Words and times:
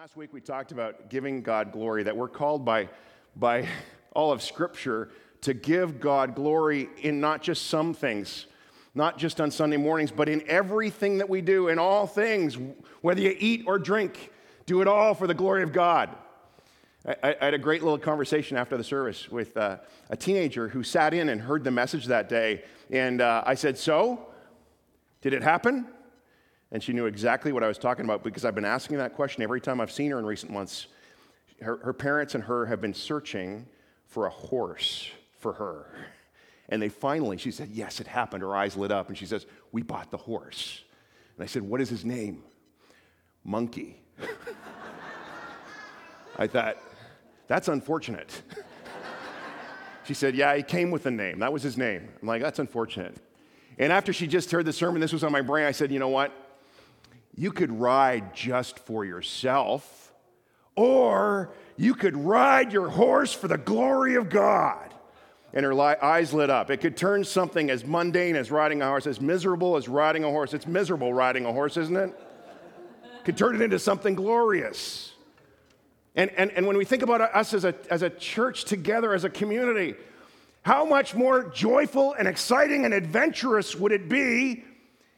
Last 0.00 0.16
week 0.16 0.32
we 0.32 0.40
talked 0.40 0.72
about 0.72 1.10
giving 1.10 1.42
God 1.42 1.72
glory, 1.72 2.04
that 2.04 2.16
we're 2.16 2.26
called 2.26 2.64
by, 2.64 2.88
by 3.36 3.68
all 4.14 4.32
of 4.32 4.40
Scripture 4.40 5.10
to 5.42 5.52
give 5.52 6.00
God 6.00 6.34
glory 6.34 6.88
in 7.02 7.20
not 7.20 7.42
just 7.42 7.66
some 7.66 7.92
things, 7.92 8.46
not 8.94 9.18
just 9.18 9.42
on 9.42 9.50
Sunday 9.50 9.76
mornings, 9.76 10.10
but 10.10 10.26
in 10.26 10.42
everything 10.48 11.18
that 11.18 11.28
we 11.28 11.42
do, 11.42 11.68
in 11.68 11.78
all 11.78 12.06
things, 12.06 12.56
whether 13.02 13.20
you 13.20 13.36
eat 13.38 13.64
or 13.66 13.78
drink, 13.78 14.32
do 14.64 14.80
it 14.80 14.88
all 14.88 15.12
for 15.12 15.26
the 15.26 15.34
glory 15.34 15.62
of 15.62 15.70
God. 15.70 16.08
I, 17.06 17.16
I 17.22 17.44
had 17.44 17.52
a 17.52 17.58
great 17.58 17.82
little 17.82 17.98
conversation 17.98 18.56
after 18.56 18.78
the 18.78 18.84
service 18.84 19.28
with 19.28 19.54
uh, 19.58 19.80
a 20.08 20.16
teenager 20.16 20.68
who 20.68 20.82
sat 20.82 21.12
in 21.12 21.28
and 21.28 21.42
heard 21.42 21.62
the 21.62 21.70
message 21.70 22.06
that 22.06 22.30
day. 22.30 22.64
And 22.90 23.20
uh, 23.20 23.44
I 23.44 23.52
said, 23.52 23.76
So, 23.76 24.28
did 25.20 25.34
it 25.34 25.42
happen? 25.42 25.88
And 26.72 26.82
she 26.82 26.92
knew 26.92 27.06
exactly 27.06 27.52
what 27.52 27.64
I 27.64 27.68
was 27.68 27.78
talking 27.78 28.04
about 28.04 28.22
because 28.22 28.44
I've 28.44 28.54
been 28.54 28.64
asking 28.64 28.98
that 28.98 29.14
question 29.14 29.42
every 29.42 29.60
time 29.60 29.80
I've 29.80 29.90
seen 29.90 30.10
her 30.12 30.18
in 30.18 30.26
recent 30.26 30.52
months. 30.52 30.86
Her, 31.60 31.78
her 31.78 31.92
parents 31.92 32.34
and 32.34 32.44
her 32.44 32.66
have 32.66 32.80
been 32.80 32.94
searching 32.94 33.66
for 34.06 34.26
a 34.26 34.30
horse 34.30 35.08
for 35.38 35.54
her. 35.54 35.86
And 36.68 36.80
they 36.80 36.88
finally, 36.88 37.36
she 37.36 37.50
said, 37.50 37.70
Yes, 37.70 38.00
it 38.00 38.06
happened. 38.06 38.42
Her 38.42 38.54
eyes 38.54 38.76
lit 38.76 38.92
up 38.92 39.08
and 39.08 39.18
she 39.18 39.26
says, 39.26 39.46
We 39.72 39.82
bought 39.82 40.10
the 40.10 40.16
horse. 40.16 40.82
And 41.36 41.42
I 41.42 41.46
said, 41.46 41.62
What 41.62 41.80
is 41.80 41.88
his 41.88 42.04
name? 42.04 42.44
Monkey. 43.42 44.00
I 46.38 46.46
thought, 46.46 46.76
That's 47.48 47.66
unfortunate. 47.66 48.42
she 50.04 50.14
said, 50.14 50.36
Yeah, 50.36 50.54
he 50.54 50.62
came 50.62 50.92
with 50.92 51.06
a 51.06 51.10
name. 51.10 51.40
That 51.40 51.52
was 51.52 51.64
his 51.64 51.76
name. 51.76 52.08
I'm 52.22 52.28
like, 52.28 52.42
That's 52.42 52.60
unfortunate. 52.60 53.16
And 53.78 53.92
after 53.92 54.12
she 54.12 54.28
just 54.28 54.52
heard 54.52 54.66
the 54.66 54.72
sermon, 54.72 55.00
this 55.00 55.12
was 55.12 55.24
on 55.24 55.32
my 55.32 55.42
brain, 55.42 55.66
I 55.66 55.72
said, 55.72 55.90
You 55.90 55.98
know 55.98 56.08
what? 56.08 56.32
You 57.34 57.52
could 57.52 57.72
ride 57.72 58.34
just 58.34 58.78
for 58.80 59.04
yourself, 59.04 60.12
or 60.76 61.52
you 61.76 61.94
could 61.94 62.16
ride 62.16 62.72
your 62.72 62.88
horse 62.88 63.32
for 63.32 63.48
the 63.48 63.58
glory 63.58 64.16
of 64.16 64.28
God. 64.28 64.92
And 65.52 65.64
her 65.64 65.74
li- 65.74 65.96
eyes 66.00 66.32
lit 66.32 66.48
up. 66.48 66.70
It 66.70 66.76
could 66.76 66.96
turn 66.96 67.24
something 67.24 67.70
as 67.70 67.84
mundane 67.84 68.36
as 68.36 68.50
riding 68.50 68.82
a 68.82 68.86
horse, 68.86 69.06
as 69.06 69.20
miserable 69.20 69.76
as 69.76 69.88
riding 69.88 70.22
a 70.22 70.28
horse. 70.28 70.54
It's 70.54 70.66
miserable 70.66 71.12
riding 71.12 71.44
a 71.44 71.52
horse, 71.52 71.76
isn't 71.76 71.96
it? 71.96 72.12
Could 73.24 73.36
turn 73.36 73.56
it 73.56 73.60
into 73.60 73.78
something 73.78 74.14
glorious. 74.14 75.12
And, 76.14 76.30
and, 76.36 76.50
and 76.52 76.66
when 76.66 76.76
we 76.76 76.84
think 76.84 77.02
about 77.02 77.20
us 77.20 77.52
as 77.54 77.64
a, 77.64 77.74
as 77.90 78.02
a 78.02 78.10
church 78.10 78.64
together, 78.64 79.12
as 79.12 79.24
a 79.24 79.30
community, 79.30 79.94
how 80.62 80.84
much 80.84 81.14
more 81.14 81.44
joyful 81.44 82.12
and 82.14 82.28
exciting 82.28 82.84
and 82.84 82.92
adventurous 82.92 83.74
would 83.74 83.92
it 83.92 84.08
be 84.08 84.64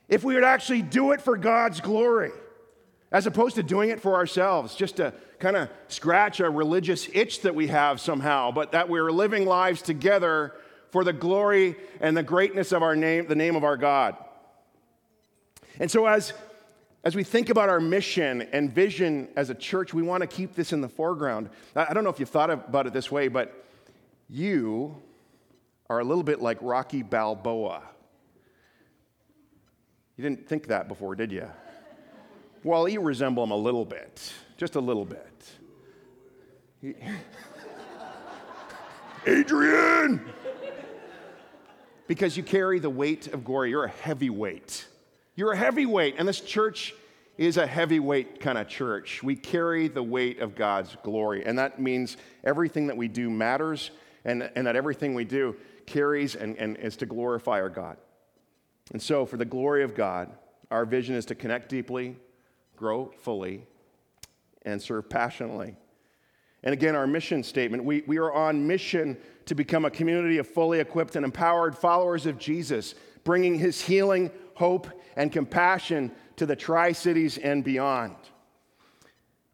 if 0.08 0.24
we 0.24 0.34
would 0.34 0.44
actually 0.44 0.82
do 0.82 1.12
it 1.12 1.20
for 1.20 1.36
God's 1.36 1.80
glory, 1.80 2.32
as 3.10 3.26
opposed 3.26 3.56
to 3.56 3.62
doing 3.62 3.90
it 3.90 4.00
for 4.00 4.14
ourselves, 4.14 4.74
just 4.74 4.96
to 4.96 5.12
kind 5.38 5.56
of 5.56 5.68
scratch 5.88 6.40
a 6.40 6.48
religious 6.48 7.08
itch 7.12 7.42
that 7.42 7.54
we 7.54 7.66
have 7.68 8.00
somehow, 8.00 8.50
but 8.50 8.72
that 8.72 8.88
we're 8.88 9.10
living 9.10 9.46
lives 9.46 9.82
together 9.82 10.54
for 10.90 11.04
the 11.04 11.12
glory 11.12 11.76
and 12.00 12.16
the 12.16 12.22
greatness 12.22 12.72
of 12.72 12.82
our 12.82 12.94
name, 12.94 13.26
the 13.26 13.34
name 13.34 13.56
of 13.56 13.64
our 13.64 13.76
God. 13.76 14.16
And 15.80 15.90
so, 15.90 16.06
as, 16.06 16.32
as 17.02 17.16
we 17.16 17.24
think 17.24 17.48
about 17.48 17.68
our 17.68 17.80
mission 17.80 18.42
and 18.52 18.70
vision 18.70 19.28
as 19.36 19.50
a 19.50 19.54
church, 19.54 19.94
we 19.94 20.02
want 20.02 20.20
to 20.20 20.26
keep 20.26 20.54
this 20.54 20.72
in 20.72 20.80
the 20.80 20.88
foreground. 20.88 21.48
I 21.74 21.94
don't 21.94 22.04
know 22.04 22.10
if 22.10 22.20
you've 22.20 22.28
thought 22.28 22.50
about 22.50 22.86
it 22.86 22.92
this 22.92 23.10
way, 23.10 23.28
but 23.28 23.64
you 24.28 24.96
are 25.88 26.00
a 26.00 26.04
little 26.04 26.22
bit 26.22 26.40
like 26.40 26.58
Rocky 26.60 27.02
Balboa. 27.02 27.82
You 30.22 30.30
didn't 30.30 30.46
think 30.48 30.68
that 30.68 30.86
before, 30.86 31.16
did 31.16 31.32
you? 31.32 31.48
Well, 32.62 32.88
you 32.88 33.00
resemble 33.00 33.42
him 33.42 33.50
a 33.50 33.56
little 33.56 33.84
bit, 33.84 34.32
just 34.56 34.76
a 34.76 34.80
little 34.80 35.04
bit. 35.04 35.50
Adrian! 39.26 40.24
because 42.06 42.36
you 42.36 42.44
carry 42.44 42.78
the 42.78 42.88
weight 42.88 43.34
of 43.34 43.42
glory. 43.42 43.70
You're 43.70 43.86
a 43.86 43.90
heavyweight. 43.90 44.86
You're 45.34 45.54
a 45.54 45.56
heavyweight, 45.56 46.14
and 46.18 46.28
this 46.28 46.40
church 46.40 46.94
is 47.36 47.56
a 47.56 47.66
heavyweight 47.66 48.38
kind 48.38 48.58
of 48.58 48.68
church. 48.68 49.24
We 49.24 49.34
carry 49.34 49.88
the 49.88 50.04
weight 50.04 50.38
of 50.38 50.54
God's 50.54 50.96
glory, 51.02 51.44
and 51.44 51.58
that 51.58 51.80
means 51.80 52.16
everything 52.44 52.86
that 52.86 52.96
we 52.96 53.08
do 53.08 53.28
matters, 53.28 53.90
and, 54.24 54.48
and 54.54 54.68
that 54.68 54.76
everything 54.76 55.14
we 55.14 55.24
do 55.24 55.56
carries 55.84 56.36
and, 56.36 56.56
and 56.58 56.76
is 56.76 56.96
to 56.98 57.06
glorify 57.06 57.60
our 57.60 57.68
God. 57.70 57.96
And 58.92 59.00
so, 59.00 59.26
for 59.26 59.36
the 59.36 59.44
glory 59.44 59.82
of 59.82 59.94
God, 59.94 60.30
our 60.70 60.84
vision 60.84 61.14
is 61.14 61.26
to 61.26 61.34
connect 61.34 61.68
deeply, 61.68 62.16
grow 62.76 63.12
fully, 63.18 63.66
and 64.62 64.80
serve 64.80 65.08
passionately. 65.08 65.76
And 66.62 66.72
again, 66.72 66.94
our 66.94 67.06
mission 67.06 67.42
statement 67.42 67.84
we, 67.84 68.02
we 68.06 68.18
are 68.18 68.32
on 68.32 68.66
mission 68.66 69.16
to 69.46 69.54
become 69.54 69.84
a 69.84 69.90
community 69.90 70.38
of 70.38 70.46
fully 70.46 70.78
equipped 70.78 71.16
and 71.16 71.24
empowered 71.24 71.76
followers 71.76 72.26
of 72.26 72.38
Jesus, 72.38 72.94
bringing 73.24 73.58
his 73.58 73.80
healing, 73.80 74.30
hope, 74.54 74.88
and 75.16 75.32
compassion 75.32 76.12
to 76.36 76.46
the 76.46 76.56
Tri 76.56 76.92
Cities 76.92 77.38
and 77.38 77.64
beyond. 77.64 78.14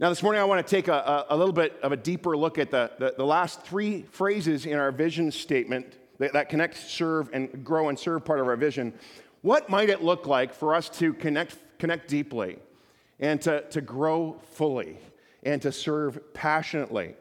Now, 0.01 0.11
this 0.11 0.23
morning, 0.23 0.41
I 0.41 0.45
want 0.45 0.65
to 0.65 0.71
take 0.71 0.87
a, 0.87 0.93
a, 0.93 1.27
a 1.31 1.37
little 1.37 1.53
bit 1.53 1.79
of 1.83 1.91
a 1.91 1.97
deeper 1.97 2.37
look 2.37 2.59
at 2.59 2.71
the, 2.71 2.93
the, 2.99 3.15
the, 3.17 3.27
last 3.27 3.63
three 3.63 4.03
phrases 4.03 4.65
in 4.65 4.79
our 4.79 4.93
vision 4.93 5.33
statement 5.33 5.97
that, 6.19 6.35
that 6.35 6.49
connect, 6.49 6.77
serve, 6.77 7.31
and 7.33 7.65
grow 7.65 7.89
and 7.89 7.99
serve 7.99 8.25
part 8.25 8.39
of 8.39 8.47
our 8.47 8.57
vision. 8.57 8.93
What 9.43 9.69
might 9.69 9.89
it 9.89 10.03
look 10.03 10.27
like 10.27 10.53
for 10.53 10.75
us 10.75 10.89
to 10.99 11.13
connect, 11.13 11.57
connect 11.79 12.09
deeply 12.09 12.59
and 13.21 13.41
to, 13.43 13.63
to 13.71 13.81
grow 13.81 14.37
fully 14.53 14.99
and 15.43 15.63
to 15.63 15.73
serve 15.73 16.35
passionately? 16.35 17.15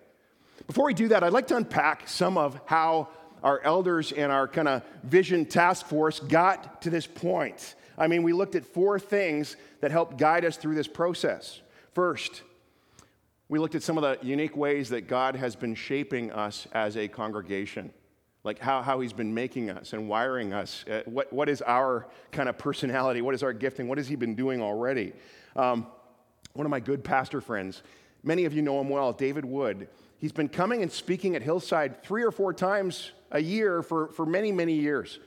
Before 0.65 0.85
we 0.85 0.93
do 0.93 1.09
that, 1.09 1.23
I'd 1.23 1.33
like 1.33 1.47
to 1.47 1.55
unpack 1.55 2.07
some 2.07 2.37
of 2.37 2.59
how 2.65 3.09
our 3.43 3.61
elders 3.61 4.11
and 4.11 4.31
our 4.31 4.47
kind 4.47 4.67
of 4.67 4.81
vision 5.03 5.45
task 5.45 5.85
force 5.85 6.19
got 6.19 6.81
to 6.81 6.89
this 6.89 7.05
point. 7.05 7.75
I 7.97 8.07
mean, 8.07 8.23
we 8.23 8.33
looked 8.33 8.55
at 8.55 8.65
four 8.65 8.99
things 8.99 9.55
that 9.81 9.91
helped 9.91 10.17
guide 10.17 10.43
us 10.43 10.57
through 10.57 10.75
this 10.75 10.87
process. 10.87 11.61
First, 11.93 12.41
we 13.47 13.59
looked 13.59 13.75
at 13.75 13.83
some 13.83 13.97
of 13.97 14.01
the 14.01 14.25
unique 14.25 14.57
ways 14.57 14.89
that 14.89 15.07
God 15.07 15.35
has 15.35 15.55
been 15.55 15.75
shaping 15.75 16.31
us 16.31 16.67
as 16.73 16.97
a 16.97 17.07
congregation 17.07 17.93
like 18.43 18.59
how, 18.59 18.81
how 18.81 18.99
he's 18.99 19.13
been 19.13 19.33
making 19.33 19.69
us 19.69 19.93
and 19.93 20.07
wiring 20.07 20.53
us. 20.53 20.85
Uh, 20.89 21.01
what, 21.05 21.31
what 21.33 21.49
is 21.49 21.61
our 21.63 22.07
kind 22.31 22.47
of 22.47 22.57
personality? 22.57 23.21
What 23.21 23.35
is 23.35 23.43
our 23.43 23.53
gifting? 23.53 23.87
What 23.87 23.97
has 23.97 24.07
he 24.07 24.15
been 24.15 24.35
doing 24.35 24.61
already? 24.61 25.13
Um, 25.55 25.87
one 26.53 26.65
of 26.65 26.69
my 26.69 26.79
good 26.79 27.03
pastor 27.03 27.41
friends, 27.41 27.83
many 28.23 28.45
of 28.45 28.53
you 28.53 28.61
know 28.61 28.79
him 28.79 28.89
well, 28.89 29.13
David 29.13 29.45
Wood. 29.45 29.87
He's 30.17 30.31
been 30.31 30.49
coming 30.49 30.81
and 30.81 30.91
speaking 30.91 31.35
at 31.35 31.41
Hillside 31.41 32.03
three 32.03 32.23
or 32.23 32.31
four 32.31 32.53
times 32.53 33.11
a 33.31 33.39
year 33.39 33.83
for, 33.83 34.07
for 34.09 34.25
many, 34.25 34.51
many 34.51 34.73
years. 34.73 35.19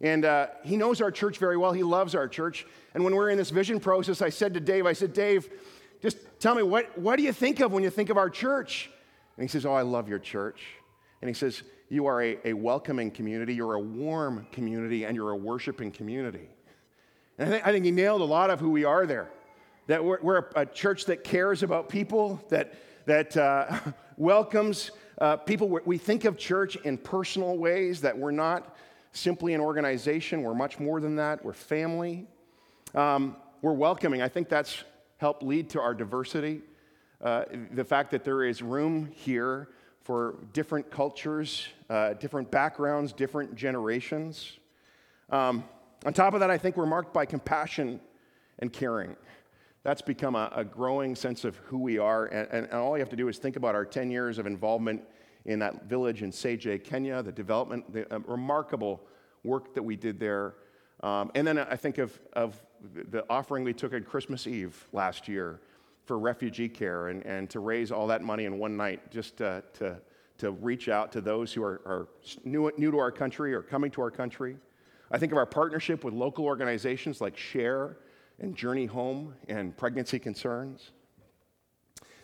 And 0.00 0.24
uh, 0.24 0.48
he 0.62 0.76
knows 0.76 1.00
our 1.00 1.10
church 1.10 1.38
very 1.38 1.56
well. 1.56 1.72
He 1.72 1.82
loves 1.82 2.14
our 2.14 2.28
church. 2.28 2.66
And 2.94 3.02
when 3.02 3.14
we 3.14 3.18
we're 3.18 3.30
in 3.30 3.38
this 3.38 3.50
vision 3.50 3.80
process, 3.80 4.20
I 4.20 4.28
said 4.28 4.54
to 4.54 4.60
Dave, 4.60 4.86
I 4.86 4.92
said, 4.92 5.12
Dave, 5.12 5.48
just 6.02 6.18
tell 6.38 6.54
me, 6.54 6.62
what, 6.62 6.96
what 6.98 7.16
do 7.16 7.22
you 7.22 7.32
think 7.32 7.60
of 7.60 7.72
when 7.72 7.82
you 7.82 7.90
think 7.90 8.10
of 8.10 8.18
our 8.18 8.28
church? 8.28 8.90
And 9.36 9.44
he 9.44 9.48
says, 9.48 9.66
Oh, 9.66 9.72
I 9.72 9.82
love 9.82 10.08
your 10.08 10.18
church. 10.18 10.62
And 11.20 11.28
he 11.28 11.34
says, 11.34 11.62
you 11.88 12.06
are 12.06 12.22
a, 12.22 12.38
a 12.44 12.52
welcoming 12.52 13.10
community, 13.10 13.54
you're 13.54 13.74
a 13.74 13.80
warm 13.80 14.46
community, 14.52 15.04
and 15.04 15.14
you're 15.14 15.30
a 15.30 15.36
worshiping 15.36 15.90
community. 15.92 16.48
And 17.38 17.48
I 17.48 17.52
think, 17.52 17.66
I 17.66 17.72
think 17.72 17.84
he 17.84 17.90
nailed 17.90 18.20
a 18.20 18.24
lot 18.24 18.50
of 18.50 18.60
who 18.60 18.70
we 18.70 18.84
are 18.84 19.06
there. 19.06 19.30
That 19.86 20.04
we're, 20.04 20.20
we're 20.20 20.38
a, 20.38 20.62
a, 20.62 20.66
church 20.66 21.04
that 21.04 21.22
cares 21.22 21.62
about 21.62 21.88
people, 21.88 22.42
that, 22.48 22.74
that 23.06 23.36
uh, 23.36 23.78
welcomes 24.16 24.90
uh, 25.18 25.36
people. 25.36 25.68
We 25.84 25.98
think 25.98 26.24
of 26.24 26.36
church 26.36 26.76
in 26.76 26.98
personal 26.98 27.56
ways, 27.56 28.00
that 28.00 28.18
we're 28.18 28.32
not 28.32 28.76
simply 29.12 29.54
an 29.54 29.60
organization, 29.60 30.42
we're 30.42 30.54
much 30.54 30.78
more 30.78 31.00
than 31.00 31.16
that. 31.16 31.44
We're 31.44 31.52
family. 31.52 32.26
Um, 32.94 33.36
we're 33.62 33.72
welcoming. 33.72 34.22
I 34.22 34.28
think 34.28 34.48
that's 34.48 34.84
helped 35.18 35.42
lead 35.42 35.70
to 35.70 35.80
our 35.80 35.94
diversity. 35.94 36.62
Uh, 37.20 37.44
the 37.72 37.84
fact 37.84 38.10
that 38.10 38.24
there 38.24 38.44
is 38.44 38.60
room 38.60 39.10
here 39.14 39.68
for 40.06 40.36
different 40.52 40.88
cultures, 40.88 41.66
uh, 41.90 42.12
different 42.12 42.48
backgrounds, 42.48 43.12
different 43.12 43.56
generations. 43.56 44.52
Um, 45.30 45.64
on 46.04 46.12
top 46.12 46.32
of 46.32 46.38
that, 46.38 46.48
I 46.48 46.58
think 46.58 46.76
we're 46.76 46.86
marked 46.86 47.12
by 47.12 47.26
compassion 47.26 47.98
and 48.60 48.72
caring. 48.72 49.16
That's 49.82 50.02
become 50.02 50.36
a, 50.36 50.48
a 50.54 50.64
growing 50.64 51.16
sense 51.16 51.44
of 51.44 51.56
who 51.56 51.78
we 51.78 51.98
are. 51.98 52.26
And, 52.26 52.48
and, 52.52 52.64
and, 52.66 52.74
all 52.74 52.96
you 52.96 53.00
have 53.00 53.08
to 53.08 53.16
do 53.16 53.26
is 53.26 53.38
think 53.38 53.56
about 53.56 53.74
our 53.74 53.84
10 53.84 54.12
years 54.12 54.38
of 54.38 54.46
involvement 54.46 55.02
in 55.44 55.58
that 55.58 55.86
village 55.86 56.22
in 56.22 56.30
Seje, 56.30 56.84
Kenya, 56.84 57.20
the 57.20 57.32
development, 57.32 57.92
the 57.92 58.14
uh, 58.14 58.20
remarkable 58.28 59.02
work 59.42 59.74
that 59.74 59.82
we 59.82 59.96
did 59.96 60.20
there. 60.20 60.54
Um, 61.02 61.32
and 61.34 61.44
then 61.44 61.58
I 61.58 61.74
think 61.74 61.98
of, 61.98 62.16
of 62.34 62.62
the 62.94 63.24
offering 63.28 63.64
we 63.64 63.72
took 63.72 63.92
on 63.92 64.04
Christmas 64.04 64.46
Eve 64.46 64.86
last 64.92 65.26
year 65.26 65.60
for 66.06 66.18
refugee 66.18 66.68
care 66.68 67.08
and, 67.08 67.24
and 67.26 67.50
to 67.50 67.60
raise 67.60 67.90
all 67.90 68.06
that 68.06 68.22
money 68.22 68.44
in 68.44 68.58
one 68.58 68.76
night 68.76 69.10
just 69.10 69.36
to, 69.38 69.62
to, 69.74 70.00
to 70.38 70.52
reach 70.52 70.88
out 70.88 71.12
to 71.12 71.20
those 71.20 71.52
who 71.52 71.62
are, 71.62 71.82
are 71.84 72.08
new, 72.44 72.70
new 72.78 72.90
to 72.90 72.98
our 72.98 73.10
country 73.10 73.52
or 73.52 73.60
coming 73.62 73.90
to 73.90 74.00
our 74.00 74.10
country. 74.10 74.56
I 75.10 75.18
think 75.18 75.32
of 75.32 75.38
our 75.38 75.46
partnership 75.46 76.04
with 76.04 76.14
local 76.14 76.44
organizations 76.44 77.20
like 77.20 77.36
Share 77.36 77.98
and 78.38 78.56
Journey 78.56 78.86
Home 78.86 79.34
and 79.48 79.76
Pregnancy 79.76 80.18
Concerns. 80.18 80.92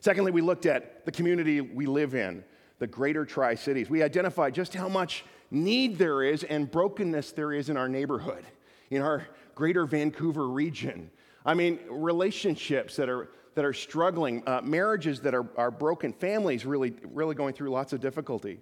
Secondly, 0.00 0.32
we 0.32 0.40
looked 0.40 0.66
at 0.66 1.04
the 1.04 1.12
community 1.12 1.60
we 1.60 1.86
live 1.86 2.14
in, 2.14 2.44
the 2.78 2.86
greater 2.86 3.24
Tri 3.24 3.54
Cities. 3.54 3.88
We 3.88 4.02
identified 4.02 4.54
just 4.54 4.74
how 4.74 4.88
much 4.88 5.24
need 5.50 5.98
there 5.98 6.22
is 6.22 6.42
and 6.44 6.70
brokenness 6.70 7.32
there 7.32 7.52
is 7.52 7.68
in 7.68 7.76
our 7.76 7.88
neighborhood, 7.88 8.44
in 8.90 9.02
our 9.02 9.26
greater 9.54 9.86
Vancouver 9.86 10.48
region. 10.48 11.10
I 11.44 11.54
mean, 11.54 11.78
relationships 11.88 12.96
that 12.96 13.08
are, 13.08 13.28
that 13.54 13.64
are 13.64 13.72
struggling, 13.72 14.42
uh, 14.46 14.60
marriages 14.62 15.20
that 15.20 15.34
are, 15.34 15.46
are 15.56 15.70
broken, 15.70 16.12
families 16.12 16.64
really, 16.64 16.94
really 17.12 17.34
going 17.34 17.54
through 17.54 17.70
lots 17.70 17.92
of 17.92 18.00
difficulty. 18.00 18.60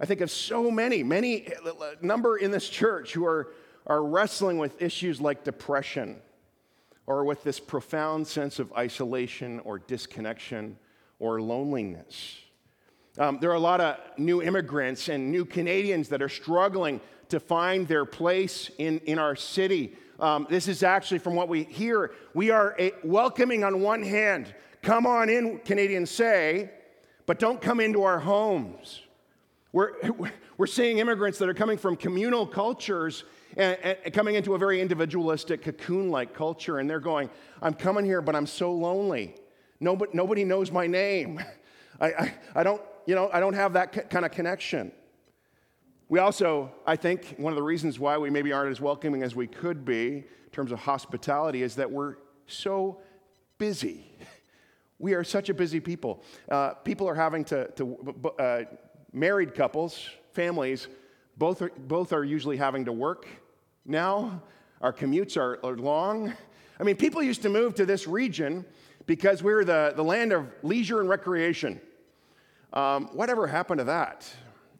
I 0.00 0.06
think 0.06 0.20
of 0.20 0.30
so 0.30 0.70
many, 0.70 1.02
many 1.02 1.48
number 2.00 2.36
in 2.36 2.50
this 2.50 2.68
church 2.68 3.12
who 3.12 3.26
are, 3.26 3.52
are 3.86 4.02
wrestling 4.04 4.58
with 4.58 4.80
issues 4.82 5.20
like 5.20 5.44
depression 5.44 6.20
or 7.06 7.24
with 7.24 7.44
this 7.44 7.60
profound 7.60 8.26
sense 8.26 8.58
of 8.58 8.72
isolation 8.72 9.60
or 9.60 9.78
disconnection 9.78 10.78
or 11.18 11.40
loneliness. 11.40 12.38
Um, 13.18 13.38
there 13.40 13.50
are 13.50 13.54
a 13.54 13.60
lot 13.60 13.80
of 13.80 13.96
new 14.18 14.42
immigrants 14.42 15.08
and 15.08 15.30
new 15.30 15.44
Canadians 15.44 16.08
that 16.08 16.20
are 16.20 16.28
struggling 16.28 17.00
to 17.28 17.38
find 17.38 17.86
their 17.86 18.04
place 18.04 18.70
in, 18.78 18.98
in 19.00 19.18
our 19.18 19.36
city. 19.36 19.96
Um, 20.20 20.46
this 20.48 20.68
is 20.68 20.82
actually 20.82 21.18
from 21.18 21.34
what 21.34 21.48
we 21.48 21.64
hear. 21.64 22.12
We 22.34 22.50
are 22.50 22.74
a, 22.78 22.92
welcoming 23.02 23.64
on 23.64 23.80
one 23.80 24.02
hand. 24.02 24.54
Come 24.82 25.06
on 25.06 25.28
in, 25.28 25.58
Canadians 25.60 26.10
say, 26.10 26.70
but 27.26 27.38
don't 27.38 27.60
come 27.60 27.80
into 27.80 28.02
our 28.02 28.20
homes. 28.20 29.00
We're, 29.72 29.92
we're 30.56 30.66
seeing 30.66 30.98
immigrants 30.98 31.38
that 31.38 31.48
are 31.48 31.54
coming 31.54 31.78
from 31.78 31.96
communal 31.96 32.46
cultures 32.46 33.24
and, 33.56 33.78
and 33.78 34.14
coming 34.14 34.34
into 34.34 34.54
a 34.54 34.58
very 34.58 34.80
individualistic, 34.80 35.62
cocoon 35.62 36.10
like 36.10 36.34
culture, 36.34 36.78
and 36.78 36.88
they're 36.88 37.00
going, 37.00 37.30
I'm 37.62 37.74
coming 37.74 38.04
here, 38.04 38.20
but 38.20 38.36
I'm 38.36 38.46
so 38.46 38.72
lonely. 38.72 39.34
Nobody, 39.80 40.12
nobody 40.14 40.44
knows 40.44 40.70
my 40.70 40.86
name. 40.86 41.42
I, 42.00 42.06
I, 42.06 42.34
I, 42.56 42.62
don't, 42.62 42.82
you 43.06 43.14
know, 43.14 43.30
I 43.32 43.40
don't 43.40 43.54
have 43.54 43.74
that 43.74 44.10
kind 44.10 44.24
of 44.24 44.32
connection. 44.32 44.92
We 46.08 46.18
also, 46.18 46.70
I 46.86 46.96
think, 46.96 47.34
one 47.38 47.52
of 47.52 47.56
the 47.56 47.62
reasons 47.62 47.98
why 47.98 48.18
we 48.18 48.28
maybe 48.28 48.52
aren't 48.52 48.70
as 48.70 48.80
welcoming 48.80 49.22
as 49.22 49.34
we 49.34 49.46
could 49.46 49.84
be 49.84 50.16
in 50.18 50.50
terms 50.52 50.70
of 50.70 50.80
hospitality 50.80 51.62
is 51.62 51.76
that 51.76 51.90
we're 51.90 52.16
so 52.46 53.00
busy. 53.58 54.10
We 55.00 55.14
are 55.14 55.24
such 55.24 55.48
a 55.48 55.54
busy 55.54 55.80
people. 55.80 56.22
Uh, 56.48 56.74
people 56.74 57.08
are 57.08 57.16
having 57.16 57.44
to, 57.46 57.68
to 57.72 58.32
uh, 58.38 58.60
married 59.12 59.52
couples, 59.54 60.08
families, 60.32 60.86
both 61.36 61.62
are, 61.62 61.72
both 61.76 62.12
are 62.12 62.24
usually 62.24 62.56
having 62.56 62.84
to 62.84 62.92
work 62.92 63.26
now. 63.84 64.40
Our 64.80 64.92
commutes 64.92 65.36
are, 65.36 65.58
are 65.64 65.76
long. 65.76 66.32
I 66.78 66.84
mean, 66.84 66.96
people 66.96 67.22
used 67.22 67.42
to 67.42 67.48
move 67.48 67.74
to 67.74 67.84
this 67.84 68.06
region 68.06 68.64
because 69.06 69.42
we 69.42 69.52
are 69.52 69.64
the, 69.64 69.92
the 69.96 70.04
land 70.04 70.32
of 70.32 70.46
leisure 70.62 71.00
and 71.00 71.08
recreation. 71.08 71.80
Um, 72.72 73.06
whatever 73.12 73.48
happened 73.48 73.78
to 73.78 73.84
that? 73.84 74.32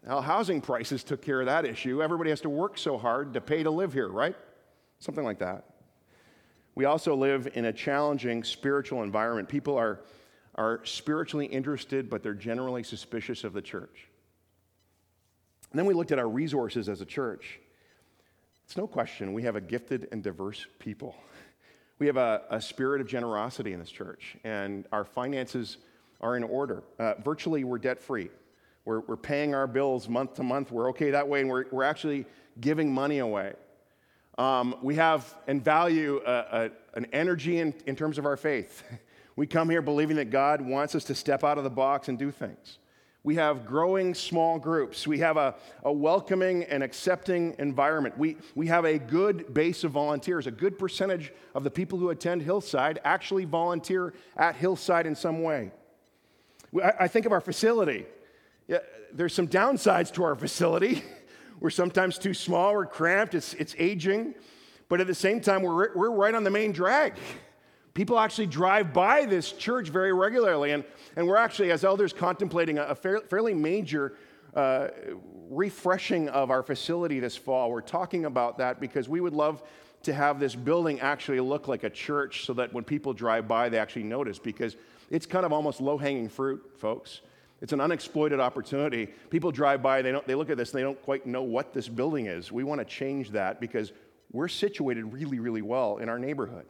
Well, 0.07 0.21
housing 0.21 0.61
prices 0.61 1.03
took 1.03 1.23
care 1.23 1.41
of 1.41 1.47
that 1.47 1.65
issue. 1.65 2.03
Everybody 2.03 2.31
has 2.31 2.43
to 2.43 2.51
work 2.51 2.77
so 2.77 2.99
hard 2.99 3.33
to 3.35 3.41
pay 3.41 3.63
to 3.63 3.71
live 3.71 3.93
here, 3.93 4.09
right? 4.09 4.37
Something 4.99 5.25
like 5.25 5.39
that. 5.39 5.65
We 6.75 6.85
also 6.85 7.15
live 7.15 7.49
in 7.55 7.67
a 7.67 7.73
challenging 7.73 8.45
spiritual 8.45 9.03
environment. 9.03 9.49
People 9.49 9.79
are, 9.79 10.01
are 10.57 10.85
spiritually 10.85 11.47
interested, 11.47 12.11
but 12.11 12.23
they're 12.23 12.35
generally 12.35 12.83
suspicious 12.83 13.45
of 13.45 13.55
the 13.55 13.63
church. 13.63 14.09
And 15.71 15.79
then 15.79 15.87
we 15.87 15.95
looked 15.95 16.13
at 16.13 16.19
our 16.19 16.29
resources 16.29 16.89
as 16.89 17.01
a 17.01 17.07
church. 17.07 17.61
It's 18.65 18.77
no 18.77 18.87
question 18.87 19.33
we 19.33 19.43
have 19.43 19.57
a 19.57 19.61
gifted 19.61 20.09
and 20.13 20.23
diverse 20.23 20.67
people. 20.79 21.17
We 22.01 22.09
have 22.09 22.17
a, 22.17 22.43
a 22.51 22.61
spirit 22.61 23.01
of 23.01 23.07
generosity 23.07 23.73
in 23.73 23.79
this 23.79 23.89
church, 23.89 24.37
and 24.43 24.85
our 24.91 25.05
finances 25.05 25.77
are 26.21 26.37
in 26.37 26.43
order. 26.43 26.83
Uh, 26.99 27.15
virtually, 27.25 27.63
we're 27.63 27.79
debt 27.79 28.01
free. 28.01 28.31
We're, 28.85 29.01
we're 29.01 29.17
paying 29.17 29.55
our 29.55 29.67
bills 29.67 30.09
month 30.09 30.35
to 30.35 30.43
month. 30.43 30.71
We're 30.71 30.91
okay 30.91 31.11
that 31.11 31.29
way, 31.29 31.41
and 31.41 31.49
we're, 31.49 31.65
we're 31.71 31.85
actually 31.85 32.27
giving 32.61 32.93
money 32.93 33.19
away. 33.19 33.55
Um, 34.37 34.77
we 34.83 34.97
have 34.97 35.33
and 35.47 35.65
value 35.65 36.21
a, 36.27 36.33
a, 36.33 36.71
an 36.95 37.07
energy 37.13 37.59
in, 37.59 37.75
in 37.87 37.97
terms 37.97 38.19
of 38.19 38.27
our 38.27 38.37
faith. 38.37 38.83
We 39.37 39.49
come 39.49 39.69
here 39.69 39.83
believing 39.83 40.17
that 40.19 40.31
God 40.31 40.61
wants 40.61 40.95
us 40.95 41.03
to 41.07 41.15
step 41.17 41.43
out 41.43 41.59
of 41.59 41.65
the 41.65 41.71
box 41.71 42.09
and 42.09 42.17
do 42.17 42.31
things. 42.31 42.79
We 43.25 43.37
have 43.37 43.67
growing 43.67 44.15
small 44.15 44.59
groups. 44.59 45.07
We 45.07 45.19
have 45.21 45.39
a, 45.39 45.55
a 45.83 45.93
welcoming 45.93 46.63
and 46.65 46.83
accepting 46.83 47.57
environment. 47.59 48.19
We, 48.19 48.37
we 48.55 48.67
have 48.67 48.85
a 48.85 48.99
good 48.99 49.53
base 49.55 49.83
of 49.83 49.93
volunteers. 49.93 50.47
A 50.47 50.51
good 50.51 50.79
percentage 50.79 51.33
of 51.55 51.65
the 51.65 51.71
people 51.71 51.99
who 51.99 52.11
attend 52.11 52.43
Hillside 52.43 53.01
actually 53.03 53.47
volunteer 53.47 54.13
at 54.37 54.57
Hillside 54.57 55.07
in 55.07 55.17
some 55.17 55.43
way. 55.43 55.73
I, 56.81 56.93
I 57.01 57.09
think 57.09 57.25
of 57.25 57.33
our 57.33 57.41
facility. 57.41 58.05
Yeah, 58.67 58.79
there's 59.13 59.35
some 59.35 59.49
downsides 59.49 60.13
to 60.15 60.25
our 60.25 60.35
facility. 60.35 61.03
we're 61.61 61.71
sometimes 61.71 62.19
too 62.19 62.35
small, 62.35 62.75
we're 62.75 62.87
cramped, 62.87 63.35
it's, 63.35 63.55
it's 63.55 63.75
aging. 63.79 64.35
But 64.89 65.01
at 65.01 65.07
the 65.07 65.15
same 65.15 65.41
time, 65.41 65.63
we're, 65.63 65.95
we're 65.95 66.11
right 66.11 66.35
on 66.35 66.45
the 66.45 66.51
main 66.51 66.73
drag. 66.73 67.15
People 67.95 68.19
actually 68.19 68.47
drive 68.47 68.93
by 68.93 69.25
this 69.25 69.53
church 69.53 69.89
very 69.89 70.13
regularly, 70.13 70.73
and, 70.73 70.85
and 71.17 71.27
we're 71.27 71.37
actually, 71.37 71.71
as 71.71 71.85
elders, 71.85 72.13
contemplating 72.13 72.79
a, 72.79 72.85
a 72.85 72.95
fair, 72.95 73.21
fairly 73.21 73.55
major 73.55 74.17
uh, 74.55 74.89
refreshing 75.49 76.29
of 76.29 76.51
our 76.51 76.63
facility 76.63 77.21
this 77.21 77.37
fall. 77.37 77.71
We're 77.71 77.81
talking 77.81 78.25
about 78.25 78.59
that 78.59 78.81
because 78.81 79.09
we 79.09 79.21
would 79.21 79.33
love 79.33 79.63
to 80.03 80.13
have 80.13 80.39
this 80.39 80.55
building 80.55 81.01
actually 81.01 81.41
look 81.41 81.67
like 81.67 81.85
a 81.85 81.91
church 81.91 82.45
so 82.45 82.53
that 82.55 82.73
when 82.73 82.85
people 82.85 83.13
drive 83.13 83.49
by, 83.49 83.69
they 83.69 83.79
actually 83.79 84.05
notice 84.05 84.39
because 84.39 84.77
it's 85.11 85.27
kind 85.27 85.47
of 85.47 85.53
almost 85.53 85.81
low 85.81 85.97
hanging 85.97 86.29
fruit, 86.29 86.63
folks. 86.77 87.21
It's 87.65 87.73
an 87.73 87.81
unexploited 87.81 88.41
opportunity. 88.41 89.07
People 89.31 89.51
drive 89.51 89.83
by, 89.83 90.03
they, 90.03 90.13
don't, 90.13 90.27
they 90.27 90.35
look 90.35 90.51
at 90.51 90.59
this, 90.59 90.73
and 90.73 90.79
they 90.79 90.83
don't 90.83 91.01
quite 91.01 91.25
know 91.25 91.43
what 91.43 91.73
this 91.73 91.89
building 91.89 92.27
is. 92.27 92.53
We 92.53 92.63
want 92.63 92.83
to 92.83 92.85
change 92.85 93.31
that 93.31 93.59
because 93.59 93.91
we're 94.33 94.49
situated 94.49 95.11
really, 95.11 95.39
really 95.39 95.63
well 95.63 95.97
in 95.97 96.11
our 96.11 96.19
neighborhood. 96.19 96.67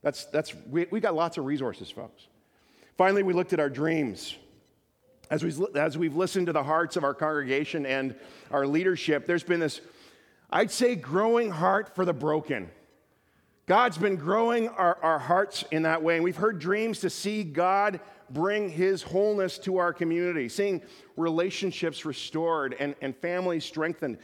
That's, 0.00 0.24
that's, 0.24 0.54
we, 0.70 0.86
we 0.90 1.00
got 1.00 1.14
lots 1.14 1.36
of 1.36 1.44
resources, 1.44 1.90
folks. 1.90 2.28
Finally, 2.96 3.24
we 3.24 3.34
looked 3.34 3.52
at 3.52 3.60
our 3.60 3.68
dreams. 3.68 4.34
As, 5.28 5.44
we, 5.44 5.52
as 5.74 5.98
we've 5.98 6.16
listened 6.16 6.46
to 6.46 6.54
the 6.54 6.62
hearts 6.62 6.96
of 6.96 7.04
our 7.04 7.12
congregation 7.12 7.84
and 7.84 8.14
our 8.50 8.66
leadership, 8.66 9.26
there's 9.26 9.44
been 9.44 9.60
this, 9.60 9.82
I'd 10.48 10.70
say, 10.70 10.94
growing 10.94 11.50
heart 11.50 11.94
for 11.94 12.06
the 12.06 12.14
broken. 12.14 12.70
God's 13.66 13.98
been 13.98 14.16
growing 14.16 14.68
our, 14.70 14.96
our 15.02 15.18
hearts 15.18 15.62
in 15.70 15.82
that 15.82 16.02
way. 16.02 16.14
And 16.14 16.24
we've 16.24 16.38
heard 16.38 16.58
dreams 16.58 17.00
to 17.00 17.10
see 17.10 17.44
God 17.44 18.00
bring 18.30 18.68
his 18.68 19.02
wholeness 19.02 19.58
to 19.58 19.78
our 19.78 19.92
community, 19.92 20.48
seeing 20.48 20.82
relationships 21.16 22.04
restored 22.04 22.76
and, 22.78 22.94
and 23.00 23.16
families 23.16 23.64
strengthened, 23.64 24.18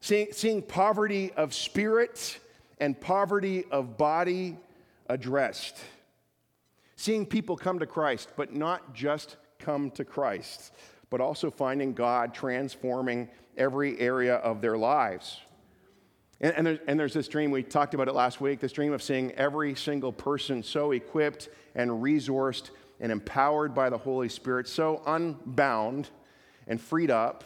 seeing, 0.00 0.28
seeing 0.32 0.62
poverty 0.62 1.32
of 1.32 1.54
spirit 1.54 2.38
and 2.78 3.00
poverty 3.00 3.64
of 3.70 3.96
body 3.96 4.56
addressed. 5.08 5.78
Seeing 6.96 7.26
people 7.26 7.56
come 7.56 7.78
to 7.78 7.86
Christ, 7.86 8.30
but 8.36 8.54
not 8.54 8.94
just 8.94 9.36
come 9.58 9.90
to 9.92 10.04
Christ, 10.04 10.72
but 11.10 11.20
also 11.20 11.50
finding 11.50 11.92
God 11.92 12.34
transforming 12.34 13.28
every 13.56 13.98
area 13.98 14.36
of 14.36 14.60
their 14.60 14.76
lives. 14.76 15.40
And, 16.40 16.54
and, 16.56 16.66
there's, 16.66 16.78
and, 16.88 16.98
there's, 16.98 17.14
this 17.14 17.28
dream, 17.28 17.50
we 17.52 17.62
talked 17.62 17.94
about 17.94 18.08
it 18.08 18.14
last 18.14 18.40
week, 18.40 18.58
this 18.58 18.72
dream 18.72 18.92
of 18.92 19.02
seeing 19.02 19.30
every 19.32 19.76
single 19.76 20.12
person 20.12 20.62
so 20.62 20.90
equipped 20.90 21.48
and 21.76 21.90
resourced 21.90 22.70
and 23.00 23.10
empowered 23.12 23.74
by 23.74 23.90
the 23.90 23.98
Holy 23.98 24.28
Spirit, 24.28 24.68
so 24.68 25.02
unbound 25.06 26.10
and 26.66 26.80
freed 26.80 27.10
up 27.10 27.44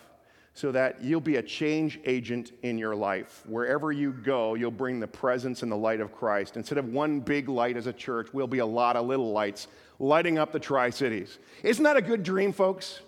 so 0.57 0.73
that 0.73 1.03
you'll 1.05 1.21
be 1.21 1.37
a 1.37 1.43
change 1.43 2.00
agent 2.07 2.53
in 2.62 2.79
your 2.79 2.97
life. 2.97 3.43
Wherever 3.47 3.93
you 3.93 4.11
go, 4.11 4.55
you'll 4.55 4.71
bring 4.71 5.00
the 5.00 5.07
presence 5.07 5.62
and 5.62 5.71
the 5.71 5.76
light 5.76 6.00
of 6.00 6.12
Christ. 6.15 6.57
Instead 6.57 6.79
of 6.79 6.87
one 6.87 7.21
big 7.21 7.50
light 7.50 7.76
as 7.76 7.87
a 7.87 7.93
church, 7.93 8.29
we'll 8.33 8.47
be 8.47 8.61
a 8.61 8.67
lot 8.67 8.97
of 8.97 9.07
little 9.07 9.33
lights 9.33 9.69
lighting 9.99 10.38
up 10.38 10.53
the 10.53 10.59
Tri 10.59 10.88
Cities. 10.88 11.38
Isn't 11.62 11.85
that 11.85 11.99
a 11.99 12.03
good 12.03 12.23
dream, 12.23 12.53
folks? 12.53 13.00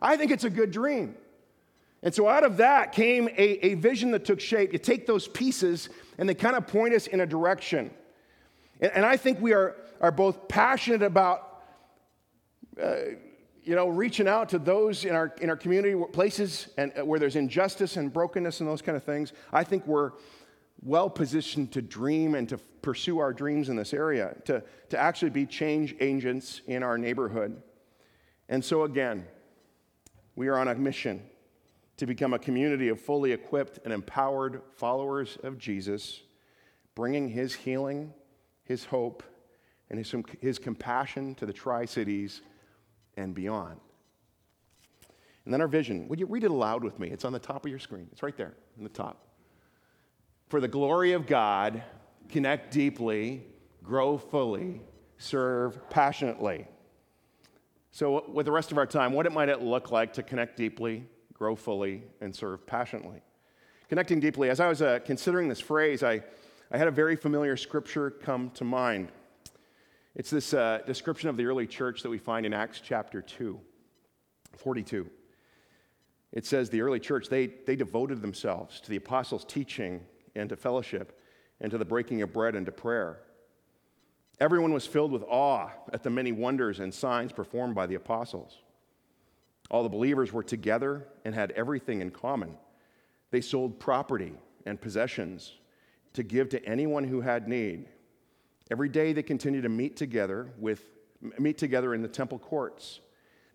I 0.00 0.16
think 0.16 0.30
it's 0.30 0.44
a 0.44 0.50
good 0.50 0.70
dream. 0.70 1.14
And 2.02 2.14
so 2.14 2.26
out 2.26 2.42
of 2.42 2.58
that 2.58 2.92
came 2.92 3.28
a, 3.28 3.66
a 3.66 3.74
vision 3.74 4.10
that 4.12 4.24
took 4.24 4.40
shape. 4.40 4.72
You 4.72 4.78
take 4.78 5.06
those 5.06 5.28
pieces 5.28 5.90
and 6.16 6.26
they 6.26 6.34
kind 6.34 6.56
of 6.56 6.66
point 6.66 6.94
us 6.94 7.06
in 7.06 7.20
a 7.20 7.26
direction. 7.26 7.90
And, 8.80 8.92
and 8.92 9.06
I 9.06 9.18
think 9.18 9.42
we 9.42 9.52
are, 9.52 9.76
are 10.00 10.10
both 10.10 10.48
passionate 10.48 11.02
about. 11.02 11.43
Uh, 12.80 12.96
you 13.64 13.74
know, 13.74 13.88
reaching 13.88 14.28
out 14.28 14.50
to 14.50 14.58
those 14.58 15.04
in 15.04 15.14
our, 15.14 15.34
in 15.40 15.48
our 15.48 15.56
community 15.56 15.98
places 16.12 16.68
and 16.76 16.92
uh, 16.98 17.04
where 17.04 17.18
there's 17.18 17.36
injustice 17.36 17.96
and 17.96 18.12
brokenness 18.12 18.60
and 18.60 18.68
those 18.68 18.82
kind 18.82 18.96
of 18.96 19.02
things, 19.02 19.32
I 19.52 19.64
think 19.64 19.86
we're 19.86 20.12
well 20.82 21.08
positioned 21.08 21.72
to 21.72 21.80
dream 21.80 22.34
and 22.34 22.48
to 22.50 22.58
pursue 22.82 23.18
our 23.18 23.32
dreams 23.32 23.70
in 23.70 23.76
this 23.76 23.94
area, 23.94 24.36
to, 24.44 24.62
to 24.90 24.98
actually 24.98 25.30
be 25.30 25.46
change 25.46 25.96
agents 26.00 26.60
in 26.66 26.82
our 26.82 26.98
neighborhood. 26.98 27.62
And 28.50 28.62
so, 28.62 28.84
again, 28.84 29.26
we 30.36 30.48
are 30.48 30.58
on 30.58 30.68
a 30.68 30.74
mission 30.74 31.22
to 31.96 32.06
become 32.06 32.34
a 32.34 32.38
community 32.38 32.88
of 32.88 33.00
fully 33.00 33.32
equipped 33.32 33.78
and 33.84 33.94
empowered 33.94 34.60
followers 34.76 35.38
of 35.42 35.56
Jesus, 35.56 36.20
bringing 36.94 37.28
his 37.28 37.54
healing, 37.54 38.12
his 38.64 38.84
hope, 38.84 39.22
and 39.88 39.98
his, 39.98 40.14
his 40.40 40.58
compassion 40.58 41.34
to 41.36 41.46
the 41.46 41.52
Tri 41.52 41.86
Cities 41.86 42.42
and 43.16 43.34
beyond. 43.34 43.78
And 45.44 45.52
then 45.52 45.60
our 45.60 45.68
vision. 45.68 46.08
Would 46.08 46.20
you 46.20 46.26
read 46.26 46.44
it 46.44 46.50
aloud 46.50 46.82
with 46.82 46.98
me? 46.98 47.10
It's 47.10 47.24
on 47.24 47.32
the 47.32 47.38
top 47.38 47.64
of 47.64 47.70
your 47.70 47.78
screen, 47.78 48.08
it's 48.12 48.22
right 48.22 48.36
there 48.36 48.54
in 48.78 48.84
the 48.84 48.90
top. 48.90 49.26
For 50.48 50.60
the 50.60 50.68
glory 50.68 51.12
of 51.12 51.26
God, 51.26 51.82
connect 52.28 52.72
deeply, 52.72 53.44
grow 53.82 54.16
fully, 54.18 54.80
serve 55.18 55.88
passionately. 55.90 56.66
So, 57.90 58.28
with 58.28 58.46
the 58.46 58.52
rest 58.52 58.72
of 58.72 58.78
our 58.78 58.86
time, 58.86 59.12
what 59.12 59.24
it 59.26 59.32
might 59.32 59.48
it 59.48 59.62
look 59.62 59.90
like 59.92 60.12
to 60.14 60.22
connect 60.22 60.56
deeply, 60.56 61.06
grow 61.32 61.54
fully, 61.54 62.02
and 62.20 62.34
serve 62.34 62.66
passionately? 62.66 63.20
Connecting 63.88 64.18
deeply, 64.18 64.50
as 64.50 64.58
I 64.58 64.68
was 64.68 64.82
uh, 64.82 64.98
considering 65.04 65.48
this 65.48 65.60
phrase, 65.60 66.02
I, 66.02 66.22
I 66.72 66.78
had 66.78 66.88
a 66.88 66.90
very 66.90 67.14
familiar 67.14 67.56
scripture 67.56 68.10
come 68.10 68.50
to 68.54 68.64
mind. 68.64 69.12
It's 70.14 70.30
this 70.30 70.54
uh, 70.54 70.80
description 70.86 71.28
of 71.28 71.36
the 71.36 71.46
early 71.46 71.66
church 71.66 72.02
that 72.02 72.08
we 72.08 72.18
find 72.18 72.46
in 72.46 72.54
Acts 72.54 72.80
chapter 72.80 73.20
2, 73.20 73.58
42. 74.56 75.10
It 76.32 76.46
says 76.46 76.70
the 76.70 76.82
early 76.82 77.00
church, 77.00 77.28
they, 77.28 77.46
they 77.46 77.74
devoted 77.74 78.22
themselves 78.22 78.80
to 78.80 78.90
the 78.90 78.96
apostles' 78.96 79.44
teaching 79.44 80.02
and 80.36 80.48
to 80.50 80.56
fellowship 80.56 81.20
and 81.60 81.70
to 81.72 81.78
the 81.78 81.84
breaking 81.84 82.22
of 82.22 82.32
bread 82.32 82.54
and 82.54 82.64
to 82.66 82.72
prayer. 82.72 83.20
Everyone 84.40 84.72
was 84.72 84.86
filled 84.86 85.10
with 85.10 85.24
awe 85.28 85.70
at 85.92 86.02
the 86.04 86.10
many 86.10 86.30
wonders 86.30 86.78
and 86.78 86.92
signs 86.94 87.32
performed 87.32 87.74
by 87.74 87.86
the 87.86 87.94
apostles. 87.96 88.58
All 89.70 89.82
the 89.82 89.88
believers 89.88 90.32
were 90.32 90.42
together 90.42 91.08
and 91.24 91.34
had 91.34 91.52
everything 91.52 92.00
in 92.00 92.10
common. 92.10 92.56
They 93.30 93.40
sold 93.40 93.80
property 93.80 94.34
and 94.66 94.80
possessions 94.80 95.54
to 96.12 96.22
give 96.22 96.48
to 96.50 96.64
anyone 96.64 97.04
who 97.04 97.20
had 97.20 97.48
need. 97.48 97.88
Every 98.70 98.88
day 98.88 99.12
they 99.12 99.22
continued 99.22 99.62
to 99.62 99.68
meet 99.68 99.96
together 99.96 100.52
with 100.58 100.82
meet 101.38 101.58
together 101.58 101.94
in 101.94 102.02
the 102.02 102.08
temple 102.08 102.38
courts. 102.38 103.00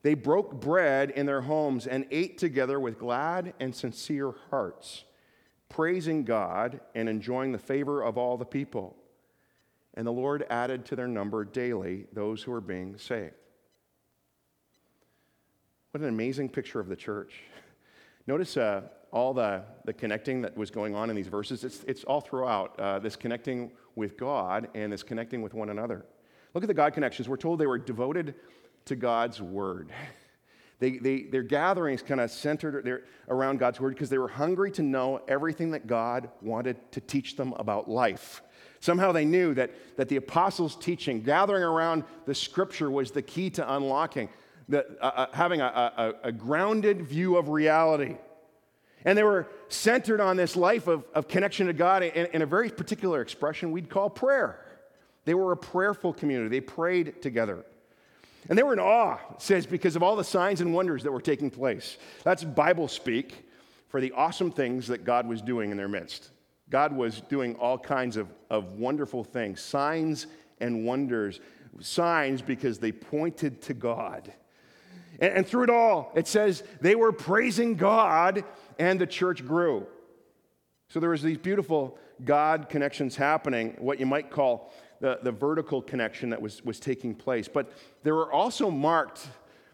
They 0.02 0.14
broke 0.14 0.60
bread 0.60 1.12
in 1.12 1.26
their 1.26 1.42
homes 1.42 1.86
and 1.86 2.06
ate 2.10 2.38
together 2.38 2.80
with 2.80 2.98
glad 2.98 3.54
and 3.60 3.76
sincere 3.76 4.34
hearts, 4.50 5.04
praising 5.68 6.24
God 6.24 6.80
and 6.96 7.10
enjoying 7.10 7.52
the 7.52 7.60
favor 7.60 8.02
of 8.02 8.18
all 8.18 8.38
the 8.38 8.46
people. 8.46 8.96
And 9.96 10.08
the 10.08 10.12
Lord 10.12 10.46
added 10.50 10.86
to 10.86 10.96
their 10.96 11.08
number 11.08 11.44
daily 11.44 12.06
those 12.14 12.42
who 12.42 12.52
were 12.52 12.62
being 12.62 12.98
saved. 12.98 13.34
What 15.92 16.02
an 16.02 16.10
amazing 16.10 16.50
picture 16.50 16.80
of 16.80 16.88
the 16.88 16.96
church. 16.96 17.34
Notice 18.28 18.56
uh, 18.58 18.84
all 19.12 19.34
the, 19.34 19.64
the 19.86 19.94
connecting 19.94 20.42
that 20.44 20.56
was 20.56 20.70
going 20.72 20.96
on 20.96 21.10
in 21.10 21.16
these 21.16 21.28
verses. 21.28 21.64
It's, 21.64 21.84
it's 21.86 22.04
all 22.04 22.22
throughout 22.22 22.80
uh, 22.80 23.00
this 23.00 23.16
connecting 23.16 23.72
with 24.00 24.18
God 24.18 24.70
and 24.74 24.92
this 24.92 25.04
connecting 25.04 25.44
with 25.44 25.54
one 25.54 25.70
another. 25.70 26.06
Look 26.56 26.64
at 26.64 26.68
the 26.68 26.74
God 26.74 26.94
connections. 26.94 27.30
We're 27.30 27.38
told 27.38 27.60
they 27.60 27.68
were 27.68 27.78
devoted 27.78 28.34
to 28.86 28.96
God's 28.96 29.40
word. 29.40 29.92
They, 30.80 30.92
they, 30.98 31.24
their 31.24 31.44
gatherings 31.44 32.02
kind 32.02 32.22
of 32.22 32.32
centered 32.32 33.04
around 33.28 33.60
God's 33.60 33.82
word 33.82 33.96
because 33.96 34.10
they 34.10 34.18
were 34.18 34.30
hungry 34.30 34.72
to 34.72 34.82
know 34.82 35.20
everything 35.28 35.72
that 35.72 35.88
God 35.88 36.30
wanted 36.42 36.78
to 36.94 37.02
teach 37.02 37.36
them 37.36 37.52
about 37.58 37.90
life. 37.90 38.42
Somehow 38.80 39.12
they 39.12 39.26
knew 39.26 39.54
that, 39.56 39.72
that 39.98 40.08
the 40.08 40.16
apostles' 40.16 40.78
teaching, 40.78 41.22
gathering 41.22 41.64
around 41.64 42.06
the 42.26 42.34
scripture, 42.34 42.90
was 42.90 43.12
the 43.12 43.22
key 43.22 43.50
to 43.50 43.76
unlocking, 43.76 44.30
the, 44.70 44.86
uh, 45.02 45.06
uh, 45.06 45.26
having 45.34 45.60
a, 45.60 45.66
a, 45.66 46.14
a 46.30 46.32
grounded 46.32 47.02
view 47.02 47.36
of 47.36 47.50
reality. 47.50 48.16
And 49.06 49.18
they 49.18 49.24
were 49.24 49.48
centered 49.70 50.20
on 50.20 50.38
this 50.38 50.56
life 50.56 50.88
of, 50.88 51.06
of 51.14 51.28
connection 51.28 51.68
to 51.68 51.74
God 51.74 52.04
in, 52.04 52.28
in 52.28 52.42
a 52.42 52.46
very 52.46 52.70
particular 52.70 53.22
expression 53.22 53.72
we'd 53.72 53.90
call 53.90 54.10
prayer. 54.10 54.66
They 55.26 55.34
were 55.34 55.52
a 55.52 55.58
prayerful 55.58 56.14
community, 56.14 56.50
they 56.50 56.62
prayed 56.62 57.22
together. 57.22 57.66
And 58.48 58.58
they 58.58 58.64
were 58.64 58.74
in 58.74 58.80
awe, 58.80 59.18
it 59.32 59.42
says, 59.42 59.66
because 59.66 59.96
of 59.96 60.04
all 60.04 60.16
the 60.16 60.24
signs 60.24 60.62
and 60.62 60.74
wonders 60.74 61.04
that 61.04 61.12
were 61.12 61.22
taking 61.22 61.50
place. 61.50 61.98
That's 62.24 62.44
Bible 62.44 62.88
speak 62.88 63.46
for 63.90 64.00
the 64.00 64.12
awesome 64.14 64.52
things 64.52 64.88
that 64.88 65.04
God 65.04 65.28
was 65.28 65.42
doing 65.42 65.72
in 65.72 65.78
their 65.78 65.90
midst. 65.90 66.30
God 66.70 66.96
was 66.96 67.22
doing 67.22 67.56
all 67.56 67.78
kinds 67.78 68.16
of, 68.16 68.28
of 68.50 68.74
wonderful 68.74 69.24
things, 69.24 69.62
signs 69.62 70.28
and 70.60 70.86
wonders. 70.86 71.40
Signs 71.80 72.42
because 72.42 72.80
they 72.80 72.92
pointed 72.92 73.62
to 73.64 73.74
God. 73.74 74.34
And, 75.20 75.34
and 75.34 75.48
through 75.48 75.64
it 75.64 75.70
all, 75.70 76.12
it 76.16 76.28
says 76.28 76.64
they 76.82 76.96
were 76.96 77.12
praising 77.12 77.76
God 77.76 78.44
and 78.80 79.00
the 79.00 79.06
church 79.06 79.46
grew. 79.46 79.86
So 80.88 81.00
there 81.00 81.12
was 81.12 81.22
these 81.22 81.38
beautiful 81.38 82.00
God 82.26 82.68
connections 82.70 83.16
happening, 83.16 83.76
what 83.78 84.00
you 84.00 84.06
might 84.06 84.32
call 84.32 84.74
the, 85.02 85.20
the 85.22 85.32
vertical 85.32 85.82
connection 85.82 86.32
that 86.32 86.42
was, 86.42 86.64
was 86.66 86.80
taking 86.80 87.14
place. 87.14 87.48
But 87.48 87.72
they 88.04 88.12
were 88.12 88.32
also 88.32 88.72
marked 88.72 89.28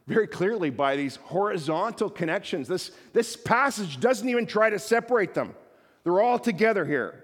very 0.08 0.28
clearly 0.28 0.70
by 0.70 0.96
these 0.96 1.16
horizontal 1.16 2.10
connections. 2.10 2.68
This, 2.68 2.92
this 3.14 3.36
passage 3.36 4.00
doesn't 4.00 4.28
even 4.28 4.46
try 4.46 4.70
to 4.70 4.80
separate 4.80 5.34
them, 5.34 5.56
they're 6.04 6.22
all 6.22 6.40
together 6.40 6.86
here. 6.86 7.24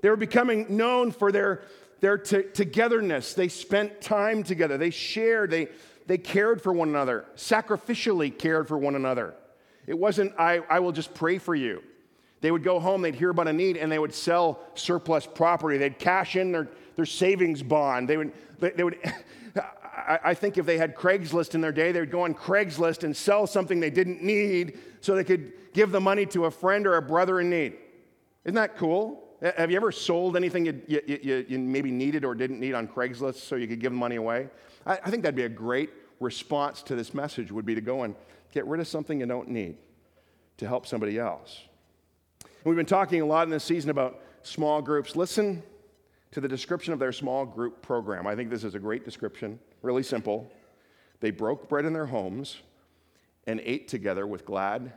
They 0.00 0.10
were 0.10 0.16
becoming 0.16 0.76
known 0.76 1.10
for 1.10 1.32
their, 1.32 1.62
their 2.00 2.18
t- 2.18 2.44
togetherness. 2.54 3.34
They 3.34 3.48
spent 3.48 4.00
time 4.00 4.44
together, 4.44 4.78
they 4.78 4.90
shared, 4.90 5.50
they, 5.50 5.68
they 6.06 6.18
cared 6.18 6.62
for 6.62 6.72
one 6.72 6.88
another, 6.88 7.24
sacrificially 7.36 8.36
cared 8.36 8.68
for 8.68 8.78
one 8.78 8.94
another. 8.94 9.34
It 9.88 9.98
wasn't, 9.98 10.34
I, 10.38 10.58
I 10.68 10.78
will 10.80 10.92
just 10.92 11.14
pray 11.14 11.38
for 11.38 11.54
you. 11.54 11.82
They 12.42 12.52
would 12.52 12.62
go 12.62 12.78
home, 12.78 13.02
they'd 13.02 13.14
hear 13.14 13.30
about 13.30 13.48
a 13.48 13.52
need, 13.52 13.76
and 13.76 13.90
they 13.90 13.98
would 13.98 14.14
sell 14.14 14.60
surplus 14.74 15.26
property. 15.26 15.78
They'd 15.78 15.98
cash 15.98 16.36
in 16.36 16.52
their, 16.52 16.68
their 16.94 17.06
savings 17.06 17.62
bond. 17.62 18.08
They 18.08 18.16
would, 18.18 18.32
they 18.60 18.84
would 18.84 18.98
I 20.08 20.32
think 20.32 20.56
if 20.56 20.64
they 20.64 20.78
had 20.78 20.94
Craigslist 20.94 21.54
in 21.54 21.60
their 21.60 21.72
day, 21.72 21.92
they 21.92 22.00
would 22.00 22.10
go 22.10 22.22
on 22.22 22.34
Craigslist 22.34 23.02
and 23.04 23.14
sell 23.14 23.46
something 23.46 23.78
they 23.78 23.90
didn't 23.90 24.22
need 24.22 24.78
so 25.00 25.14
they 25.14 25.24
could 25.24 25.52
give 25.74 25.90
the 25.90 26.00
money 26.00 26.24
to 26.26 26.46
a 26.46 26.50
friend 26.50 26.86
or 26.86 26.96
a 26.96 27.02
brother 27.02 27.40
in 27.40 27.50
need. 27.50 27.74
Isn't 28.44 28.54
that 28.54 28.78
cool? 28.78 29.22
Have 29.42 29.70
you 29.70 29.76
ever 29.76 29.92
sold 29.92 30.36
anything 30.36 30.64
you, 30.64 30.80
you, 30.86 31.02
you, 31.06 31.46
you 31.48 31.58
maybe 31.58 31.90
needed 31.90 32.24
or 32.24 32.34
didn't 32.34 32.58
need 32.58 32.74
on 32.74 32.88
Craigslist 32.88 33.36
so 33.36 33.56
you 33.56 33.66
could 33.66 33.80
give 33.80 33.92
the 33.92 33.98
money 33.98 34.16
away? 34.16 34.48
I, 34.86 34.98
I 35.04 35.10
think 35.10 35.22
that'd 35.22 35.36
be 35.36 35.42
a 35.42 35.48
great 35.48 35.90
response 36.20 36.82
to 36.84 36.94
this 36.94 37.12
message 37.12 37.52
would 37.52 37.66
be 37.66 37.74
to 37.74 37.80
go 37.80 38.04
and 38.04 38.14
get 38.52 38.66
rid 38.66 38.80
of 38.80 38.88
something 38.88 39.20
you 39.20 39.26
don't 39.26 39.48
need 39.48 39.76
to 40.58 40.66
help 40.66 40.86
somebody 40.86 41.18
else. 41.18 41.62
And 42.42 42.64
we've 42.64 42.76
been 42.76 42.86
talking 42.86 43.20
a 43.20 43.26
lot 43.26 43.44
in 43.44 43.50
this 43.50 43.64
season 43.64 43.90
about 43.90 44.20
small 44.42 44.82
groups. 44.82 45.16
Listen 45.16 45.62
to 46.32 46.40
the 46.40 46.48
description 46.48 46.92
of 46.92 46.98
their 46.98 47.12
small 47.12 47.46
group 47.46 47.82
program. 47.82 48.26
I 48.26 48.34
think 48.34 48.50
this 48.50 48.64
is 48.64 48.74
a 48.74 48.78
great 48.78 49.04
description, 49.04 49.58
really 49.82 50.02
simple. 50.02 50.50
They 51.20 51.30
broke 51.30 51.68
bread 51.68 51.84
in 51.84 51.92
their 51.92 52.06
homes 52.06 52.58
and 53.46 53.60
ate 53.64 53.88
together 53.88 54.26
with 54.26 54.44
glad 54.44 54.92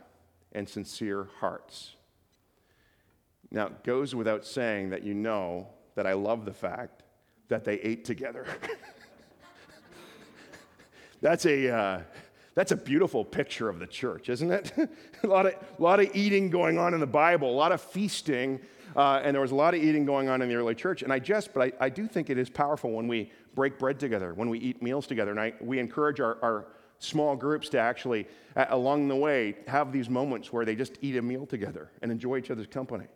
and 0.52 0.68
sincere 0.68 1.28
hearts. 1.40 1.96
Now, 3.50 3.66
it 3.66 3.84
goes 3.84 4.14
without 4.14 4.44
saying 4.44 4.90
that 4.90 5.02
you 5.02 5.14
know 5.14 5.68
that 5.94 6.06
I 6.06 6.14
love 6.14 6.44
the 6.44 6.52
fact 6.52 7.02
that 7.48 7.64
they 7.64 7.74
ate 7.74 8.04
together. 8.04 8.46
that's, 11.20 11.44
a, 11.44 11.70
uh, 11.70 12.00
that's 12.54 12.72
a 12.72 12.76
beautiful 12.76 13.24
picture 13.24 13.68
of 13.68 13.78
the 13.78 13.86
church, 13.86 14.28
isn't 14.28 14.50
it? 14.50 14.72
a, 15.22 15.26
lot 15.26 15.46
of, 15.46 15.54
a 15.54 15.82
lot 15.82 16.00
of 16.00 16.14
eating 16.14 16.50
going 16.50 16.78
on 16.78 16.94
in 16.94 17.00
the 17.00 17.06
Bible, 17.06 17.50
a 17.50 17.52
lot 17.56 17.72
of 17.72 17.80
feasting, 17.80 18.60
uh, 18.94 19.20
and 19.24 19.34
there 19.34 19.40
was 19.40 19.52
a 19.52 19.54
lot 19.54 19.74
of 19.74 19.82
eating 19.82 20.04
going 20.04 20.28
on 20.28 20.42
in 20.42 20.48
the 20.48 20.54
early 20.54 20.74
church. 20.74 21.02
And 21.02 21.12
I 21.12 21.18
just, 21.18 21.54
but 21.54 21.74
I, 21.80 21.86
I 21.86 21.88
do 21.88 22.06
think 22.06 22.28
it 22.28 22.36
is 22.36 22.50
powerful 22.50 22.92
when 22.92 23.08
we 23.08 23.30
break 23.54 23.78
bread 23.78 23.98
together, 23.98 24.34
when 24.34 24.50
we 24.50 24.58
eat 24.58 24.82
meals 24.82 25.06
together. 25.06 25.30
And 25.30 25.40
I, 25.40 25.54
we 25.60 25.78
encourage 25.78 26.20
our, 26.20 26.36
our 26.42 26.66
small 26.98 27.34
groups 27.36 27.70
to 27.70 27.78
actually, 27.78 28.26
uh, 28.54 28.66
along 28.68 29.08
the 29.08 29.16
way, 29.16 29.56
have 29.66 29.92
these 29.92 30.10
moments 30.10 30.52
where 30.52 30.64
they 30.64 30.74
just 30.74 30.98
eat 31.00 31.16
a 31.16 31.22
meal 31.22 31.46
together 31.46 31.90
and 32.02 32.12
enjoy 32.12 32.36
each 32.36 32.50
other's 32.50 32.66
company. 32.66 33.06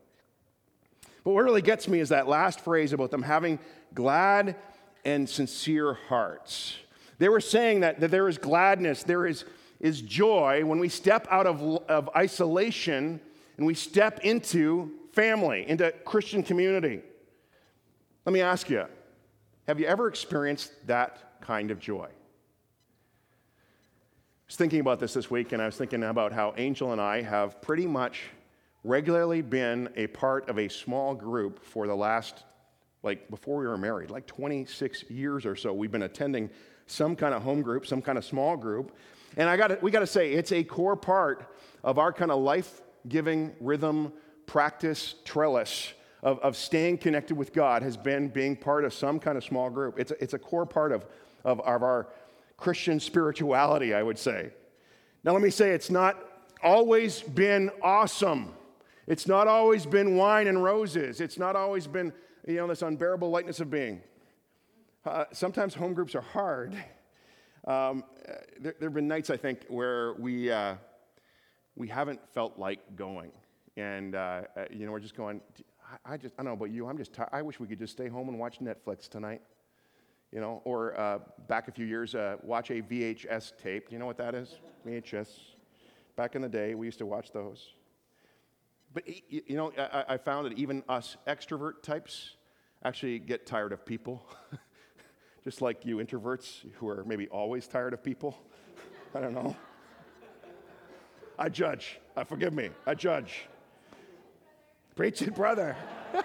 But 1.25 1.33
what 1.33 1.45
really 1.45 1.63
gets 1.63 1.89
me 1.89 2.01
is 2.01 2.09
that 2.11 2.27
last 2.29 2.61
phrase 2.61 2.93
about 2.93 3.11
them 3.11 3.23
having 3.23 3.59
glad 3.95 4.57
and 5.05 5.29
sincere 5.29 5.95
hearts. 6.09 6.77
They 7.19 7.29
were 7.29 7.41
saying 7.41 7.81
that, 7.81 8.01
that 8.01 8.11
there 8.11 8.29
is 8.29 8.39
gladness, 8.39 9.03
there 9.03 9.27
is, 9.27 9.45
is 9.81 10.03
joy 10.03 10.65
when 10.65 10.79
we 10.79 10.89
step 10.89 11.27
out 11.31 11.47
of, 11.47 11.63
of 11.89 12.11
isolation 12.15 13.21
and 13.57 13.67
we 13.67 13.75
step 13.75 14.21
into 14.21 14.93
family, 15.13 15.69
into 15.69 15.91
Christian 16.05 16.43
community. 16.43 17.01
Let 18.25 18.33
me 18.33 18.41
ask 18.41 18.69
you 18.69 18.87
have 19.67 19.81
you 19.81 19.87
ever 19.87 20.07
experienced 20.07 20.73
that 20.87 21.41
kind 21.41 21.71
of 21.71 21.81
joy? 21.81 22.05
I 22.05 22.11
was 24.47 24.57
thinking 24.57 24.79
about 24.79 25.01
this 25.01 25.15
this 25.15 25.29
week, 25.29 25.51
and 25.53 25.61
I 25.61 25.67
was 25.67 25.77
thinking 25.77 26.05
about 26.05 26.33
how 26.33 26.55
Angel 26.57 26.93
and 26.93 27.01
I 27.01 27.23
have 27.23 27.61
pretty 27.61 27.87
much 27.87 28.23
regularly 28.85 29.43
been 29.43 29.89
a 29.97 30.07
part 30.07 30.49
of 30.49 30.59
a 30.59 30.69
small 30.69 31.15
group 31.15 31.65
for 31.65 31.89
the 31.89 31.97
last, 31.97 32.45
like 33.03 33.29
before 33.29 33.59
we 33.59 33.67
were 33.67 33.77
married, 33.77 34.11
like 34.11 34.27
26 34.27 35.11
years 35.11 35.45
or 35.45 35.57
so. 35.57 35.73
We've 35.73 35.91
been 35.91 36.05
attending 36.05 36.49
some 36.87 37.17
kind 37.17 37.35
of 37.35 37.43
home 37.43 37.63
group, 37.63 37.87
some 37.87 38.03
kind 38.03 38.19
of 38.19 38.25
small 38.25 38.57
group. 38.57 38.97
And 39.37 39.49
I 39.49 39.57
got 39.57 39.83
we 39.83 39.91
got 39.91 40.01
to 40.01 40.07
say, 40.07 40.33
it's 40.33 40.53
a 40.53 40.65
core 40.65 40.97
part 40.97 41.47
of 41.85 41.99
our 41.99 42.13
kind 42.13 42.31
of 42.31 42.41
life 42.41 42.83
giving 43.09 43.55
rhythm 43.61 44.13
practice 44.47 45.17
trellis 45.25 45.93
of, 46.23 46.39
of 46.41 46.57
staying 46.57 46.99
connected 46.99 47.37
with 47.37 47.53
God 47.53 47.83
has 47.83 47.97
been 47.97 48.29
being 48.29 48.57
part 48.57 48.85
of 48.85 48.93
some 48.93 49.21
kind 49.21 49.37
of 49.37 49.45
small 49.45 49.71
group. 49.71 49.99
It's 49.99 50.11
a, 50.11 50.23
it's 50.23 50.35
a 50.35 50.39
core 50.39 50.67
part 50.67 50.93
of, 50.93 51.05
of, 51.45 51.61
of 51.61 51.83
our 51.83 52.09
Christian 52.57 52.99
spirituality, 52.99 53.95
I 53.95 54.03
would 54.03 54.19
say. 54.19 54.51
Now, 55.25 55.33
let 55.33 55.43
me 55.43 55.51
say 55.51 55.71
it's 55.71 55.91
not 55.91 56.17
always 56.63 57.21
been 57.21 57.71
awesome. 57.83 58.55
It's 59.07 59.29
not 59.29 59.47
always 59.47 59.87
been 59.87 60.17
wine 60.17 60.47
and 60.47 60.63
roses. 60.63 61.21
It's 61.21 61.39
not 61.39 61.55
always 61.55 61.87
been, 61.87 62.13
you 62.47 62.57
know, 62.57 62.67
this 62.67 62.83
unbearable 62.83 63.31
lightness 63.31 63.61
of 63.61 63.71
being. 63.71 64.01
Uh, 65.07 65.25
sometimes 65.33 65.73
home 65.73 65.95
groups 65.95 66.17
are 66.17 66.21
hard. 66.21 66.75
Um, 67.65 68.03
there, 68.59 68.75
there, 68.81 68.89
have 68.89 68.95
been 68.95 69.07
nights, 69.07 69.31
I 69.31 69.37
think, 69.37 69.65
where 69.69 70.15
we, 70.15 70.51
uh, 70.51 70.75
we 71.77 71.87
haven't 71.87 72.21
felt 72.35 72.59
like 72.59 72.97
going. 72.97 73.31
And, 73.77 74.17
uh, 74.17 74.43
uh 74.57 74.65
you 74.69 74.85
know, 74.85 74.91
we're 74.91 75.01
just 75.01 75.17
going, 75.17 75.41
I 76.05 76.17
just, 76.17 76.35
I 76.35 76.43
don't 76.43 76.47
know 76.47 76.53
about 76.55 76.71
you, 76.71 76.89
I'm 76.89 76.99
just 76.99 77.13
tired. 77.13 77.29
I 77.33 77.43
wish 77.43 77.61
we 77.61 77.69
could 77.69 77.79
just 77.79 77.93
stay 77.93 78.09
home 78.09 78.29
and 78.29 78.39
watch 78.39 78.59
Netflix 78.59 79.09
tonight. 79.09 79.43
You 80.33 80.41
know, 80.41 80.61
or 80.65 80.99
uh, 80.99 81.21
back 81.47 81.69
a 81.69 81.73
few 81.73 81.87
years, 81.87 82.17
uh, 82.17 82.37
watch 82.43 82.71
a 82.71 82.83
VHS 82.83 83.57
tape. 83.63 83.89
Do 83.89 83.95
you 83.95 84.01
know 84.01 84.07
what 84.07 84.19
that 84.19 84.35
is? 84.35 84.59
VHS. 84.85 85.29
Back 86.17 86.35
in 86.35 86.43
the 86.43 86.49
day, 86.49 86.75
we 86.75 86.87
used 86.87 86.99
to 86.99 87.07
watch 87.07 87.31
those. 87.31 87.75
But, 88.93 89.05
you 89.07 89.57
know, 89.57 89.73
I, 89.79 90.15
I 90.15 90.17
found 90.17 90.47
that 90.47 90.59
even 90.59 90.83
us 90.89 91.17
extrovert 91.29 91.83
types 91.83 92.37
actually 92.85 93.21
get 93.21 93.47
tired 93.47 93.73
of 93.73 93.87
people. 93.87 94.27
just 95.47 95.63
like 95.63 95.87
you 95.87 95.99
introverts 95.99 96.65
who 96.81 96.89
are 96.89 97.05
maybe 97.05 97.29
always 97.29 97.69
tired 97.69 97.93
of 97.93 98.03
people. 98.03 98.37
I 99.15 99.21
don't 99.21 99.33
know. 99.33 99.55
I 101.39 101.49
judge. 101.49 102.01
Uh, 102.17 102.25
forgive 102.25 102.53
me. 102.53 102.71
I 102.85 102.95
judge. 102.95 103.47
Preach 104.97 105.23
it, 105.23 105.37
brother. 105.37 105.77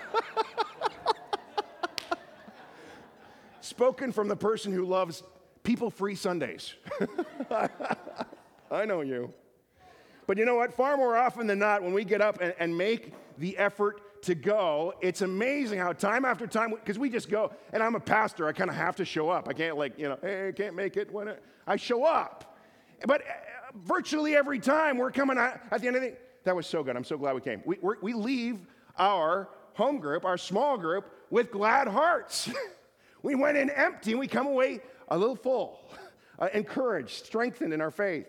Spoken 3.62 4.12
from 4.12 4.28
the 4.28 4.36
person 4.36 4.74
who 4.74 4.86
loves 4.86 5.22
people 5.62 5.92
free 5.92 6.16
Sundays. 6.16 6.74
I 8.72 8.86
know 8.86 9.02
you. 9.02 9.32
But 10.26 10.40
you 10.40 10.46
know 10.46 10.56
what? 10.56 10.74
Far 10.74 10.98
more 10.98 11.16
often 11.16 11.46
than 11.46 11.60
not, 11.60 11.84
when 11.84 11.94
we 11.94 12.06
get 12.06 12.22
up 12.22 12.42
and, 12.42 12.56
and 12.58 12.76
make 12.76 13.14
the 13.38 13.56
effort 13.60 14.02
to 14.24 14.36
go, 14.36 14.94
it's 15.02 15.22
amazing 15.22 15.80
how 15.80 15.94
time 15.94 16.26
after 16.26 16.46
time, 16.48 16.72
because 16.72 17.00
we 17.00 17.10
just 17.10 17.30
go, 17.30 17.52
and 17.74 17.82
I'm 17.82 17.96
a 17.96 18.00
pastor, 18.00 18.48
I 18.48 18.52
kind 18.52 18.70
of 18.70 18.76
have 18.76 18.96
to 18.98 19.06
show 19.06 19.30
up. 19.30 19.48
I 19.48 19.54
can't, 19.54 19.78
like, 19.78 19.98
you 19.98 20.10
know, 20.10 20.18
hey, 20.22 20.50
I 20.50 20.52
can't 20.52 20.76
make 20.76 20.98
it 20.98 21.12
when 21.12 21.34
I, 21.68 21.76
show 21.76 22.04
up. 22.04 22.58
But 23.06 23.22
uh, 23.22 23.34
virtually 23.86 24.36
every 24.36 24.60
time 24.60 24.98
we're 24.98 25.12
coming 25.12 25.38
out, 25.38 25.60
at 25.72 25.82
the 25.82 25.88
end 25.88 25.96
of 25.96 26.02
the 26.02 26.16
that 26.44 26.56
was 26.56 26.66
so 26.66 26.84
good. 26.84 26.96
I'm 26.96 27.04
so 27.04 27.18
glad 27.18 27.36
we 27.36 27.42
came. 27.42 27.62
We, 27.66 27.78
we 28.02 28.14
leave 28.14 28.66
our 28.98 29.50
home 29.74 30.00
group, 30.00 30.26
our 30.26 30.38
small 30.38 30.78
group, 30.78 31.06
with 31.30 31.52
glad 31.52 31.88
hearts. 31.88 32.50
we 33.24 33.36
went 33.36 33.58
in 33.58 33.70
empty 33.70 34.12
and 34.12 34.20
we 34.20 34.28
come 34.28 34.48
away 34.48 34.82
a 35.08 35.18
little 35.18 35.36
full, 35.36 35.80
uh, 36.40 36.48
encouraged, 36.54 37.26
strengthened 37.26 37.74
in 37.74 37.82
our 37.82 37.92
faith. 37.92 38.28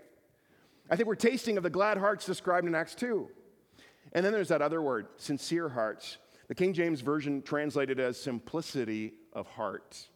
I 0.91 0.97
think 0.97 1.07
we're 1.07 1.15
tasting 1.15 1.57
of 1.57 1.63
the 1.63 1.71
glad 1.71 1.97
hearts 1.97 2.27
described 2.27 2.67
in 2.67 2.75
Acts 2.75 2.95
2. 2.95 3.29
And 4.13 4.25
then 4.25 4.33
there's 4.33 4.49
that 4.49 4.63
other 4.63 4.83
word, 4.83 5.07
sincere 5.17 5.69
hearts. 5.69 6.19
The 6.49 6.55
King 6.55 6.75
James 6.75 7.01
Version 7.01 7.43
translated 7.43 7.99
as 7.99 8.21
simplicity 8.21 9.15
of 9.33 9.47
heart. 9.47 10.09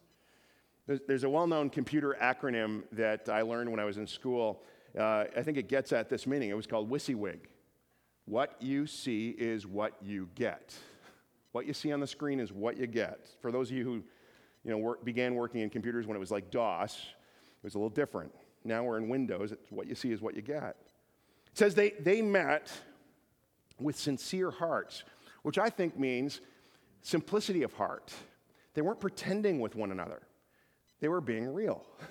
There's, 0.85 1.23
a 1.25 1.29
well 1.29 1.47
known 1.47 1.69
computer 1.69 2.15
acronym 2.21 2.83
that 2.93 3.27
I 3.27 3.41
learned 3.41 3.69
when 3.69 3.79
I 3.79 3.83
was 3.83 3.97
in 3.97 4.07
school. 4.07 4.63
Uh, 4.97 5.25
I 5.35 5.43
think 5.43 5.57
it 5.57 5.67
gets 5.67 5.91
at 5.91 6.09
this 6.09 6.25
meaning. 6.25 6.49
It 6.49 6.55
was 6.55 6.65
called 6.65 6.89
WYSIWYG. 6.89 7.39
What 8.25 8.55
you 8.61 8.87
see 8.87 9.29
is 9.37 9.67
what 9.67 9.93
you 10.01 10.29
get. 10.35 10.73
What 11.51 11.65
you 11.65 11.73
see 11.73 11.91
on 11.91 11.99
the 11.99 12.07
screen 12.07 12.39
is 12.39 12.53
what 12.53 12.77
you 12.77 12.87
get. 12.87 13.27
For 13.41 13.51
those 13.51 13.69
of 13.69 13.75
you 13.75 13.83
who 13.83 13.93
you 14.63 14.71
know, 14.71 14.77
work, 14.77 15.03
began 15.03 15.35
working 15.35 15.61
in 15.61 15.69
computers 15.69 16.07
when 16.07 16.15
it 16.15 16.19
was 16.19 16.31
like 16.31 16.51
DOS, 16.51 16.95
it 16.95 17.63
was 17.63 17.75
a 17.75 17.77
little 17.77 17.89
different. 17.89 18.33
Now 18.63 18.83
we're 18.83 18.97
in 18.97 19.09
Windows, 19.09 19.51
it's 19.51 19.71
what 19.71 19.87
you 19.87 19.95
see 19.95 20.11
is 20.11 20.21
what 20.21 20.35
you 20.35 20.41
get. 20.41 20.75
It 21.47 21.57
says 21.57 21.73
they, 21.73 21.91
they 21.99 22.21
met 22.21 22.71
with 23.79 23.97
sincere 23.97 24.51
hearts, 24.51 25.03
which 25.43 25.57
I 25.57 25.69
think 25.69 25.97
means 25.97 26.41
simplicity 27.01 27.63
of 27.63 27.73
heart. 27.73 28.13
They 28.73 28.81
weren't 28.81 28.99
pretending 28.99 29.59
with 29.59 29.75
one 29.75 29.91
another, 29.91 30.21
they 30.99 31.07
were 31.07 31.21
being 31.21 31.53
real. 31.53 31.85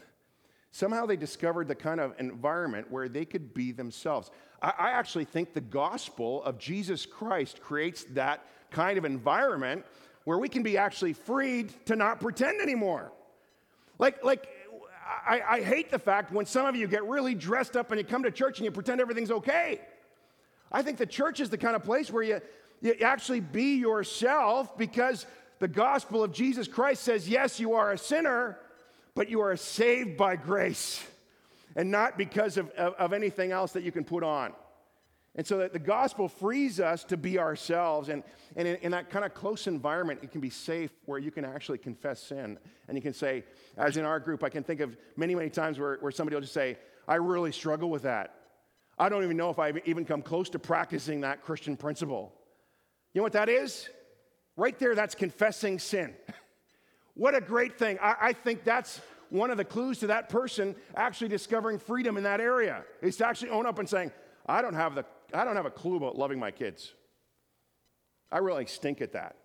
Somehow 0.72 1.06
they 1.06 1.16
discovered 1.16 1.68
the 1.68 1.74
kind 1.74 2.00
of 2.00 2.12
environment 2.18 2.90
where 2.90 3.08
they 3.08 3.24
could 3.24 3.54
be 3.54 3.72
themselves. 3.72 4.30
I, 4.60 4.74
I 4.78 4.90
actually 4.90 5.24
think 5.24 5.54
the 5.54 5.60
gospel 5.62 6.42
of 6.42 6.58
Jesus 6.58 7.06
Christ 7.06 7.62
creates 7.62 8.04
that 8.10 8.44
kind 8.70 8.98
of 8.98 9.06
environment 9.06 9.86
where 10.24 10.36
we 10.38 10.50
can 10.50 10.62
be 10.62 10.76
actually 10.76 11.14
freed 11.14 11.72
to 11.86 11.96
not 11.96 12.20
pretend 12.20 12.60
anymore. 12.60 13.12
Like, 13.98 14.22
like 14.22 14.48
I, 15.26 15.40
I, 15.48 15.60
hate 15.62 15.90
the 15.90 15.98
fact 15.98 16.32
when 16.32 16.46
some 16.46 16.66
of 16.66 16.76
you 16.76 16.86
get 16.88 17.04
really 17.04 17.34
dressed 17.34 17.76
up 17.76 17.90
and 17.90 17.98
you 17.98 18.04
come 18.04 18.24
to 18.24 18.30
church 18.30 18.58
and 18.58 18.64
you 18.64 18.70
pretend 18.70 19.00
everything's 19.00 19.30
okay. 19.30 19.80
I 20.70 20.82
think 20.82 20.98
the 20.98 21.06
church 21.06 21.40
is 21.40 21.50
the 21.50 21.58
kind 21.58 21.76
of 21.76 21.84
place 21.84 22.10
where 22.10 22.22
you, 22.22 22.40
you 22.80 22.94
actually 23.02 23.40
be 23.40 23.76
yourself 23.76 24.76
because 24.76 25.26
the 25.58 25.68
gospel 25.68 26.22
of 26.22 26.32
Jesus 26.32 26.68
Christ 26.68 27.02
says, 27.02 27.28
yes, 27.28 27.58
you 27.58 27.74
are 27.74 27.92
a 27.92 27.98
sinner, 27.98 28.58
but 29.14 29.30
you 29.30 29.40
are 29.40 29.56
saved 29.56 30.16
by 30.16 30.36
grace 30.36 31.02
and 31.76 31.90
not 31.90 32.18
because 32.18 32.56
of, 32.56 32.70
of, 32.70 32.94
of 32.94 33.12
anything 33.12 33.52
else 33.52 33.72
that 33.72 33.82
you 33.82 33.92
can 33.92 34.04
put 34.04 34.22
on. 34.22 34.52
And 35.36 35.46
so 35.46 35.58
that 35.58 35.74
the 35.74 35.78
gospel 35.78 36.28
frees 36.28 36.80
us 36.80 37.04
to 37.04 37.16
be 37.18 37.38
ourselves. 37.38 38.08
And, 38.08 38.22
and 38.56 38.66
in, 38.66 38.76
in, 38.76 38.90
that 38.92 39.10
kind 39.10 39.22
of 39.22 39.34
close 39.34 39.66
environment, 39.66 40.20
it 40.22 40.32
can 40.32 40.40
be 40.40 40.48
safe 40.48 40.90
where 41.04 41.18
you 41.18 41.30
can 41.30 41.44
actually 41.44 41.76
confess 41.76 42.22
sin. 42.22 42.58
And 42.88 42.96
you 42.96 43.02
can 43.02 43.12
say, 43.12 43.44
as 43.76 43.98
in 43.98 44.06
our 44.06 44.18
group, 44.18 44.42
I 44.42 44.48
can 44.48 44.64
think 44.64 44.80
of 44.80 44.96
many, 45.14 45.34
many 45.34 45.50
times 45.50 45.78
where, 45.78 45.98
where 46.00 46.10
somebody 46.10 46.36
will 46.36 46.40
just 46.40 46.54
say, 46.54 46.78
I 47.06 47.16
really 47.16 47.52
struggle 47.52 47.90
with 47.90 48.02
that. 48.02 48.35
I 48.98 49.08
don't 49.08 49.22
even 49.24 49.36
know 49.36 49.50
if 49.50 49.58
I've 49.58 49.78
even 49.86 50.04
come 50.04 50.22
close 50.22 50.48
to 50.50 50.58
practicing 50.58 51.20
that 51.20 51.42
Christian 51.42 51.76
principle. 51.76 52.32
You 53.12 53.20
know 53.20 53.24
what 53.24 53.32
that 53.32 53.48
is? 53.48 53.88
Right 54.56 54.78
there, 54.78 54.94
that's 54.94 55.14
confessing 55.14 55.78
sin. 55.78 56.14
What 57.16 57.34
a 57.34 57.40
great 57.40 57.78
thing. 57.78 57.98
I, 58.02 58.14
I, 58.20 58.32
think 58.34 58.62
that's 58.62 59.00
one 59.30 59.50
of 59.50 59.56
the 59.56 59.64
clues 59.64 60.00
to 60.00 60.08
that 60.08 60.28
person 60.28 60.76
actually 60.94 61.28
discovering 61.28 61.78
freedom 61.78 62.18
in 62.18 62.24
that 62.24 62.42
area 62.42 62.84
is 63.00 63.16
to 63.16 63.26
actually 63.26 63.52
own 63.52 63.64
up 63.64 63.78
and 63.78 63.88
saying, 63.88 64.12
I 64.44 64.60
don't 64.60 64.74
have, 64.74 64.94
the, 64.94 65.06
I 65.32 65.46
don't 65.46 65.56
have 65.56 65.64
a 65.64 65.70
clue 65.70 65.96
about 65.96 66.18
loving 66.18 66.38
my 66.38 66.50
kids. 66.50 66.92
I 68.30 68.38
really 68.38 68.66
stink 68.66 69.00
at 69.00 69.14
that. 69.14 69.36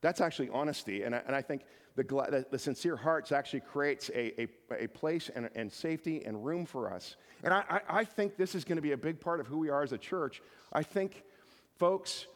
That's 0.00 0.20
actually 0.20 0.50
honesty. 0.50 1.02
And 1.02 1.12
I, 1.12 1.22
and 1.26 1.34
I 1.34 1.42
think 1.42 1.62
the, 1.96 2.02
the, 2.02 2.46
the, 2.50 2.58
sincere 2.58 2.96
hearts 2.96 3.32
actually 3.32 3.60
creates 3.60 4.10
a, 4.10 4.42
a, 4.42 4.48
a 4.84 4.86
place 4.86 5.30
and, 5.34 5.50
and, 5.54 5.72
safety 5.72 6.24
and 6.24 6.44
room 6.44 6.64
for 6.64 6.92
us. 6.92 7.16
And 7.42 7.52
I, 7.52 7.80
I, 7.88 8.04
think 8.04 8.36
this 8.36 8.54
is 8.54 8.64
going 8.64 8.76
to 8.76 8.82
be 8.82 8.92
a 8.92 8.96
big 8.96 9.20
part 9.20 9.40
of 9.40 9.46
who 9.46 9.58
we 9.58 9.70
are 9.70 9.82
as 9.82 9.92
a 9.92 9.98
church. 9.98 10.40
I 10.72 10.82
think, 10.82 11.24
folks, 11.78 12.26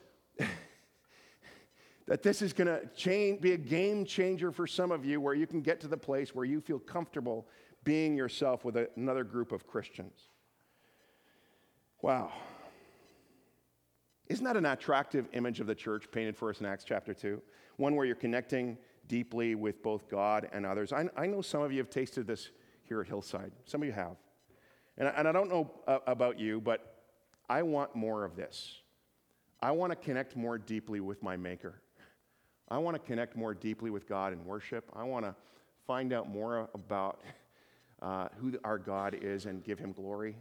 that 2.07 2.23
this 2.23 2.43
is 2.43 2.53
going 2.53 2.67
to 2.67 3.39
be 3.41 3.53
a 3.53 3.57
game 3.57 4.05
changer 4.05 4.51
for 4.51 4.67
some 4.67 4.91
of 4.91 5.05
you 5.05 5.21
where 5.21 5.35
you 5.35 5.47
can 5.47 5.61
get 5.61 5.81
to 5.81 5.89
the 5.89 5.97
place 5.97 6.35
where 6.35 6.45
you 6.45 6.61
feel 6.61 6.79
comfortable 6.79 7.47
being 7.85 8.17
yourself 8.17 8.65
with 8.65 8.77
a, 8.77 8.89
another 8.97 9.25
group 9.25 9.53
of 9.53 9.67
Christians. 9.67 10.29
Wow. 12.03 12.33
Isn't 14.29 14.45
that 14.45 14.57
an 14.57 14.67
attractive 14.67 15.29
image 15.33 15.61
of 15.61 15.67
the 15.67 15.75
church 15.75 16.11
painted 16.11 16.37
for 16.37 16.51
us 16.51 16.61
in 16.61 16.67
Acts 16.67 16.85
chapter 16.85 17.15
2? 17.15 17.41
One 17.77 17.95
where 17.95 18.07
you're 18.07 18.15
connecting 18.15 18.79
deeply 19.09 19.55
with 19.55 19.83
both 19.83 20.09
God 20.09 20.49
and 20.53 20.65
others. 20.65 20.93
I, 20.93 21.09
I 21.17 21.27
know 21.27 21.43
some 21.43 21.63
of 21.63 21.73
you 21.73 21.79
have 21.79 21.91
tasted 21.91 22.27
this 22.27 22.51
here 22.83 23.01
at 23.01 23.07
Hillside. 23.07 23.53
Some 23.65 23.83
of 23.83 23.87
you 23.87 23.93
have. 23.93 24.17
And 24.97 25.09
I, 25.09 25.11
and 25.13 25.29
I 25.29 25.33
don't 25.33 25.49
know 25.49 25.71
uh, 25.87 25.99
about 26.07 26.39
you, 26.39 26.61
but 26.61 27.03
I 27.49 27.63
want 27.63 27.95
more 27.95 28.25
of 28.25 28.37
this. 28.37 28.81
I 29.61 29.71
want 29.71 29.91
to 29.93 29.97
connect 29.97 30.37
more 30.37 30.59
deeply 30.59 31.01
with 31.01 31.23
my 31.23 31.37
Maker. 31.37 31.81
I 32.69 32.79
want 32.79 32.95
to 32.95 33.03
connect 33.03 33.37
more 33.37 33.55
deeply 33.55 33.91
with 33.91 34.09
God 34.09 34.33
in 34.33 34.45
worship. 34.45 34.91
I 34.95 35.05
want 35.05 35.25
to 35.25 35.35
find 35.87 36.13
out 36.13 36.29
more 36.29 36.69
about 36.75 37.21
uh, 38.01 38.29
who 38.37 38.53
our 38.65 38.79
God 38.79 39.17
is 39.21 39.47
and 39.47 39.63
give 39.63 39.79
him 39.79 39.93
glory. 39.93 40.37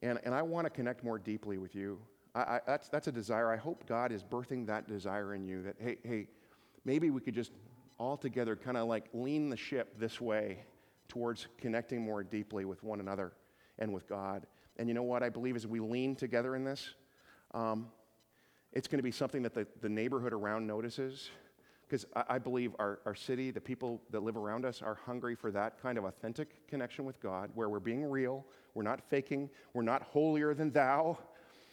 And, 0.00 0.18
and 0.24 0.34
I 0.34 0.42
want 0.42 0.66
to 0.66 0.70
connect 0.70 1.04
more 1.04 1.18
deeply 1.18 1.58
with 1.58 1.74
you. 1.74 1.98
I, 2.34 2.40
I, 2.40 2.60
that's, 2.66 2.88
that's 2.88 3.08
a 3.08 3.12
desire. 3.12 3.50
I 3.50 3.56
hope 3.56 3.86
God 3.86 4.12
is 4.12 4.22
birthing 4.22 4.66
that 4.66 4.86
desire 4.86 5.34
in 5.34 5.44
you 5.44 5.62
that, 5.62 5.76
hey, 5.78 5.98
hey, 6.04 6.28
maybe 6.84 7.10
we 7.10 7.20
could 7.20 7.34
just 7.34 7.52
all 7.98 8.16
together 8.16 8.56
kind 8.56 8.76
of 8.76 8.88
like 8.88 9.06
lean 9.12 9.50
the 9.50 9.56
ship 9.56 9.98
this 9.98 10.20
way 10.20 10.64
towards 11.08 11.48
connecting 11.58 12.00
more 12.02 12.22
deeply 12.22 12.64
with 12.64 12.82
one 12.82 13.00
another 13.00 13.32
and 13.78 13.92
with 13.92 14.08
God. 14.08 14.46
And 14.76 14.88
you 14.88 14.94
know 14.94 15.02
what? 15.02 15.22
I 15.22 15.28
believe 15.28 15.56
as 15.56 15.66
we 15.66 15.80
lean 15.80 16.14
together 16.14 16.54
in 16.54 16.64
this, 16.64 16.94
um, 17.54 17.88
it's 18.72 18.86
going 18.86 18.98
to 18.98 19.02
be 19.04 19.10
something 19.10 19.42
that 19.42 19.54
the, 19.54 19.66
the 19.80 19.88
neighborhood 19.88 20.32
around 20.32 20.66
notices. 20.66 21.30
Because 21.88 22.06
I, 22.14 22.24
I, 22.28 22.38
believe 22.38 22.76
our, 22.78 23.00
our 23.06 23.14
city, 23.14 23.50
the 23.50 23.60
people 23.60 24.02
that 24.10 24.22
live 24.22 24.36
around 24.36 24.64
us, 24.64 24.82
are 24.82 24.98
hungry 25.06 25.34
for 25.34 25.50
that 25.52 25.80
kind 25.80 25.96
of 25.96 26.04
authentic 26.04 26.68
connection 26.68 27.04
with 27.04 27.18
God 27.20 27.50
where 27.54 27.68
we're 27.68 27.80
being 27.80 28.04
real, 28.04 28.44
we're 28.74 28.82
not 28.82 29.00
faking, 29.08 29.48
we're 29.72 29.82
not 29.82 30.02
holier 30.02 30.54
than 30.54 30.70
thou. 30.70 31.18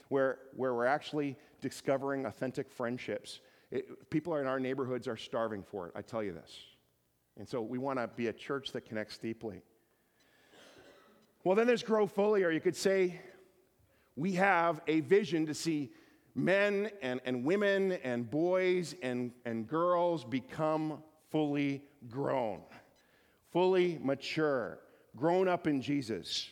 where, 0.10 0.38
where 0.56 0.74
we're 0.74 0.86
actually 0.86 1.36
discovering 1.62 2.26
authentic 2.26 2.70
friendships. 2.70 3.42
It, 3.72 4.10
people 4.10 4.36
in 4.36 4.48
our 4.48 4.60
neighborhoods 4.60 5.08
are 5.08 5.18
starving 5.18 5.64
for 5.64 5.88
it, 5.88 5.94
I 5.96 6.02
tell 6.02 6.24
you 6.24 6.34
this. 6.34 6.52
And 7.38 7.48
so 7.48 7.62
we 7.62 7.78
want 7.78 8.00
to 8.00 8.08
be 8.08 8.28
a 8.28 8.34
church 8.34 8.72
that 8.72 8.86
connects 8.86 9.18
deeply. 9.18 9.62
Well, 11.44 11.56
then 11.56 11.68
there's 11.68 11.84
Grow 11.84 12.08
Fully, 12.08 12.44
or 12.44 12.52
you 12.52 12.62
could 12.62 12.76
say 12.76 13.20
we 14.16 14.34
have 14.34 14.82
a 14.88 15.02
vision 15.02 15.46
to 15.48 15.54
see 15.54 15.92
men 16.34 16.90
and, 17.02 17.22
and 17.26 17.44
women 17.44 17.94
and 18.04 18.30
boys 18.30 18.96
and, 19.02 19.32
and 19.46 19.68
girls 19.68 20.24
become 20.24 21.04
fully 21.30 21.84
grown, 22.10 22.62
fully 23.52 24.00
mature, 24.02 24.80
grown 25.16 25.48
up 25.48 25.68
in 25.68 25.82
Jesus. 25.82 26.50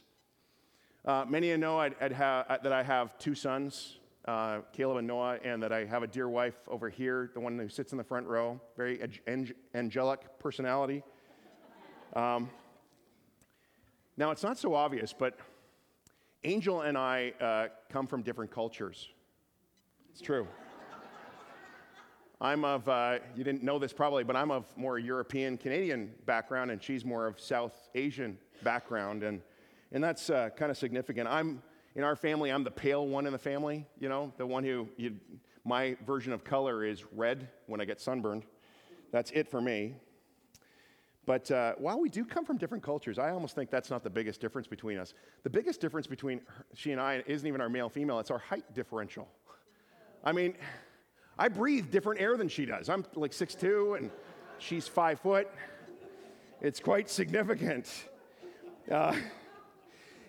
Uh, 1.05 1.25
many 1.27 1.51
of 1.51 1.51
you 1.51 1.57
know 1.57 1.79
I'd, 1.79 1.95
I'd 1.99 2.13
ha- 2.13 2.45
that 2.61 2.71
I 2.71 2.83
have 2.83 3.17
two 3.17 3.35
sons, 3.35 3.97
uh, 4.25 4.59
Caleb 4.71 4.97
and 4.97 5.07
Noah, 5.07 5.39
and 5.43 5.61
that 5.61 5.71
I 5.71 5.85
have 5.85 6.03
a 6.03 6.07
dear 6.07 6.29
wife 6.29 6.55
over 6.67 6.89
here, 6.89 7.31
the 7.33 7.39
one 7.39 7.57
who 7.57 7.69
sits 7.69 7.91
in 7.91 7.97
the 7.97 8.03
front 8.03 8.27
row, 8.27 8.59
very 8.77 9.01
ang- 9.27 9.53
angelic 9.73 10.39
personality. 10.39 11.03
Um, 12.15 12.51
now, 14.17 14.29
it's 14.29 14.43
not 14.43 14.59
so 14.59 14.75
obvious, 14.75 15.13
but 15.13 15.39
Angel 16.43 16.81
and 16.81 16.95
I 16.95 17.33
uh, 17.41 17.67
come 17.89 18.05
from 18.05 18.21
different 18.21 18.51
cultures. 18.51 19.09
It's 20.11 20.21
true. 20.21 20.47
I'm 22.39 22.65
of, 22.65 22.87
uh, 22.87 23.19
you 23.35 23.43
didn't 23.43 23.63
know 23.63 23.79
this 23.79 23.93
probably, 23.93 24.23
but 24.23 24.35
I'm 24.35 24.51
of 24.51 24.65
more 24.75 24.99
European 24.99 25.57
Canadian 25.57 26.13
background, 26.25 26.69
and 26.69 26.83
she's 26.83 27.05
more 27.05 27.25
of 27.25 27.39
South 27.39 27.89
Asian 27.95 28.37
background. 28.61 29.23
And, 29.23 29.41
and 29.91 30.03
that's 30.03 30.29
uh, 30.29 30.49
kind 30.55 30.69
of 30.69 30.77
significant. 30.77 31.27
I'm, 31.27 31.63
in 31.95 32.03
our 32.03 32.15
family, 32.15 32.51
I'm 32.51 32.63
the 32.63 32.71
pale 32.71 33.07
one 33.07 33.25
in 33.25 33.33
the 33.33 33.39
family, 33.39 33.85
you 33.99 34.09
know, 34.09 34.33
the 34.37 34.45
one 34.45 34.63
who, 34.63 34.87
you, 34.97 35.15
my 35.63 35.95
version 36.05 36.33
of 36.33 36.43
color 36.43 36.83
is 36.83 37.03
red 37.13 37.49
when 37.67 37.79
I 37.79 37.85
get 37.85 38.01
sunburned. 38.01 38.43
That's 39.11 39.31
it 39.31 39.47
for 39.47 39.61
me. 39.61 39.95
But 41.25 41.49
uh, 41.51 41.75
while 41.77 41.99
we 41.99 42.09
do 42.09 42.25
come 42.25 42.43
from 42.43 42.57
different 42.57 42.83
cultures, 42.83 43.17
I 43.17 43.29
almost 43.29 43.55
think 43.55 43.69
that's 43.69 43.89
not 43.89 44.03
the 44.03 44.09
biggest 44.09 44.41
difference 44.41 44.67
between 44.67 44.97
us. 44.97 45.13
The 45.43 45.49
biggest 45.49 45.79
difference 45.79 46.07
between 46.07 46.41
her, 46.47 46.65
she 46.73 46.91
and 46.91 46.99
I 46.99 47.23
isn't 47.27 47.47
even 47.47 47.61
our 47.61 47.69
male 47.69 47.89
female, 47.89 48.19
it's 48.19 48.31
our 48.31 48.39
height 48.39 48.65
differential. 48.73 49.27
I 50.23 50.33
mean, 50.33 50.55
I 51.37 51.47
breathe 51.47 51.91
different 51.91 52.19
air 52.19 52.35
than 52.35 52.49
she 52.49 52.65
does. 52.65 52.89
I'm 52.89 53.05
like 53.15 53.31
6'2 53.31 53.97
and 53.97 54.11
she's 54.57 54.87
five 54.87 55.19
foot. 55.19 55.47
It's 56.61 56.79
quite 56.79 57.09
significant. 57.09 57.89
Uh, 58.91 59.15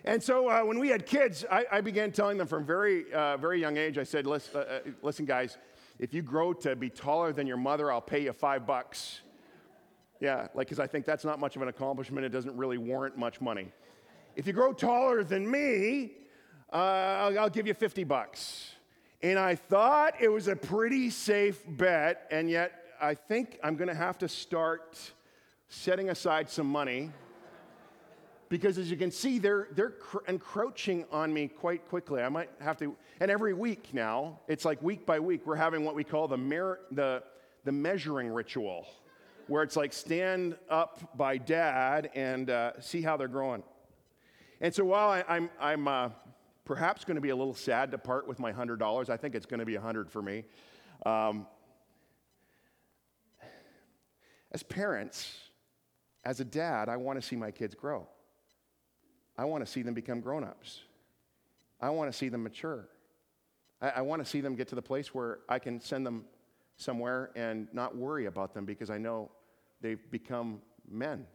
and 0.05 0.21
so 0.21 0.49
uh, 0.49 0.61
when 0.61 0.79
we 0.79 0.89
had 0.89 1.05
kids, 1.05 1.43
I, 1.51 1.65
I, 1.71 1.81
began 1.81 2.11
telling 2.11 2.37
them 2.37 2.45
from 2.47 2.63
very, 2.63 3.11
uh, 3.11 3.37
very 3.37 3.59
young 3.59 3.75
age, 3.75 3.97
I 3.97 4.03
said, 4.03 4.27
listen, 4.27 4.55
uh, 4.55 4.59
uh, 4.59 4.79
listen, 5.01 5.25
guys, 5.25 5.57
if 5.97 6.13
you 6.13 6.21
grow 6.21 6.53
to 6.53 6.75
be 6.75 6.89
taller 6.91 7.33
than 7.33 7.47
your 7.47 7.57
mother, 7.57 7.91
I'll 7.91 8.01
pay 8.01 8.23
you 8.23 8.33
five 8.33 8.67
bucks. 8.67 9.21
Yeah, 10.19 10.47
like, 10.53 10.67
because 10.67 10.79
I 10.79 10.85
think 10.85 11.05
that's 11.05 11.25
not 11.25 11.39
much 11.39 11.55
of 11.55 11.63
an 11.63 11.69
accomplishment. 11.69 12.23
It 12.23 12.29
doesn't 12.29 12.55
really 12.55 12.77
warrant 12.77 13.17
much 13.17 13.41
money. 13.41 13.71
If 14.35 14.45
you 14.45 14.53
grow 14.53 14.73
taller 14.73 15.23
than 15.23 15.49
me, 15.49 16.11
uh, 16.71 16.75
I'll, 16.75 17.39
I'll 17.39 17.49
give 17.49 17.65
you 17.65 17.73
50 17.73 18.03
bucks. 18.03 18.73
And 19.23 19.39
I 19.39 19.55
thought 19.55 20.21
it 20.21 20.29
was 20.29 20.47
a 20.47 20.55
pretty 20.55 21.09
safe 21.09 21.63
bet, 21.67 22.27
and 22.29 22.47
yet 22.47 22.73
I 23.01 23.15
think 23.15 23.57
I'm 23.63 23.75
going 23.75 23.87
to 23.87 23.95
have 23.95 24.19
to 24.19 24.27
start 24.27 24.99
setting 25.67 26.09
aside 26.09 26.49
some 26.49 26.67
money 26.67 27.11
because 28.49 28.77
as 28.77 28.91
you 28.91 28.97
can 28.97 29.11
see, 29.11 29.39
they're, 29.39 29.67
they're 29.71 29.91
cr- 29.91 30.19
encroaching 30.27 31.05
on 31.11 31.33
me 31.33 31.47
quite 31.47 31.87
quickly. 31.87 32.21
I 32.21 32.29
might 32.29 32.49
have 32.59 32.77
to, 32.77 32.95
and 33.19 33.31
every 33.31 33.53
week 33.53 33.89
now, 33.93 34.39
it's 34.47 34.65
like 34.65 34.81
week 34.81 35.05
by 35.05 35.19
week, 35.19 35.45
we're 35.45 35.55
having 35.55 35.83
what 35.83 35.95
we 35.95 36.03
call 36.03 36.27
the, 36.27 36.37
mer- 36.37 36.79
the, 36.91 37.23
the 37.63 37.71
measuring 37.71 38.29
ritual, 38.29 38.87
where 39.47 39.63
it's 39.63 39.75
like 39.75 39.93
stand 39.93 40.55
up 40.69 41.17
by 41.17 41.37
dad 41.37 42.11
and 42.13 42.49
uh, 42.49 42.79
see 42.79 43.01
how 43.01 43.17
they're 43.17 43.27
growing. 43.27 43.63
And 44.61 44.73
so 44.73 44.85
while 44.85 45.09
I, 45.09 45.19
am 45.19 45.25
I'm, 45.27 45.49
I'm 45.59 45.87
uh, 45.87 46.09
perhaps 46.65 47.03
going 47.03 47.15
to 47.15 47.21
be 47.21 47.29
a 47.29 47.35
little 47.35 47.55
sad 47.55 47.91
to 47.91 47.97
part 47.97 48.27
with 48.27 48.39
my 48.39 48.51
$100. 48.51 49.09
I 49.09 49.17
think 49.17 49.35
it's 49.35 49.45
going 49.45 49.59
to 49.59 49.65
be 49.65 49.75
100 49.75 50.09
for 50.09 50.21
me. 50.21 50.43
Um, 51.05 51.47
as 54.51 54.63
parents, 54.63 55.35
as 56.23 56.39
a 56.39 56.45
dad, 56.45 56.89
I 56.89 56.97
want 56.97 57.19
to 57.19 57.27
see 57.27 57.35
my 57.35 57.51
kids 57.51 57.75
grow. 57.75 58.07
I 59.37 59.45
want 59.45 59.65
to 59.65 59.71
see 59.71 59.81
them 59.81 59.93
become 59.93 60.21
grown 60.21 60.43
ups. 60.43 60.81
I 61.81 61.89
want 61.89 62.11
to 62.11 62.17
see 62.17 62.29
them 62.29 62.43
mature. 62.43 62.87
I, 63.81 63.89
I 63.89 64.01
want 64.01 64.23
to 64.23 64.29
see 64.29 64.41
them 64.41 64.55
get 64.55 64.67
to 64.69 64.75
the 64.75 64.81
place 64.81 65.13
where 65.13 65.39
I 65.49 65.59
can 65.59 65.81
send 65.81 66.05
them 66.05 66.25
somewhere 66.77 67.31
and 67.35 67.67
not 67.73 67.95
worry 67.95 68.25
about 68.25 68.53
them 68.53 68.65
because 68.65 68.89
I 68.89 68.97
know 68.97 69.29
they've 69.81 70.09
become 70.11 70.61
men, 70.89 71.25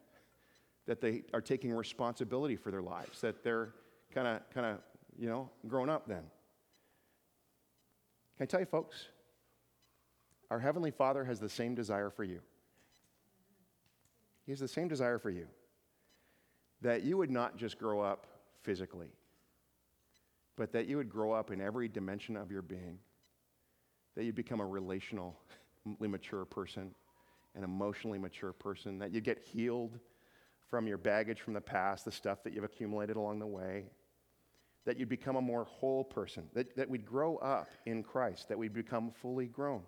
that 0.86 1.00
they 1.00 1.22
are 1.32 1.40
taking 1.40 1.72
responsibility 1.72 2.56
for 2.56 2.70
their 2.70 2.82
lives, 2.82 3.20
that 3.20 3.42
they're 3.44 3.74
kind 4.14 4.26
of 4.26 4.40
kind 4.50 4.66
of 4.66 4.78
you 5.18 5.28
know, 5.28 5.50
grown 5.68 5.90
up 5.90 6.06
then. 6.08 6.22
Can 8.36 8.44
I 8.44 8.46
tell 8.46 8.60
you, 8.60 8.66
folks? 8.66 9.08
Our 10.50 10.58
Heavenly 10.58 10.90
Father 10.90 11.24
has 11.24 11.38
the 11.38 11.48
same 11.48 11.74
desire 11.74 12.10
for 12.10 12.24
you. 12.24 12.40
He 14.46 14.52
has 14.52 14.60
the 14.60 14.68
same 14.68 14.88
desire 14.88 15.18
for 15.18 15.30
you 15.30 15.46
that 16.82 17.02
you 17.02 17.16
would 17.16 17.30
not 17.30 17.56
just 17.56 17.78
grow 17.78 18.00
up 18.00 18.26
physically, 18.62 19.10
but 20.56 20.72
that 20.72 20.86
you 20.86 20.96
would 20.96 21.08
grow 21.08 21.32
up 21.32 21.50
in 21.50 21.60
every 21.60 21.88
dimension 21.88 22.36
of 22.36 22.50
your 22.50 22.62
being, 22.62 22.98
that 24.16 24.24
you'd 24.24 24.34
become 24.34 24.60
a 24.60 24.66
relationally 24.66 25.34
mature 26.00 26.44
person, 26.44 26.94
an 27.54 27.64
emotionally 27.64 28.18
mature 28.18 28.52
person, 28.52 28.98
that 28.98 29.12
you'd 29.12 29.24
get 29.24 29.38
healed 29.38 29.98
from 30.68 30.86
your 30.86 30.98
baggage 30.98 31.40
from 31.40 31.54
the 31.54 31.60
past, 31.60 32.04
the 32.04 32.12
stuff 32.12 32.42
that 32.44 32.52
you've 32.52 32.64
accumulated 32.64 33.16
along 33.16 33.38
the 33.38 33.46
way, 33.46 33.86
that 34.86 34.98
you'd 34.98 35.08
become 35.08 35.36
a 35.36 35.40
more 35.40 35.64
whole 35.64 36.04
person, 36.04 36.44
that, 36.54 36.76
that 36.76 36.88
we'd 36.88 37.04
grow 37.04 37.36
up 37.38 37.68
in 37.86 38.02
Christ, 38.02 38.48
that 38.48 38.58
we'd 38.58 38.72
become 38.72 39.10
fully 39.10 39.46
grown. 39.46 39.82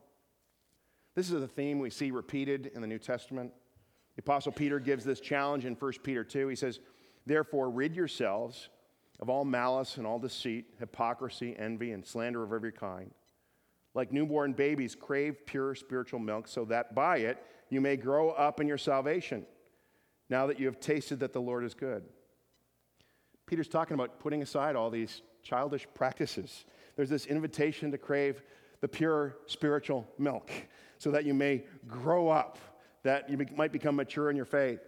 This 1.14 1.31
is 1.31 1.42
a 1.42 1.48
theme 1.48 1.78
we 1.78 1.90
see 1.90 2.11
repeated 2.11 2.70
in 2.74 2.81
the 2.81 2.87
New 2.87 2.98
Testament. 2.98 3.52
The 4.16 4.22
Apostle 4.22 4.53
Peter 4.53 4.79
gives 4.79 5.05
this 5.05 5.20
challenge 5.20 5.64
in 5.64 5.75
1 5.75 5.92
Peter 6.03 6.25
2. 6.25 6.48
He 6.48 6.57
says, 6.57 6.81
Therefore, 7.27 7.70
rid 7.70 7.94
yourselves 7.94 8.68
of 9.20 9.31
all 9.31 9.44
malice 9.44 9.96
and 9.96 10.07
all 10.07 10.18
deceit, 10.18 10.66
hypocrisy, 10.79 11.55
envy, 11.59 11.92
and 11.92 12.05
slander 12.05 12.42
of 12.42 12.53
every 12.53 12.72
kind. 12.72 13.12
Like 13.94 14.12
newborn 14.12 14.53
babies, 14.53 14.94
crave 14.94 15.46
pure 15.46 15.75
spiritual 15.75 16.18
milk, 16.18 16.48
so 16.48 16.64
that 16.66 16.94
by 16.94 17.18
it 17.18 17.38
you 17.68 17.81
may 17.81 17.96
grow 17.96 18.31
up 18.31 18.61
in 18.61 18.66
your 18.66 18.79
salvation, 18.79 19.46
now 20.29 20.46
that 20.46 20.59
you 20.59 20.66
have 20.66 20.81
tasted 20.81 21.20
that 21.20 21.33
the 21.33 21.40
Lord 21.40 21.64
is 21.64 21.75
good. 21.75 22.03
Peter's 23.46 23.68
talking 23.68 23.94
about 23.94 24.18
putting 24.18 24.42
aside 24.42 24.77
all 24.77 24.90
these 24.90 25.22
childish 25.42 25.87
practices. 25.94 26.64
There's 26.96 27.11
this 27.11 27.27
invitation 27.27 27.90
to 27.90 27.98
crave 27.98 28.42
the 28.81 28.88
pure 28.88 29.37
spiritual 29.46 30.07
milk 30.18 30.51
so 30.98 31.11
that 31.11 31.25
you 31.25 31.35
may 31.35 31.64
grow 31.87 32.29
up, 32.29 32.59
that 33.03 33.29
you 33.29 33.38
might 33.57 33.73
become 33.73 33.97
mature 33.97 34.31
in 34.31 34.37
your 34.37 34.45
faith. 34.45 34.81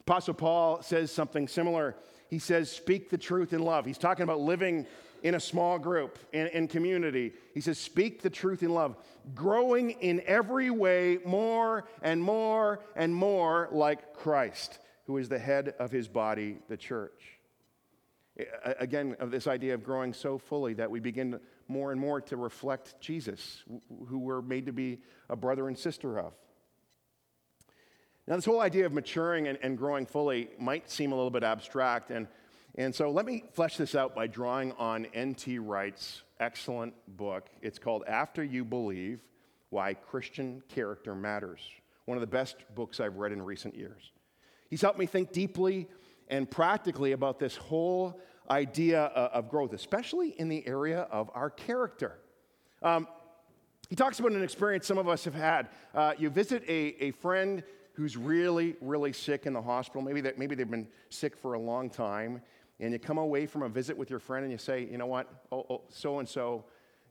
Apostle 0.00 0.34
Paul 0.34 0.82
says 0.82 1.10
something 1.10 1.48
similar. 1.48 1.96
He 2.28 2.38
says, 2.38 2.70
Speak 2.70 3.10
the 3.10 3.18
truth 3.18 3.52
in 3.52 3.62
love. 3.62 3.86
He's 3.86 3.98
talking 3.98 4.22
about 4.22 4.40
living 4.40 4.86
in 5.22 5.34
a 5.34 5.40
small 5.40 5.78
group, 5.78 6.18
in, 6.32 6.46
in 6.48 6.68
community. 6.68 7.32
He 7.54 7.60
says, 7.60 7.78
Speak 7.78 8.22
the 8.22 8.30
truth 8.30 8.62
in 8.62 8.72
love, 8.72 8.96
growing 9.34 9.90
in 9.90 10.22
every 10.26 10.70
way 10.70 11.18
more 11.24 11.88
and 12.02 12.22
more 12.22 12.80
and 12.94 13.14
more 13.14 13.68
like 13.72 14.14
Christ, 14.14 14.78
who 15.06 15.16
is 15.16 15.28
the 15.28 15.38
head 15.38 15.74
of 15.78 15.90
his 15.90 16.06
body, 16.06 16.58
the 16.68 16.76
church 16.76 17.36
again, 18.78 19.16
of 19.18 19.30
this 19.30 19.46
idea 19.46 19.74
of 19.74 19.82
growing 19.82 20.12
so 20.12 20.38
fully 20.38 20.74
that 20.74 20.90
we 20.90 21.00
begin 21.00 21.40
more 21.68 21.92
and 21.92 22.00
more 22.00 22.20
to 22.20 22.36
reflect 22.36 23.00
Jesus, 23.00 23.64
who 24.06 24.18
we're 24.18 24.42
made 24.42 24.66
to 24.66 24.72
be 24.72 24.98
a 25.28 25.36
brother 25.36 25.68
and 25.68 25.78
sister 25.78 26.18
of. 26.18 26.34
Now, 28.28 28.34
this 28.34 28.44
whole 28.44 28.60
idea 28.60 28.86
of 28.86 28.92
maturing 28.92 29.46
and, 29.46 29.56
and 29.62 29.78
growing 29.78 30.04
fully 30.04 30.48
might 30.58 30.90
seem 30.90 31.12
a 31.12 31.14
little 31.14 31.30
bit 31.30 31.44
abstract, 31.44 32.10
and, 32.10 32.26
and 32.74 32.92
so 32.92 33.08
let 33.08 33.24
me 33.24 33.44
flesh 33.52 33.76
this 33.76 33.94
out 33.94 34.16
by 34.16 34.26
drawing 34.26 34.72
on 34.72 35.06
N.T. 35.14 35.60
Wright's 35.60 36.22
excellent 36.40 36.94
book. 37.16 37.48
It's 37.62 37.78
called 37.78 38.02
After 38.08 38.42
You 38.42 38.64
Believe 38.64 39.20
Why 39.70 39.94
Christian 39.94 40.60
Character 40.68 41.14
Matters, 41.14 41.60
one 42.06 42.16
of 42.16 42.20
the 42.20 42.26
best 42.26 42.56
books 42.74 42.98
I've 42.98 43.16
read 43.16 43.30
in 43.30 43.40
recent 43.40 43.76
years. 43.76 44.10
He's 44.70 44.82
helped 44.82 44.98
me 44.98 45.06
think 45.06 45.30
deeply 45.30 45.88
and 46.26 46.50
practically 46.50 47.12
about 47.12 47.38
this 47.38 47.54
whole 47.54 48.20
idea 48.50 49.02
of 49.02 49.48
growth, 49.48 49.72
especially 49.72 50.30
in 50.30 50.48
the 50.48 50.66
area 50.66 51.02
of 51.12 51.30
our 51.32 51.50
character. 51.50 52.18
Um, 52.82 53.06
he 53.88 53.94
talks 53.94 54.18
about 54.18 54.32
an 54.32 54.42
experience 54.42 54.84
some 54.84 54.98
of 54.98 55.08
us 55.08 55.24
have 55.24 55.34
had. 55.34 55.68
Uh, 55.94 56.14
you 56.18 56.28
visit 56.28 56.64
a, 56.66 56.96
a 57.00 57.10
friend 57.12 57.62
who's 57.96 58.16
really, 58.16 58.76
really 58.82 59.12
sick 59.12 59.46
in 59.46 59.54
the 59.54 59.62
hospital. 59.62 60.02
Maybe, 60.02 60.20
that, 60.20 60.38
maybe 60.38 60.54
they've 60.54 60.70
been 60.70 60.86
sick 61.08 61.34
for 61.34 61.54
a 61.54 61.58
long 61.58 61.88
time. 61.88 62.42
and 62.78 62.92
you 62.92 62.98
come 62.98 63.18
away 63.18 63.46
from 63.46 63.62
a 63.62 63.68
visit 63.68 63.96
with 63.96 64.10
your 64.10 64.18
friend 64.18 64.44
and 64.44 64.52
you 64.52 64.58
say, 64.58 64.86
you 64.90 64.98
know 64.98 65.06
what, 65.06 65.26
so 65.88 66.18
and 66.18 66.28
so 66.28 66.64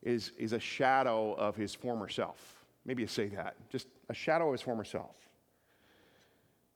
is 0.04 0.32
is 0.38 0.54
a 0.54 0.60
shadow 0.60 1.34
of 1.34 1.56
his 1.56 1.74
former 1.74 2.08
self. 2.08 2.66
Maybe 2.86 3.02
you 3.02 3.08
say 3.08 3.28
that, 3.30 3.56
just 3.72 3.88
a 4.10 4.14
shadow 4.14 4.48
of 4.48 4.54
his 4.54 4.62
former 4.62 4.84
self. 4.84 5.16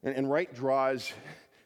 And, 0.02 0.16
and 0.16 0.30
Wright 0.30 0.52
draws 0.54 1.14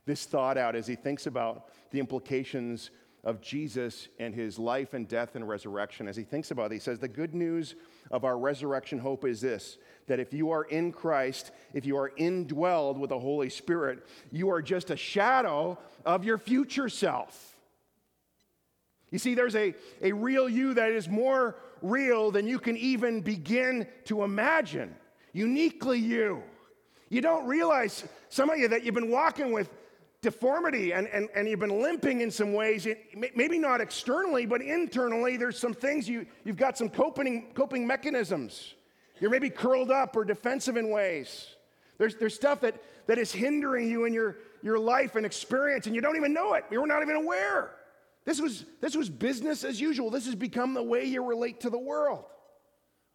this 0.06 0.26
thought 0.26 0.58
out 0.58 0.76
as 0.76 0.86
he 0.86 0.96
thinks 0.96 1.28
about 1.28 1.70
the 1.92 2.00
implications 2.00 2.92
of 3.24 3.42
Jesus 3.42 4.10
and 4.20 4.36
his 4.36 4.60
life 4.60 4.94
and 4.94 5.08
death 5.08 5.36
and 5.36 5.48
resurrection. 5.48 6.08
As 6.08 6.18
he 6.18 6.24
thinks 6.24 6.52
about 6.52 6.72
it, 6.72 6.76
he 6.76 6.80
says, 6.80 7.00
The 7.00 7.08
good 7.08 7.34
news 7.34 7.76
of 8.12 8.26
our 8.26 8.38
resurrection 8.38 9.00
hope 9.00 9.26
is 9.26 9.42
this 9.42 9.78
that 10.08 10.20
if 10.20 10.34
you 10.34 10.52
are 10.52 10.66
in 10.66 10.92
Christ, 10.92 11.52
if 11.74 11.86
you 11.86 11.98
are 11.98 12.12
indwelled 12.20 12.98
with 12.98 13.10
the 13.10 13.20
Holy 13.20 13.50
Spirit, 13.50 14.06
you 14.32 14.50
are 14.50 14.62
just 14.62 14.92
a 14.92 14.98
shadow 14.98 15.78
of 16.06 16.26
your 16.26 16.38
future 16.38 16.90
self. 16.90 17.56
You 19.12 19.20
see, 19.20 19.36
there's 19.36 19.56
a, 19.56 19.74
a 20.02 20.12
real 20.12 20.50
you 20.50 20.74
that 20.74 20.92
is 20.92 21.08
more 21.08 21.56
real 21.82 22.32
than 22.32 22.48
you 22.48 22.60
can 22.60 22.76
even 22.78 23.22
begin 23.22 23.88
to 24.06 24.24
imagine. 24.24 24.94
Uniquely 25.32 26.00
you. 26.00 26.44
You 27.10 27.22
don't 27.22 27.46
realize, 27.46 28.04
some 28.30 28.50
of 28.50 28.58
you, 28.58 28.68
that 28.70 28.84
you've 28.84 28.96
been 28.96 29.12
walking 29.12 29.52
with 29.52 29.70
deformity 30.24 30.94
and, 30.94 31.08
and, 31.08 31.30
and 31.36 31.48
you've 31.48 31.60
been 31.60 31.82
limping 31.82 32.22
in 32.22 32.32
some 32.32 32.54
ways. 32.54 32.88
Maybe 33.36 33.60
not 33.60 33.82
externally, 33.82 34.48
but 34.48 34.62
internally, 34.62 35.38
there's 35.38 35.60
some 35.60 35.74
things 35.74 36.10
you, 36.10 36.26
you've 36.44 36.58
got 36.58 36.78
some 36.78 36.90
coping, 36.90 37.52
coping 37.54 37.86
mechanisms. 37.86 38.74
You're 39.20 39.30
maybe 39.30 39.52
curled 39.52 39.92
up 39.92 40.16
or 40.16 40.26
defensive 40.26 40.78
in 40.78 40.90
ways. 40.90 41.56
There's, 42.00 42.16
there's 42.16 42.34
stuff 42.34 42.62
that, 42.62 42.82
that 43.06 43.20
is 43.20 43.32
hindering 43.32 43.90
you 43.90 44.06
in 44.06 44.14
your, 44.14 44.38
your 44.64 44.80
life 44.80 45.16
and 45.16 45.26
experience, 45.26 45.86
and 45.86 45.94
you 45.94 46.02
don't 46.02 46.16
even 46.16 46.34
know 46.34 46.54
it. 46.54 46.66
You're 46.72 46.88
not 46.88 47.04
even 47.04 47.18
aware. 47.18 47.72
This 48.26 48.42
was, 48.42 48.66
this 48.82 48.96
was 48.96 49.10
business 49.10 49.64
as 49.64 49.80
usual. 49.80 50.10
This 50.10 50.26
has 50.26 50.36
become 50.36 50.74
the 50.74 50.84
way 50.84 51.04
you 51.06 51.24
relate 51.24 51.62
to 51.62 51.70
the 51.70 51.78
world. 51.78 52.26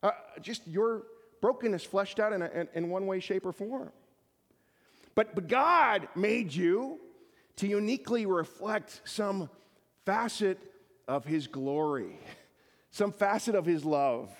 Uh, 0.02 0.10
just 0.40 0.66
your 0.68 1.04
brokenness 1.40 1.82
fleshed 1.84 2.20
out 2.20 2.32
in, 2.32 2.42
a, 2.42 2.46
in, 2.48 2.68
in 2.74 2.90
one 2.90 3.06
way, 3.06 3.18
shape, 3.18 3.46
or 3.46 3.52
form. 3.52 3.90
But, 5.18 5.34
but 5.34 5.48
God 5.48 6.06
made 6.14 6.54
you 6.54 7.00
to 7.56 7.66
uniquely 7.66 8.24
reflect 8.24 9.00
some 9.02 9.50
facet 10.06 10.60
of 11.08 11.24
His 11.24 11.48
glory, 11.48 12.20
some 12.92 13.10
facet 13.10 13.56
of 13.56 13.66
His 13.66 13.84
love. 13.84 14.30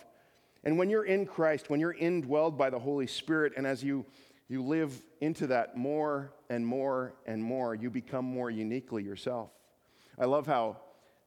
And 0.63 0.79
when 0.79 0.89
you're 0.89 1.03
in 1.05 1.27
Christ, 1.27 1.69
when 1.69 1.81
you're 1.81 1.95
indwelled 1.95 2.57
by 2.57 2.71
the 2.71 2.79
Holy 2.79 3.09
Spirit, 3.09 3.55
and 3.57 3.67
as 3.67 3.83
you, 3.83 4.07
you 4.49 4.63
live 4.63 5.03
into 5.21 5.49
that 5.49 5.77
more 5.77 6.33
and 6.49 6.65
more 6.65 7.13
and 7.27 7.43
more, 7.43 7.75
you 7.75 7.91
become 7.91 8.25
more 8.25 8.49
uniquely 8.49 9.03
yourself. 9.03 9.51
I 10.17 10.27
love 10.27 10.47
how, 10.47 10.77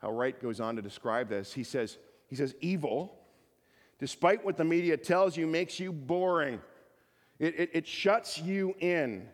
how 0.01 0.13
Wright 0.13 0.41
goes 0.41 0.61
on 0.61 0.77
to 0.77 0.81
describe 0.81 1.27
this. 1.27 1.51
He 1.51 1.65
says, 1.65 1.97
he 2.29 2.37
says, 2.37 2.55
evil, 2.61 3.19
despite 3.99 4.45
what 4.45 4.55
the 4.55 4.63
media 4.63 4.95
tells 4.95 5.35
you, 5.35 5.45
makes 5.45 5.77
you 5.77 5.91
boring. 5.91 6.61
It, 7.37 7.59
it, 7.59 7.69
it 7.73 7.85
shuts 7.85 8.39
you 8.39 8.75
in. 8.79 9.27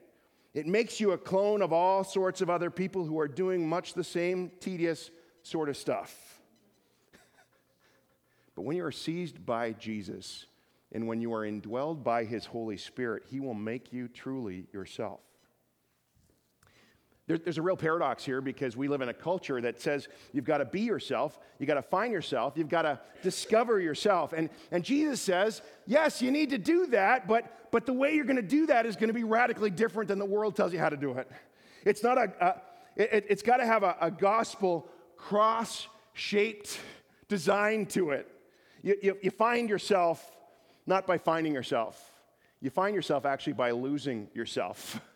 It 0.54 0.66
makes 0.66 1.00
you 1.00 1.12
a 1.12 1.18
clone 1.18 1.62
of 1.62 1.72
all 1.72 2.04
sorts 2.04 2.42
of 2.42 2.50
other 2.50 2.70
people 2.70 3.06
who 3.06 3.20
are 3.20 3.28
doing 3.28 3.68
much 3.68 3.94
the 3.94 4.04
same 4.04 4.52
tedious 4.60 5.12
sort 5.44 5.70
of 5.70 5.78
stuff. 5.78 6.42
but 8.56 8.64
when 8.64 8.78
you 8.78 8.86
are 8.86 8.92
seized 8.92 9.46
by 9.46 9.74
Jesus 9.74 10.46
and 10.92 11.08
when 11.08 11.22
you 11.22 11.34
are 11.34 11.46
indwelled 11.46 12.04
by 12.04 12.24
his 12.24 12.46
Holy 12.46 12.78
Spirit, 12.78 13.24
he 13.30 13.40
will 13.40 13.54
make 13.54 13.94
you 13.94 14.08
truly 14.08 14.66
yourself. 14.74 15.20
There, 17.28 17.38
there's 17.38 17.58
a 17.58 17.62
real 17.62 17.76
paradox 17.76 18.24
here 18.24 18.40
because 18.40 18.78
we 18.78 18.88
live 18.88 19.02
in 19.02 19.10
a 19.10 19.14
culture 19.14 19.60
that 19.62 19.82
says 19.82 20.08
you've 20.32 20.46
got 20.46 20.60
to 20.60 20.66
be 20.66 20.82
yourself, 20.82 21.38
you've 21.60 21.68
got 21.68 21.76
to 21.76 21.82
find 21.82 22.12
yourself, 22.14 22.54
you've 22.56 22.70
got 22.70 22.84
to 22.84 23.00
discover 23.22 23.80
yourself. 23.80 24.34
And, 24.34 24.50
and 24.72 24.84
Jesus 24.84 25.22
says, 25.22 25.62
yes, 25.86 26.22
you 26.22 26.32
need 26.32 26.52
to 26.52 26.58
do 26.58 26.88
that, 26.88 27.28
but, 27.28 27.46
but 27.72 27.86
the 27.86 27.94
way 27.94 28.16
you're 28.16 28.26
going 28.26 28.38
to 28.38 28.42
do 28.42 28.68
that 28.68 28.86
is 28.86 28.96
going 28.96 29.10
to 29.10 29.14
be 29.14 29.24
radically 29.24 29.70
different 29.70 30.08
than 30.08 30.20
the 30.20 30.26
world 30.26 30.56
tells 30.56 30.74
you 30.74 30.80
how 30.80 30.90
to 30.90 30.98
do 30.98 31.12
it. 31.14 31.30
It's 31.86 32.04
not 32.04 32.18
a, 32.18 32.34
a 32.40 32.62
it, 32.96 33.30
has 33.30 33.42
got 33.42 33.58
to 33.58 33.66
have 33.66 33.84
a, 33.84 33.96
a 34.02 34.12
gospel 34.12 34.88
cross 35.16 35.88
shaped 36.14 36.80
design 37.28 37.86
to 37.88 38.12
it. 38.12 38.28
You, 38.82 38.96
you, 39.02 39.18
you 39.22 39.32
find 39.32 39.70
yourself 39.70 40.36
not 40.86 41.06
by 41.06 41.18
finding 41.18 41.54
yourself, 41.54 42.14
you 42.62 42.70
find 42.70 42.96
yourself 42.96 43.26
actually 43.26 43.54
by 43.54 43.72
losing 43.72 44.30
yourself. 44.34 45.00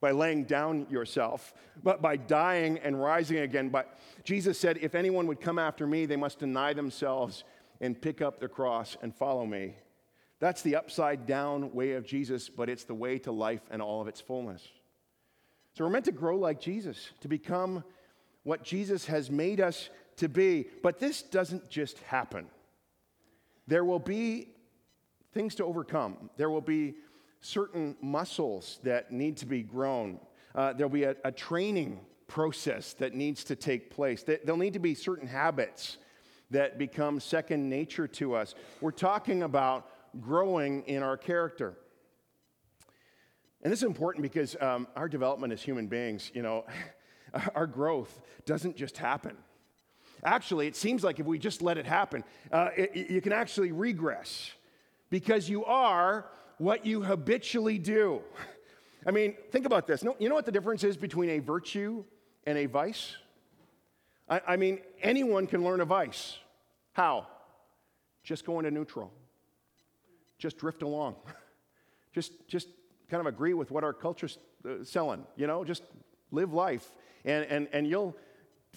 by 0.00 0.10
laying 0.10 0.44
down 0.44 0.86
yourself, 0.90 1.54
but 1.82 2.02
by 2.02 2.16
dying 2.16 2.78
and 2.78 3.00
rising 3.00 3.38
again. 3.38 3.70
But 3.70 3.98
Jesus 4.24 4.58
said, 4.58 4.78
If 4.82 4.94
anyone 4.94 5.26
would 5.26 5.40
come 5.40 5.58
after 5.58 5.86
me, 5.86 6.06
they 6.06 6.16
must 6.16 6.38
deny 6.38 6.74
themselves 6.74 7.44
and 7.80 8.00
pick 8.00 8.20
up 8.20 8.38
their 8.38 8.48
cross 8.48 8.96
and 9.02 9.14
follow 9.14 9.46
me. 9.46 9.74
That's 10.38 10.62
the 10.62 10.76
upside 10.76 11.26
down 11.26 11.72
way 11.72 11.92
of 11.92 12.04
Jesus, 12.04 12.48
but 12.48 12.68
it's 12.68 12.84
the 12.84 12.94
way 12.94 13.18
to 13.20 13.32
life 13.32 13.62
and 13.70 13.80
all 13.80 14.00
of 14.00 14.08
its 14.08 14.20
fullness. 14.20 14.66
So 15.74 15.84
we're 15.84 15.90
meant 15.90 16.04
to 16.06 16.12
grow 16.12 16.38
like 16.38 16.60
Jesus, 16.60 17.10
to 17.20 17.28
become 17.28 17.84
what 18.42 18.62
Jesus 18.62 19.06
has 19.06 19.30
made 19.30 19.60
us 19.60 19.88
to 20.16 20.28
be. 20.28 20.68
But 20.82 20.98
this 20.98 21.22
doesn't 21.22 21.68
just 21.68 21.98
happen. 22.00 22.46
There 23.66 23.84
will 23.84 23.98
be 23.98 24.48
things 25.32 25.54
to 25.56 25.64
overcome. 25.64 26.30
There 26.36 26.50
will 26.50 26.60
be 26.60 26.94
certain 27.40 27.96
muscles 28.00 28.78
that 28.82 29.12
need 29.12 29.36
to 29.38 29.46
be 29.46 29.62
grown. 29.62 30.18
Uh, 30.54 30.72
there'll 30.72 30.88
be 30.88 31.04
a, 31.04 31.16
a, 31.24 31.32
training 31.32 32.00
process 32.26 32.94
that 32.94 33.14
needs 33.14 33.44
to 33.44 33.54
take 33.54 33.90
place. 33.90 34.22
There'll 34.22 34.56
need 34.56 34.72
to 34.72 34.78
be 34.78 34.94
certain 34.94 35.28
habits 35.28 35.98
that 36.50 36.78
become 36.78 37.20
second 37.20 37.68
nature 37.68 38.08
to 38.08 38.34
us. 38.34 38.54
We're 38.80 38.92
talking 38.92 39.42
about 39.42 39.90
growing 40.20 40.82
in 40.82 41.02
our 41.02 41.16
character. 41.16 41.76
And 43.62 43.72
this 43.72 43.80
is 43.80 43.84
important 43.84 44.22
because 44.22 44.56
um, 44.60 44.86
our 44.94 45.08
development 45.08 45.52
as 45.52 45.62
human 45.62 45.86
beings, 45.86 46.30
you 46.34 46.42
know, 46.42 46.64
our 47.54 47.66
growth 47.66 48.20
doesn't 48.44 48.76
just 48.76 48.96
happen. 48.96 49.36
Actually, 50.24 50.66
it 50.66 50.76
seems 50.76 51.04
like 51.04 51.20
if 51.20 51.26
we 51.26 51.38
just 51.38 51.62
let 51.62 51.78
it 51.78 51.86
happen, 51.86 52.24
uh, 52.52 52.68
it, 52.76 53.10
you 53.10 53.20
can 53.20 53.32
actually 53.32 53.72
regress 53.72 54.52
because 55.10 55.48
you 55.48 55.64
are 55.64 56.26
what 56.58 56.86
you 56.86 57.02
habitually 57.02 57.78
do. 57.78 58.20
I 59.06 59.10
mean, 59.10 59.34
think 59.50 59.66
about 59.66 59.86
this. 59.86 60.04
You 60.18 60.28
know 60.28 60.34
what 60.34 60.46
the 60.46 60.52
difference 60.52 60.82
is 60.82 60.96
between 60.96 61.30
a 61.30 61.38
virtue 61.38 62.04
and 62.46 62.58
a 62.58 62.66
vice? 62.66 63.16
I, 64.28 64.40
I 64.48 64.56
mean, 64.56 64.80
anyone 65.02 65.46
can 65.46 65.62
learn 65.64 65.80
a 65.80 65.84
vice. 65.84 66.38
How? 66.92 67.26
Just 68.24 68.44
go 68.44 68.58
into 68.58 68.70
neutral. 68.70 69.12
Just 70.38 70.58
drift 70.58 70.82
along. 70.82 71.16
Just, 72.12 72.48
just 72.48 72.68
kind 73.10 73.20
of 73.20 73.26
agree 73.26 73.52
with 73.52 73.70
what 73.70 73.84
our 73.84 73.92
culture's 73.92 74.38
uh, 74.66 74.82
selling. 74.84 75.26
You 75.36 75.46
know, 75.46 75.64
just 75.64 75.82
live 76.30 76.54
life, 76.54 76.90
and, 77.26 77.44
and, 77.44 77.68
and 77.74 77.86
you'll 77.86 78.16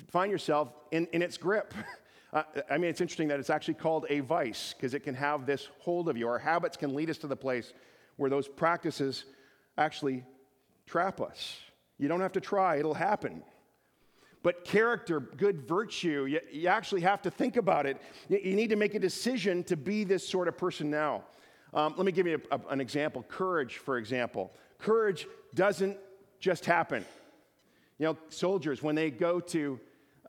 find 0.10 0.30
yourself 0.30 0.74
in, 0.92 1.08
in 1.14 1.22
its 1.22 1.38
grip. 1.38 1.74
Uh, 2.32 2.44
I 2.70 2.78
mean, 2.78 2.92
it's 2.92 3.02
interesting 3.02 3.28
that 3.30 3.40
it's 3.40 3.50
actually 3.50 3.74
called 3.74 4.06
a 4.08 4.20
vice 4.20 4.76
because 4.78 4.94
it 4.94 5.00
can 5.00 5.16
have 5.16 5.48
this 5.48 5.68
hold 5.80 6.10
of 6.10 6.16
you. 6.16 6.28
Our 6.28 6.38
habits 6.38 6.78
can 6.78 6.94
lead 6.94 7.10
us 7.10 7.18
to 7.18 7.28
the 7.28 7.36
place 7.36 7.74
where 8.18 8.30
those 8.30 8.48
practices 8.48 9.26
actually 9.80 10.24
trap 10.86 11.22
us. 11.22 11.58
You 11.98 12.08
don't 12.08 12.22
have 12.22 12.34
to 12.34 12.40
try, 12.40 12.78
it'll 12.78 12.94
happen. 12.94 13.42
But 14.44 14.64
character, 14.64 15.20
good 15.20 15.68
virtue, 15.68 16.26
you, 16.26 16.40
you 16.52 16.68
actually 16.68 17.02
have 17.02 17.22
to 17.24 17.32
think 17.32 17.58
about 17.58 17.86
it. 17.86 17.98
You, 18.30 18.40
you, 18.44 18.56
need 18.56 18.70
to 18.70 18.76
make 18.76 18.94
a 18.94 19.00
decision 19.00 19.64
to 19.66 19.76
be 19.76 20.04
this 20.04 20.28
sort 20.28 20.48
of 20.48 20.58
person 20.58 20.90
now. 20.90 21.24
Um, 21.74 21.94
let 21.98 22.06
me 22.06 22.12
give 22.12 22.28
you 22.28 22.42
a, 22.52 22.56
a, 22.56 22.62
an 22.70 22.82
example 22.82 23.24
courage, 23.30 23.78
for 23.78 23.98
example. 23.98 24.52
Courage 24.80 25.28
doesn't 25.56 25.98
just 26.40 26.66
happen. 26.66 27.06
You 27.98 28.08
know, 28.08 28.18
soldiers, 28.30 28.82
when 28.82 28.96
they 28.96 29.12
go 29.12 29.40
to 29.40 29.80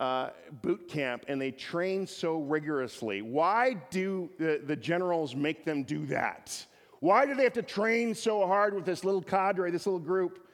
uh, 0.00 0.30
boot 0.62 0.88
camp 0.88 1.26
and 1.28 1.40
they 1.40 1.50
train 1.50 2.06
so 2.06 2.38
rigorously. 2.38 3.20
Why 3.20 3.74
do 3.90 4.30
the, 4.38 4.60
the 4.64 4.74
generals 4.74 5.36
make 5.36 5.64
them 5.64 5.82
do 5.84 6.06
that? 6.06 6.64
Why 7.00 7.26
do 7.26 7.34
they 7.34 7.44
have 7.44 7.52
to 7.54 7.62
train 7.62 8.14
so 8.14 8.46
hard 8.46 8.74
with 8.74 8.86
this 8.86 9.04
little 9.04 9.22
cadre, 9.22 9.70
this 9.70 9.86
little 9.86 10.00
group? 10.00 10.46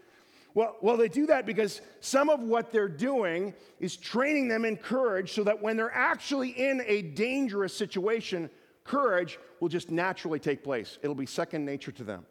Well, 0.54 0.76
well, 0.80 0.96
they 0.96 1.08
do 1.08 1.26
that 1.26 1.46
because 1.46 1.80
some 2.00 2.28
of 2.28 2.40
what 2.40 2.72
they're 2.72 2.88
doing 2.88 3.54
is 3.78 3.96
training 3.96 4.48
them 4.48 4.64
in 4.64 4.76
courage 4.76 5.32
so 5.32 5.44
that 5.44 5.62
when 5.62 5.76
they're 5.76 5.94
actually 5.94 6.50
in 6.50 6.82
a 6.86 7.02
dangerous 7.02 7.76
situation, 7.76 8.50
courage 8.86 9.38
will 9.60 9.68
just 9.68 9.90
naturally 9.90 10.38
take 10.38 10.62
place. 10.62 10.98
It'll 11.02 11.14
be 11.14 11.26
second 11.26 11.64
nature 11.64 11.92
to 11.92 12.04
them. 12.04 12.24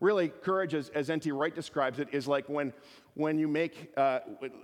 Really, 0.00 0.28
courage, 0.28 0.74
as, 0.74 0.88
as 0.90 1.10
N.T. 1.10 1.30
Wright 1.30 1.54
describes 1.54 1.98
it, 1.98 2.08
is 2.10 2.26
like 2.26 2.48
when, 2.48 2.72
when 3.14 3.38
you 3.38 3.46
make, 3.46 3.92
uh, 3.98 4.20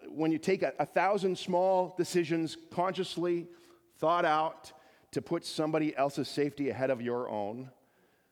when 0.09 0.33
you 0.33 0.39
take 0.39 0.63
a, 0.63 0.73
a 0.79 0.87
thousand 0.87 1.37
small 1.37 1.95
decisions 1.99 2.57
consciously 2.71 3.47
thought 3.99 4.25
out 4.25 4.73
to 5.13 5.21
put 5.21 5.45
somebody 5.45 5.95
else's 5.97 6.29
safety 6.29 6.71
ahead 6.71 6.91
of 6.91 7.03
your 7.03 7.29
own, 7.29 7.71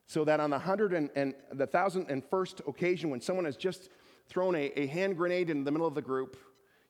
so 0.06 0.24
that 0.24 0.40
on 0.40 0.48
the 0.48 0.58
hundred 0.58 0.94
and, 0.94 1.10
and 1.14 1.34
the 1.52 1.66
thousand 1.66 2.10
and 2.10 2.24
first 2.24 2.62
occasion 2.66 3.10
when 3.10 3.20
someone 3.20 3.44
has 3.44 3.56
just 3.56 3.90
thrown 4.28 4.54
a, 4.54 4.72
a 4.78 4.86
hand 4.86 5.16
grenade 5.16 5.50
in 5.50 5.62
the 5.62 5.70
middle 5.70 5.86
of 5.86 5.94
the 5.94 6.02
group, 6.02 6.38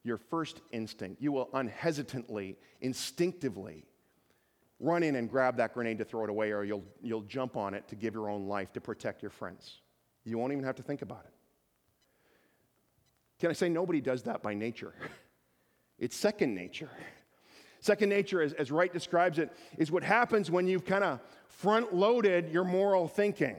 your 0.05 0.17
first 0.17 0.61
instinct. 0.71 1.21
You 1.21 1.33
will 1.33 1.49
unhesitantly, 1.53 2.57
instinctively 2.81 3.85
run 4.85 5.03
in 5.03 5.17
and 5.17 5.31
grab 5.31 5.57
that 5.57 5.75
grenade 5.75 5.99
to 5.99 6.05
throw 6.05 6.25
it 6.25 6.31
away, 6.31 6.53
or 6.53 6.65
you'll, 6.65 6.85
you'll 7.03 7.23
jump 7.23 7.57
on 7.57 7.75
it 7.75 7.89
to 7.89 7.97
give 7.97 8.15
your 8.15 8.29
own 8.29 8.47
life 8.47 8.73
to 8.75 8.81
protect 8.81 9.23
your 9.23 9.31
friends. 9.31 9.81
You 10.25 10.39
won't 10.39 10.53
even 10.53 10.65
have 10.65 10.77
to 10.77 10.83
think 10.83 11.03
about 11.03 11.25
it. 11.25 11.33
Can 13.41 13.51
I 13.51 13.55
say 13.55 13.69
nobody 13.69 14.01
does 14.01 14.23
that 14.25 14.43
by 14.43 14.55
nature? 14.55 14.95
It's 15.97 16.17
second 16.17 16.57
nature. 16.57 16.91
Second 17.79 18.09
nature, 18.09 18.43
as, 18.43 18.53
as 18.55 18.73
Wright 18.73 18.93
describes 18.93 19.39
it, 19.39 19.53
is 19.79 19.93
what 19.93 20.03
happens 20.03 20.51
when 20.51 20.67
you've 20.67 20.85
kind 20.85 21.05
of 21.05 21.21
front 21.47 21.95
loaded 21.95 22.49
your 22.51 22.65
moral 22.65 23.07
thinking. 23.07 23.57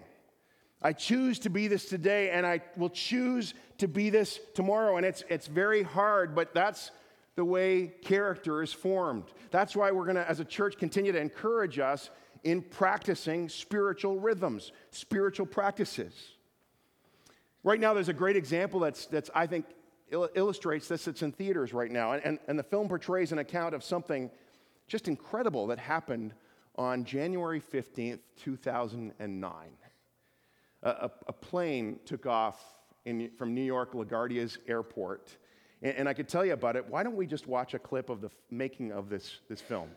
I 0.82 0.92
choose 0.92 1.40
to 1.40 1.50
be 1.50 1.70
this 1.70 1.86
today, 1.86 2.32
and 2.32 2.46
I 2.46 2.60
will 2.76 2.90
choose 2.90 3.54
to 3.78 3.88
be 3.88 4.10
this 4.10 4.40
tomorrow. 4.54 4.98
And 4.98 5.06
it's, 5.06 5.24
it's 5.30 5.48
very 5.48 5.82
hard, 5.82 6.36
but 6.36 6.54
that's 6.54 6.92
the 7.36 7.46
way 7.46 7.94
character 8.02 8.62
is 8.62 8.72
formed. 8.72 9.26
That's 9.52 9.76
why 9.76 9.92
we're 9.92 10.06
going 10.06 10.16
to, 10.16 10.30
as 10.30 10.40
a 10.40 10.46
church, 10.46 10.78
continue 10.78 11.12
to 11.12 11.20
encourage 11.20 11.80
us 11.80 12.10
in 12.44 12.62
practicing 12.62 13.50
spiritual 13.50 14.20
rhythms, 14.20 14.72
spiritual 14.92 15.46
practices. 15.46 16.14
Right 17.64 17.80
now, 17.80 17.94
there's 17.94 18.10
a 18.10 18.14
great 18.14 18.36
example 18.36 18.80
that's, 18.80 19.08
that's 19.08 19.30
I 19.36 19.48
think, 19.48 19.66
il- 20.12 20.30
illustrates 20.36 20.88
this. 20.88 21.08
It's 21.08 21.24
in 21.24 21.32
theaters 21.32 21.74
right 21.74 21.92
now. 21.92 22.14
And, 22.14 22.24
and, 22.24 22.40
and 22.48 22.58
the 22.58 22.64
film 22.64 22.88
portrays 22.88 23.32
an 23.32 23.40
account 23.40 23.76
of 23.76 23.84
something 23.84 24.30
just 24.88 25.08
incredible 25.08 25.68
that 25.68 25.80
happened 25.80 26.34
on 26.76 27.04
January 27.04 27.60
15th, 27.60 28.20
2009. 28.38 29.54
A, 30.84 30.90
a, 30.90 31.12
a 31.28 31.34
plane 31.34 32.00
took 32.06 32.26
off 32.26 32.64
in, 33.06 33.32
from 33.38 33.54
New 33.54 33.64
York 33.64 33.94
LaGuardia's 33.94 34.60
airport 34.68 35.36
and, 35.82 35.96
and 35.98 36.10
I 36.10 36.14
could 36.14 36.28
tell 36.28 36.46
you 36.46 36.54
about 36.54 36.76
it. 36.76 36.88
Why 36.88 37.04
don't 37.04 37.16
we 37.16 37.28
just 37.28 37.48
watch 37.48 37.74
a 37.74 37.80
clip 37.80 38.10
of 38.10 38.22
the 38.22 38.30
making 38.52 38.92
of 38.92 39.10
this, 39.10 39.40
this 39.50 39.62
film? 39.62 39.90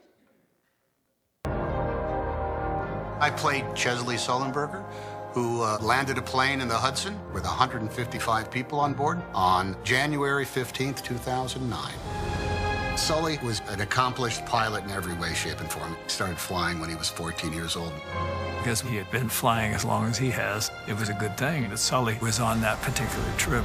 I 3.20 3.30
played 3.36 3.64
Chesley 3.74 4.14
Sullenberger, 4.16 4.84
who 5.32 5.62
uh, 5.62 5.78
landed 5.80 6.18
a 6.18 6.22
plane 6.22 6.60
in 6.60 6.68
the 6.68 6.76
Hudson 6.76 7.18
with 7.32 7.44
155 7.44 8.50
people 8.50 8.78
on 8.78 8.94
board 8.94 9.20
on 9.34 9.76
January 9.82 10.44
15th, 10.44 11.02
2009. 11.02 11.92
Sully 12.96 13.38
was 13.44 13.60
an 13.68 13.80
accomplished 13.80 14.44
pilot 14.46 14.84
in 14.84 14.90
every 14.90 15.14
way, 15.14 15.32
shape, 15.32 15.60
and 15.60 15.70
form. 15.70 15.96
He 16.02 16.08
started 16.08 16.38
flying 16.38 16.80
when 16.80 16.90
he 16.90 16.96
was 16.96 17.08
14 17.08 17.52
years 17.52 17.76
old. 17.76 17.92
Because 18.58 18.80
he 18.80 18.96
had 18.96 19.10
been 19.10 19.28
flying 19.28 19.72
as 19.72 19.84
long 19.84 20.06
as 20.06 20.18
he 20.18 20.30
has, 20.30 20.70
it 20.88 20.98
was 20.98 21.08
a 21.08 21.14
good 21.14 21.36
thing 21.36 21.68
that 21.70 21.78
Sully 21.78 22.18
was 22.20 22.40
on 22.40 22.60
that 22.60 22.80
particular 22.82 23.30
trip. 23.36 23.64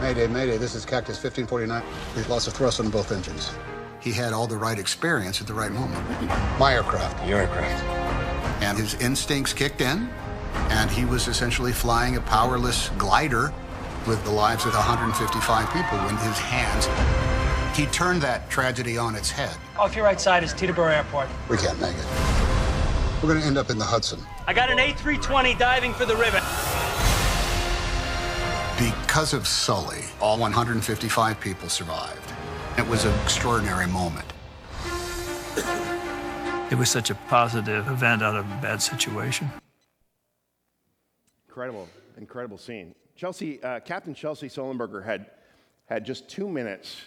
Mayday, 0.00 0.28
mayday, 0.28 0.56
this 0.56 0.74
is 0.74 0.86
Cactus 0.86 1.22
1549. 1.22 1.82
We've 2.16 2.28
lost 2.30 2.48
of 2.48 2.54
thrust 2.54 2.80
on 2.80 2.88
both 2.88 3.12
engines. 3.12 3.52
He 4.00 4.12
had 4.12 4.32
all 4.32 4.46
the 4.46 4.56
right 4.56 4.78
experience 4.78 5.42
at 5.42 5.46
the 5.46 5.52
right 5.52 5.70
moment. 5.70 6.02
My 6.58 6.72
aircraft. 6.72 7.28
Your 7.28 7.40
aircraft. 7.40 7.84
And 8.62 8.78
his 8.78 8.94
instincts 8.94 9.52
kicked 9.52 9.82
in, 9.82 10.08
and 10.70 10.90
he 10.90 11.04
was 11.04 11.28
essentially 11.28 11.72
flying 11.72 12.16
a 12.16 12.20
powerless 12.22 12.88
glider 12.96 13.52
with 14.06 14.24
the 14.24 14.30
lives 14.30 14.64
of 14.64 14.72
155 14.72 15.70
people 15.70 15.98
in 16.08 16.16
his 16.16 16.38
hands. 16.38 16.88
He 17.76 17.84
turned 17.86 18.22
that 18.22 18.48
tragedy 18.48 18.96
on 18.96 19.14
its 19.14 19.30
head. 19.30 19.54
Off 19.78 19.94
your 19.94 20.06
right 20.06 20.18
side 20.18 20.42
is 20.42 20.54
Teterboro 20.54 20.96
Airport. 20.96 21.28
We 21.50 21.58
can't 21.58 21.78
make 21.78 21.94
it. 21.94 22.06
We're 23.22 23.28
going 23.28 23.42
to 23.42 23.46
end 23.46 23.58
up 23.58 23.68
in 23.68 23.76
the 23.76 23.84
Hudson. 23.84 24.18
I 24.46 24.54
got 24.54 24.70
an 24.70 24.78
A320 24.78 25.58
diving 25.58 25.92
for 25.92 26.06
the 26.06 26.16
river. 26.16 26.40
Because 29.10 29.32
of 29.32 29.44
Sully, 29.44 30.04
all 30.20 30.38
155 30.38 31.40
people 31.40 31.68
survived. 31.68 32.32
It 32.78 32.86
was 32.86 33.04
an 33.04 33.12
extraordinary 33.22 33.88
moment. 33.88 34.32
It 36.70 36.78
was 36.78 36.90
such 36.90 37.10
a 37.10 37.16
positive 37.26 37.88
event 37.88 38.22
out 38.22 38.36
of 38.36 38.44
a 38.44 38.62
bad 38.62 38.80
situation. 38.80 39.50
Incredible, 41.48 41.88
incredible 42.18 42.56
scene. 42.56 42.94
Chelsea, 43.16 43.60
uh, 43.64 43.80
Captain 43.80 44.14
Chelsea 44.14 44.46
Sullenberger 44.46 45.04
had, 45.04 45.26
had 45.86 46.04
just 46.04 46.28
two 46.28 46.48
minutes 46.48 47.02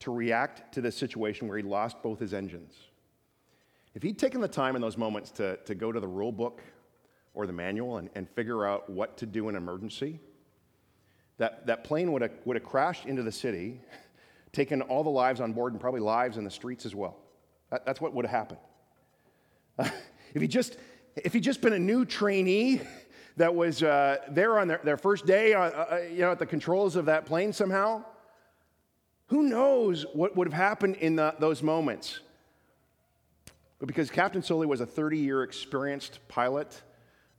to 0.00 0.12
react 0.12 0.74
to 0.74 0.82
this 0.82 0.94
situation 0.94 1.48
where 1.48 1.56
he 1.56 1.62
lost 1.62 2.02
both 2.02 2.18
his 2.18 2.34
engines. 2.34 2.74
If 3.94 4.02
he'd 4.02 4.18
taken 4.18 4.42
the 4.42 4.46
time 4.46 4.76
in 4.76 4.82
those 4.82 4.98
moments 4.98 5.30
to, 5.30 5.56
to 5.64 5.74
go 5.74 5.90
to 5.90 6.00
the 6.00 6.06
rule 6.06 6.32
book 6.32 6.60
or 7.32 7.46
the 7.46 7.54
manual 7.54 7.96
and, 7.96 8.10
and 8.14 8.28
figure 8.28 8.66
out 8.66 8.90
what 8.90 9.16
to 9.16 9.24
do 9.24 9.48
in 9.48 9.56
an 9.56 9.62
emergency, 9.62 10.20
that, 11.38 11.66
that 11.66 11.84
plane 11.84 12.12
would 12.12 12.22
have, 12.22 12.32
would 12.44 12.56
have 12.56 12.64
crashed 12.64 13.06
into 13.06 13.22
the 13.22 13.32
city, 13.32 13.80
taken 14.52 14.82
all 14.82 15.04
the 15.04 15.10
lives 15.10 15.40
on 15.40 15.52
board 15.52 15.72
and 15.72 15.80
probably 15.80 16.00
lives 16.00 16.36
in 16.36 16.44
the 16.44 16.50
streets 16.50 16.86
as 16.86 16.94
well. 16.94 17.16
That, 17.70 17.84
that's 17.84 18.00
what 18.00 18.14
would 18.14 18.26
have 18.26 18.30
happened. 18.30 18.60
If 20.34 20.42
he 20.42 20.48
just 20.48 20.76
if 21.16 21.32
he'd 21.32 21.42
just 21.42 21.62
been 21.62 21.72
a 21.72 21.78
new 21.78 22.04
trainee 22.04 22.82
that 23.38 23.54
was 23.54 23.82
uh, 23.82 24.18
there 24.28 24.58
on 24.58 24.68
their, 24.68 24.80
their 24.84 24.96
first 24.98 25.24
day 25.24 25.54
uh, 25.54 25.60
uh, 25.62 26.00
you 26.10 26.18
know, 26.18 26.32
at 26.32 26.38
the 26.38 26.44
controls 26.44 26.94
of 26.94 27.06
that 27.06 27.24
plane 27.24 27.54
somehow, 27.54 28.04
who 29.28 29.44
knows 29.44 30.04
what 30.12 30.36
would 30.36 30.46
have 30.46 30.54
happened 30.54 30.96
in 30.96 31.16
the, 31.16 31.34
those 31.38 31.62
moments? 31.62 32.20
But 33.78 33.88
because 33.88 34.10
Captain 34.10 34.42
Sully 34.42 34.66
was 34.66 34.80
a 34.80 34.86
30 34.86 35.18
year 35.18 35.42
experienced 35.42 36.20
pilot, 36.28 36.82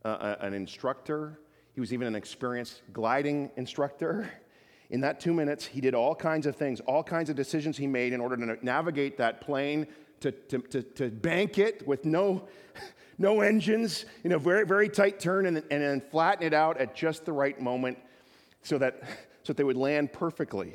uh, 0.03 0.35
an 0.39 0.53
instructor, 0.53 1.39
he 1.77 1.79
was 1.79 1.93
even 1.93 2.07
an 2.07 2.15
experienced 2.15 2.81
gliding 2.91 3.51
instructor. 3.55 4.31
In 4.89 5.01
that 5.01 5.19
two 5.19 5.31
minutes, 5.31 5.63
he 5.63 5.79
did 5.79 5.93
all 5.93 6.15
kinds 6.15 6.47
of 6.47 6.55
things, 6.55 6.79
all 6.79 7.03
kinds 7.03 7.29
of 7.29 7.35
decisions 7.35 7.77
he 7.77 7.85
made 7.85 8.13
in 8.13 8.19
order 8.19 8.35
to 8.35 8.65
navigate 8.65 9.15
that 9.19 9.41
plane, 9.41 9.85
to, 10.21 10.31
to, 10.31 10.57
to, 10.57 10.81
to 10.81 11.11
bank 11.11 11.59
it 11.59 11.87
with 11.87 12.03
no, 12.03 12.47
no 13.19 13.41
engines, 13.41 14.05
you 14.23 14.31
know, 14.31 14.39
very, 14.39 14.65
very 14.65 14.89
tight 14.89 15.19
turn, 15.19 15.45
and, 15.45 15.57
and 15.57 15.83
then 15.83 16.01
flatten 16.01 16.47
it 16.47 16.53
out 16.55 16.79
at 16.79 16.95
just 16.95 17.25
the 17.25 17.31
right 17.31 17.61
moment 17.61 17.99
so 18.63 18.79
that, 18.79 19.03
so 19.43 19.53
that 19.53 19.57
they 19.57 19.63
would 19.63 19.77
land 19.77 20.11
perfectly. 20.11 20.73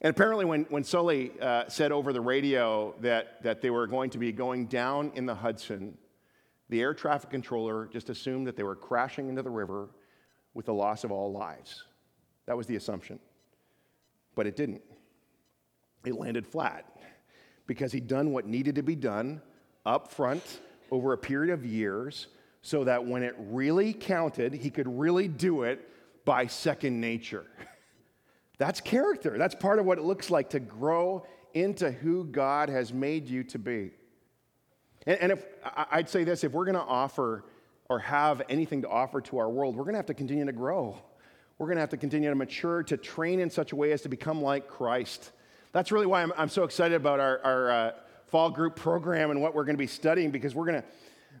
And 0.00 0.08
apparently, 0.08 0.46
when, 0.46 0.62
when 0.70 0.82
Sully 0.82 1.32
uh, 1.42 1.68
said 1.68 1.92
over 1.92 2.14
the 2.14 2.22
radio 2.22 2.94
that, 3.00 3.42
that 3.42 3.60
they 3.60 3.68
were 3.68 3.86
going 3.86 4.08
to 4.08 4.18
be 4.18 4.32
going 4.32 4.64
down 4.64 5.12
in 5.14 5.26
the 5.26 5.34
Hudson, 5.34 5.98
the 6.68 6.80
air 6.80 6.94
traffic 6.94 7.30
controller 7.30 7.86
just 7.92 8.10
assumed 8.10 8.46
that 8.46 8.56
they 8.56 8.62
were 8.62 8.76
crashing 8.76 9.28
into 9.28 9.42
the 9.42 9.50
river 9.50 9.90
with 10.54 10.66
the 10.66 10.74
loss 10.74 11.04
of 11.04 11.12
all 11.12 11.32
lives. 11.32 11.84
That 12.46 12.56
was 12.56 12.66
the 12.66 12.76
assumption. 12.76 13.18
But 14.34 14.46
it 14.46 14.56
didn't. 14.56 14.82
It 16.04 16.14
landed 16.14 16.46
flat 16.46 16.86
because 17.66 17.92
he'd 17.92 18.06
done 18.06 18.32
what 18.32 18.46
needed 18.46 18.74
to 18.76 18.82
be 18.82 18.94
done 18.94 19.40
up 19.86 20.12
front 20.12 20.60
over 20.90 21.12
a 21.12 21.18
period 21.18 21.52
of 21.52 21.64
years 21.64 22.28
so 22.62 22.84
that 22.84 23.04
when 23.04 23.22
it 23.22 23.34
really 23.38 23.92
counted, 23.92 24.54
he 24.54 24.70
could 24.70 24.88
really 24.88 25.28
do 25.28 25.62
it 25.62 25.88
by 26.24 26.46
second 26.46 27.00
nature. 27.00 27.44
That's 28.58 28.80
character. 28.80 29.36
That's 29.36 29.54
part 29.54 29.78
of 29.78 29.84
what 29.84 29.98
it 29.98 30.04
looks 30.04 30.30
like 30.30 30.50
to 30.50 30.60
grow 30.60 31.26
into 31.52 31.90
who 31.90 32.24
God 32.24 32.68
has 32.68 32.92
made 32.92 33.28
you 33.28 33.44
to 33.44 33.58
be. 33.58 33.92
And, 35.06 35.18
and 35.20 35.32
if 35.32 35.44
I'd 35.64 36.08
say 36.08 36.24
this, 36.24 36.44
if 36.44 36.52
we're 36.52 36.64
going 36.64 36.74
to 36.76 36.80
offer 36.80 37.44
or 37.88 37.98
have 38.00 38.42
anything 38.48 38.82
to 38.82 38.88
offer 38.88 39.20
to 39.22 39.38
our 39.38 39.48
world, 39.48 39.76
we're 39.76 39.84
going 39.84 39.94
to 39.94 39.98
have 39.98 40.06
to 40.06 40.14
continue 40.14 40.44
to 40.44 40.52
grow. 40.52 40.96
We're 41.58 41.66
going 41.66 41.76
to 41.76 41.80
have 41.80 41.90
to 41.90 41.96
continue 41.96 42.28
to 42.30 42.34
mature, 42.34 42.82
to 42.84 42.96
train 42.96 43.40
in 43.40 43.50
such 43.50 43.72
a 43.72 43.76
way 43.76 43.92
as 43.92 44.02
to 44.02 44.08
become 44.08 44.42
like 44.42 44.66
Christ. 44.68 45.30
That's 45.72 45.92
really 45.92 46.06
why 46.06 46.22
I'm, 46.22 46.32
I'm 46.36 46.48
so 46.48 46.64
excited 46.64 46.94
about 46.94 47.20
our, 47.20 47.40
our 47.44 47.70
uh, 47.70 47.92
fall 48.26 48.50
group 48.50 48.76
program 48.76 49.30
and 49.30 49.40
what 49.40 49.54
we're 49.54 49.64
going 49.64 49.76
to 49.76 49.82
be 49.82 49.86
studying 49.86 50.30
because 50.30 50.54
we're 50.54 50.66
going 50.66 50.82
to 50.82 50.88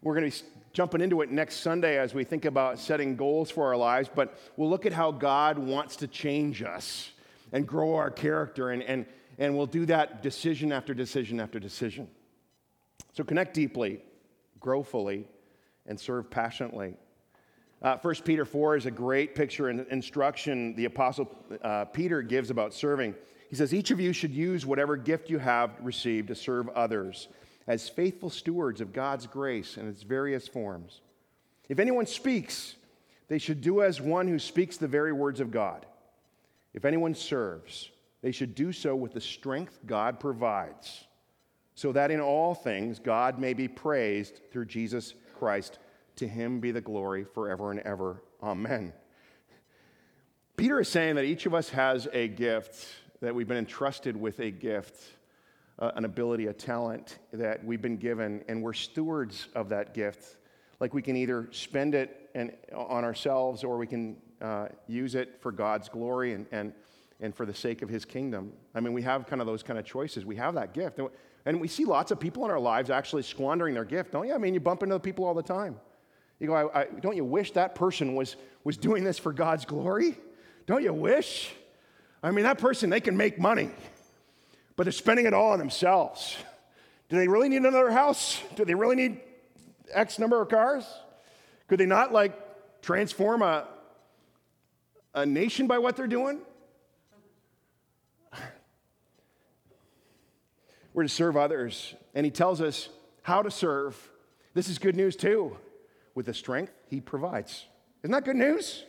we're 0.02 0.14
going 0.14 0.30
to 0.30 0.42
be 0.42 0.46
jumping 0.72 1.00
into 1.00 1.22
it 1.22 1.30
next 1.30 1.56
Sunday 1.60 1.98
as 1.98 2.14
we 2.14 2.24
think 2.24 2.44
about 2.44 2.78
setting 2.78 3.16
goals 3.16 3.50
for 3.50 3.66
our 3.66 3.76
lives. 3.76 4.10
But 4.14 4.38
we'll 4.56 4.68
look 4.68 4.86
at 4.86 4.92
how 4.92 5.12
God 5.12 5.58
wants 5.58 5.96
to 5.96 6.06
change 6.06 6.62
us 6.62 7.10
and 7.52 7.66
grow 7.66 7.94
our 7.94 8.10
character, 8.10 8.70
and, 8.70 8.82
and, 8.82 9.06
and 9.38 9.56
we'll 9.56 9.66
do 9.66 9.86
that 9.86 10.22
decision 10.22 10.72
after 10.72 10.92
decision 10.92 11.40
after 11.40 11.58
decision. 11.58 12.08
So 13.12 13.22
connect 13.22 13.54
deeply, 13.54 14.00
grow 14.60 14.82
fully, 14.82 15.26
and 15.86 15.98
serve 15.98 16.30
passionately. 16.30 16.94
Uh, 17.82 17.98
1 17.98 18.14
Peter 18.24 18.44
4 18.44 18.76
is 18.76 18.86
a 18.86 18.90
great 18.90 19.34
picture 19.34 19.68
and 19.68 19.86
instruction 19.90 20.74
the 20.74 20.86
Apostle 20.86 21.30
uh, 21.62 21.84
Peter 21.86 22.22
gives 22.22 22.50
about 22.50 22.72
serving. 22.72 23.14
He 23.50 23.56
says, 23.56 23.74
Each 23.74 23.90
of 23.90 24.00
you 24.00 24.12
should 24.12 24.32
use 24.32 24.64
whatever 24.64 24.96
gift 24.96 25.30
you 25.30 25.38
have 25.38 25.70
received 25.80 26.28
to 26.28 26.34
serve 26.34 26.68
others 26.70 27.28
as 27.66 27.88
faithful 27.88 28.30
stewards 28.30 28.80
of 28.80 28.92
God's 28.92 29.26
grace 29.26 29.76
in 29.76 29.88
its 29.88 30.02
various 30.02 30.48
forms. 30.48 31.02
If 31.68 31.78
anyone 31.78 32.06
speaks, 32.06 32.74
they 33.28 33.38
should 33.38 33.60
do 33.60 33.82
as 33.82 34.00
one 34.00 34.28
who 34.28 34.38
speaks 34.38 34.76
the 34.76 34.88
very 34.88 35.12
words 35.12 35.40
of 35.40 35.50
God. 35.50 35.86
If 36.74 36.84
anyone 36.84 37.14
serves, 37.14 37.90
they 38.22 38.32
should 38.32 38.54
do 38.54 38.72
so 38.72 38.96
with 38.96 39.12
the 39.12 39.20
strength 39.20 39.78
God 39.86 40.18
provides 40.18 41.04
so 41.74 41.92
that 41.92 42.10
in 42.10 42.20
all 42.20 42.54
things 42.54 42.98
God 42.98 43.38
may 43.38 43.52
be 43.52 43.68
praised 43.68 44.40
through 44.50 44.66
Jesus 44.66 45.14
Christ. 45.38 45.78
To 46.16 46.28
him 46.28 46.60
be 46.60 46.70
the 46.70 46.80
glory 46.80 47.24
forever 47.24 47.70
and 47.70 47.80
ever. 47.80 48.22
Amen. 48.42 48.92
Peter 50.56 50.80
is 50.80 50.88
saying 50.88 51.16
that 51.16 51.24
each 51.24 51.46
of 51.46 51.54
us 51.54 51.68
has 51.70 52.06
a 52.12 52.28
gift, 52.28 52.86
that 53.20 53.34
we've 53.34 53.48
been 53.48 53.56
entrusted 53.56 54.16
with 54.16 54.38
a 54.38 54.52
gift, 54.52 55.02
uh, 55.80 55.90
an 55.96 56.04
ability, 56.04 56.46
a 56.46 56.52
talent 56.52 57.18
that 57.32 57.64
we've 57.64 57.82
been 57.82 57.96
given, 57.96 58.44
and 58.46 58.62
we're 58.62 58.72
stewards 58.72 59.48
of 59.56 59.68
that 59.70 59.94
gift. 59.94 60.36
Like 60.78 60.94
we 60.94 61.02
can 61.02 61.16
either 61.16 61.48
spend 61.50 61.96
it 61.96 62.30
and, 62.36 62.52
on 62.72 63.02
ourselves 63.02 63.64
or 63.64 63.76
we 63.76 63.88
can 63.88 64.16
uh, 64.40 64.68
use 64.86 65.16
it 65.16 65.40
for 65.40 65.50
God's 65.50 65.88
glory 65.88 66.34
and, 66.34 66.46
and, 66.52 66.72
and 67.20 67.34
for 67.34 67.46
the 67.46 67.54
sake 67.54 67.82
of 67.82 67.88
his 67.88 68.04
kingdom. 68.04 68.52
I 68.74 68.80
mean, 68.80 68.92
we 68.92 69.02
have 69.02 69.26
kind 69.26 69.40
of 69.40 69.46
those 69.48 69.64
kind 69.64 69.78
of 69.78 69.84
choices. 69.84 70.24
We 70.24 70.36
have 70.36 70.54
that 70.54 70.74
gift. 70.74 71.00
And 71.46 71.60
we 71.60 71.68
see 71.68 71.84
lots 71.84 72.10
of 72.10 72.18
people 72.18 72.44
in 72.44 72.50
our 72.50 72.60
lives 72.60 72.90
actually 72.90 73.22
squandering 73.22 73.74
their 73.74 73.84
gift, 73.84 74.12
don't 74.12 74.26
you? 74.26 74.34
I 74.34 74.38
mean, 74.38 74.54
you 74.54 74.60
bump 74.60 74.82
into 74.82 74.98
people 74.98 75.24
all 75.24 75.34
the 75.34 75.42
time. 75.42 75.76
You 76.40 76.48
go, 76.48 76.54
I, 76.54 76.80
I, 76.80 76.86
don't 77.00 77.16
you 77.16 77.24
wish 77.24 77.52
that 77.52 77.74
person 77.74 78.14
was, 78.14 78.36
was 78.64 78.76
doing 78.76 79.04
this 79.04 79.18
for 79.18 79.32
God's 79.32 79.64
glory? 79.64 80.16
Don't 80.66 80.82
you 80.82 80.92
wish? 80.92 81.52
I 82.22 82.30
mean, 82.30 82.44
that 82.44 82.58
person, 82.58 82.90
they 82.90 83.00
can 83.00 83.16
make 83.16 83.38
money, 83.38 83.70
but 84.76 84.84
they're 84.84 84.92
spending 84.92 85.26
it 85.26 85.34
all 85.34 85.52
on 85.52 85.58
themselves. 85.58 86.36
Do 87.08 87.16
they 87.16 87.28
really 87.28 87.50
need 87.50 87.58
another 87.58 87.90
house? 87.90 88.40
Do 88.56 88.64
they 88.64 88.74
really 88.74 88.96
need 88.96 89.20
X 89.92 90.18
number 90.18 90.40
of 90.40 90.48
cars? 90.48 90.86
Could 91.68 91.78
they 91.78 91.86
not 91.86 92.12
like 92.12 92.32
transform 92.82 93.42
a, 93.42 93.68
a 95.14 95.26
nation 95.26 95.66
by 95.66 95.78
what 95.78 95.96
they're 95.96 96.06
doing? 96.06 96.40
We're 100.94 101.02
to 101.02 101.08
serve 101.08 101.36
others. 101.36 101.94
And 102.14 102.24
he 102.24 102.30
tells 102.30 102.62
us 102.62 102.88
how 103.22 103.42
to 103.42 103.50
serve. 103.50 103.96
This 104.54 104.68
is 104.68 104.78
good 104.78 104.96
news 104.96 105.16
too, 105.16 105.56
with 106.14 106.26
the 106.26 106.34
strength 106.34 106.72
he 106.88 107.00
provides. 107.00 107.66
Isn't 108.02 108.12
that 108.12 108.24
good 108.24 108.36
news? 108.36 108.84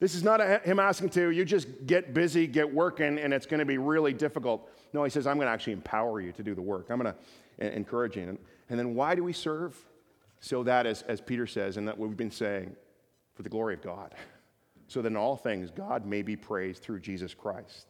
This 0.00 0.14
is 0.16 0.24
not 0.24 0.40
a, 0.40 0.58
him 0.58 0.80
asking 0.80 1.10
to, 1.10 1.30
you 1.30 1.44
just 1.44 1.86
get 1.86 2.12
busy, 2.12 2.48
get 2.48 2.74
working, 2.74 3.18
and 3.18 3.32
it's 3.32 3.46
going 3.46 3.60
to 3.60 3.64
be 3.64 3.78
really 3.78 4.12
difficult. 4.12 4.68
No, 4.92 5.04
he 5.04 5.10
says, 5.10 5.26
I'm 5.28 5.36
going 5.36 5.46
to 5.46 5.52
actually 5.52 5.74
empower 5.74 6.20
you 6.20 6.32
to 6.32 6.42
do 6.42 6.54
the 6.54 6.62
work. 6.62 6.88
I'm 6.90 7.00
going 7.00 7.14
to 7.14 7.76
encourage 7.76 8.16
you. 8.16 8.36
And 8.68 8.78
then 8.78 8.94
why 8.96 9.14
do 9.14 9.22
we 9.22 9.32
serve? 9.32 9.76
So 10.40 10.64
that, 10.64 10.86
as, 10.86 11.02
as 11.02 11.20
Peter 11.20 11.46
says, 11.46 11.76
and 11.76 11.86
that 11.86 11.96
we've 11.96 12.16
been 12.16 12.32
saying, 12.32 12.74
for 13.34 13.42
the 13.42 13.48
glory 13.48 13.74
of 13.74 13.82
God. 13.82 14.14
So 14.88 15.00
that 15.02 15.08
in 15.08 15.16
all 15.16 15.36
things, 15.36 15.70
God 15.70 16.04
may 16.04 16.22
be 16.22 16.36
praised 16.36 16.82
through 16.82 17.00
Jesus 17.00 17.32
Christ. 17.32 17.86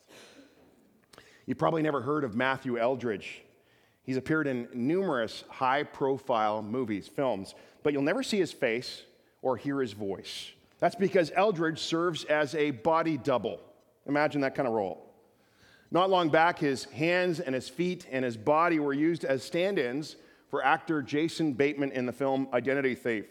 You 1.52 1.56
probably 1.56 1.82
never 1.82 2.00
heard 2.00 2.24
of 2.24 2.34
Matthew 2.34 2.78
Eldridge. 2.78 3.42
He's 4.04 4.16
appeared 4.16 4.46
in 4.46 4.68
numerous 4.72 5.44
high 5.50 5.82
profile 5.82 6.62
movies, 6.62 7.08
films, 7.08 7.54
but 7.82 7.92
you'll 7.92 8.00
never 8.00 8.22
see 8.22 8.38
his 8.38 8.52
face 8.52 9.02
or 9.42 9.58
hear 9.58 9.82
his 9.82 9.92
voice. 9.92 10.50
That's 10.78 10.94
because 10.94 11.30
Eldridge 11.36 11.78
serves 11.78 12.24
as 12.24 12.54
a 12.54 12.70
body 12.70 13.18
double. 13.18 13.60
Imagine 14.06 14.40
that 14.40 14.54
kind 14.54 14.66
of 14.66 14.72
role. 14.72 15.12
Not 15.90 16.08
long 16.08 16.30
back, 16.30 16.58
his 16.58 16.84
hands 16.84 17.38
and 17.38 17.54
his 17.54 17.68
feet 17.68 18.06
and 18.10 18.24
his 18.24 18.38
body 18.38 18.78
were 18.78 18.94
used 18.94 19.26
as 19.26 19.42
stand 19.42 19.78
ins 19.78 20.16
for 20.48 20.64
actor 20.64 21.02
Jason 21.02 21.52
Bateman 21.52 21.92
in 21.92 22.06
the 22.06 22.12
film 22.12 22.48
Identity 22.54 22.94
Thief. 22.94 23.26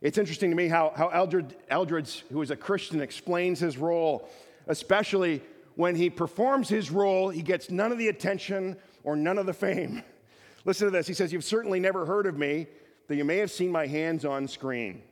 It's 0.00 0.16
interesting 0.16 0.48
to 0.48 0.56
me 0.56 0.68
how, 0.68 0.94
how 0.96 1.08
Eldridge, 1.08 1.54
Eldridge, 1.68 2.24
who 2.32 2.40
is 2.40 2.50
a 2.50 2.56
Christian, 2.56 3.02
explains 3.02 3.60
his 3.60 3.76
role, 3.76 4.26
especially 4.68 5.42
when 5.76 5.94
he 5.94 6.10
performs 6.10 6.68
his 6.68 6.90
role, 6.90 7.28
he 7.28 7.42
gets 7.42 7.70
none 7.70 7.92
of 7.92 7.98
the 7.98 8.08
attention 8.08 8.76
or 9.04 9.14
none 9.14 9.38
of 9.38 9.46
the 9.46 9.52
fame. 9.52 10.02
Listen 10.64 10.86
to 10.86 10.90
this. 10.90 11.06
He 11.06 11.14
says, 11.14 11.32
You've 11.32 11.44
certainly 11.44 11.78
never 11.78 12.04
heard 12.04 12.26
of 12.26 12.36
me, 12.36 12.66
though 13.06 13.14
you 13.14 13.24
may 13.24 13.36
have 13.38 13.50
seen 13.50 13.70
my 13.70 13.86
hands 13.86 14.24
on 14.24 14.48
screen. 14.48 15.02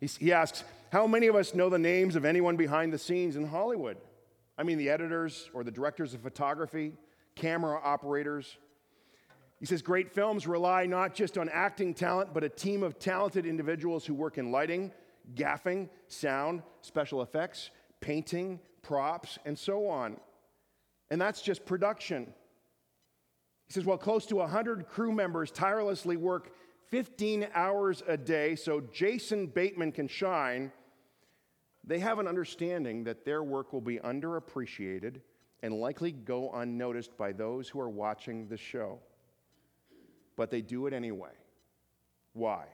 He, 0.00 0.32
asks, 0.32 0.64
How 0.92 1.06
many 1.06 1.26
of 1.26 1.34
us 1.34 1.54
know 1.54 1.68
the 1.68 1.78
names 1.78 2.14
of 2.14 2.24
anyone 2.24 2.56
behind 2.56 2.92
the 2.92 2.98
scenes 2.98 3.36
in 3.36 3.46
Hollywood? 3.46 3.96
I 4.56 4.62
mean, 4.62 4.78
the 4.78 4.90
editors 4.90 5.50
or 5.54 5.64
the 5.64 5.70
directors 5.70 6.14
of 6.14 6.20
photography, 6.20 6.92
camera 7.34 7.80
operators. 7.82 8.58
He 9.58 9.66
says, 9.66 9.80
Great 9.80 10.12
films 10.12 10.46
rely 10.46 10.84
not 10.84 11.14
just 11.14 11.38
on 11.38 11.48
acting 11.48 11.94
talent, 11.94 12.34
but 12.34 12.44
a 12.44 12.50
team 12.50 12.82
of 12.82 12.98
talented 12.98 13.46
individuals 13.46 14.04
who 14.04 14.12
work 14.12 14.36
in 14.36 14.52
lighting, 14.52 14.92
gaffing, 15.34 15.88
sound, 16.08 16.62
special 16.82 17.22
effects, 17.22 17.70
painting, 18.00 18.60
props, 18.84 19.38
and 19.44 19.58
so 19.58 19.88
on. 19.88 20.16
And 21.10 21.20
that's 21.20 21.42
just 21.42 21.66
production. 21.66 22.32
He 23.66 23.72
says, 23.72 23.84
well, 23.84 23.98
close 23.98 24.26
to 24.26 24.36
100 24.36 24.86
crew 24.88 25.10
members 25.10 25.50
tirelessly 25.50 26.16
work 26.16 26.52
15 26.90 27.48
hours 27.54 28.02
a 28.06 28.16
day 28.16 28.54
so 28.54 28.80
Jason 28.80 29.46
Bateman 29.46 29.90
can 29.90 30.06
shine. 30.06 30.70
They 31.82 31.98
have 31.98 32.18
an 32.18 32.28
understanding 32.28 33.04
that 33.04 33.24
their 33.24 33.42
work 33.42 33.72
will 33.72 33.80
be 33.80 33.98
underappreciated 33.98 35.20
and 35.62 35.74
likely 35.74 36.12
go 36.12 36.50
unnoticed 36.52 37.16
by 37.16 37.32
those 37.32 37.68
who 37.68 37.80
are 37.80 37.88
watching 37.88 38.48
the 38.48 38.56
show. 38.56 39.00
But 40.36 40.50
they 40.50 40.60
do 40.60 40.86
it 40.86 40.92
anyway. 40.92 41.32
Why? 42.32 42.66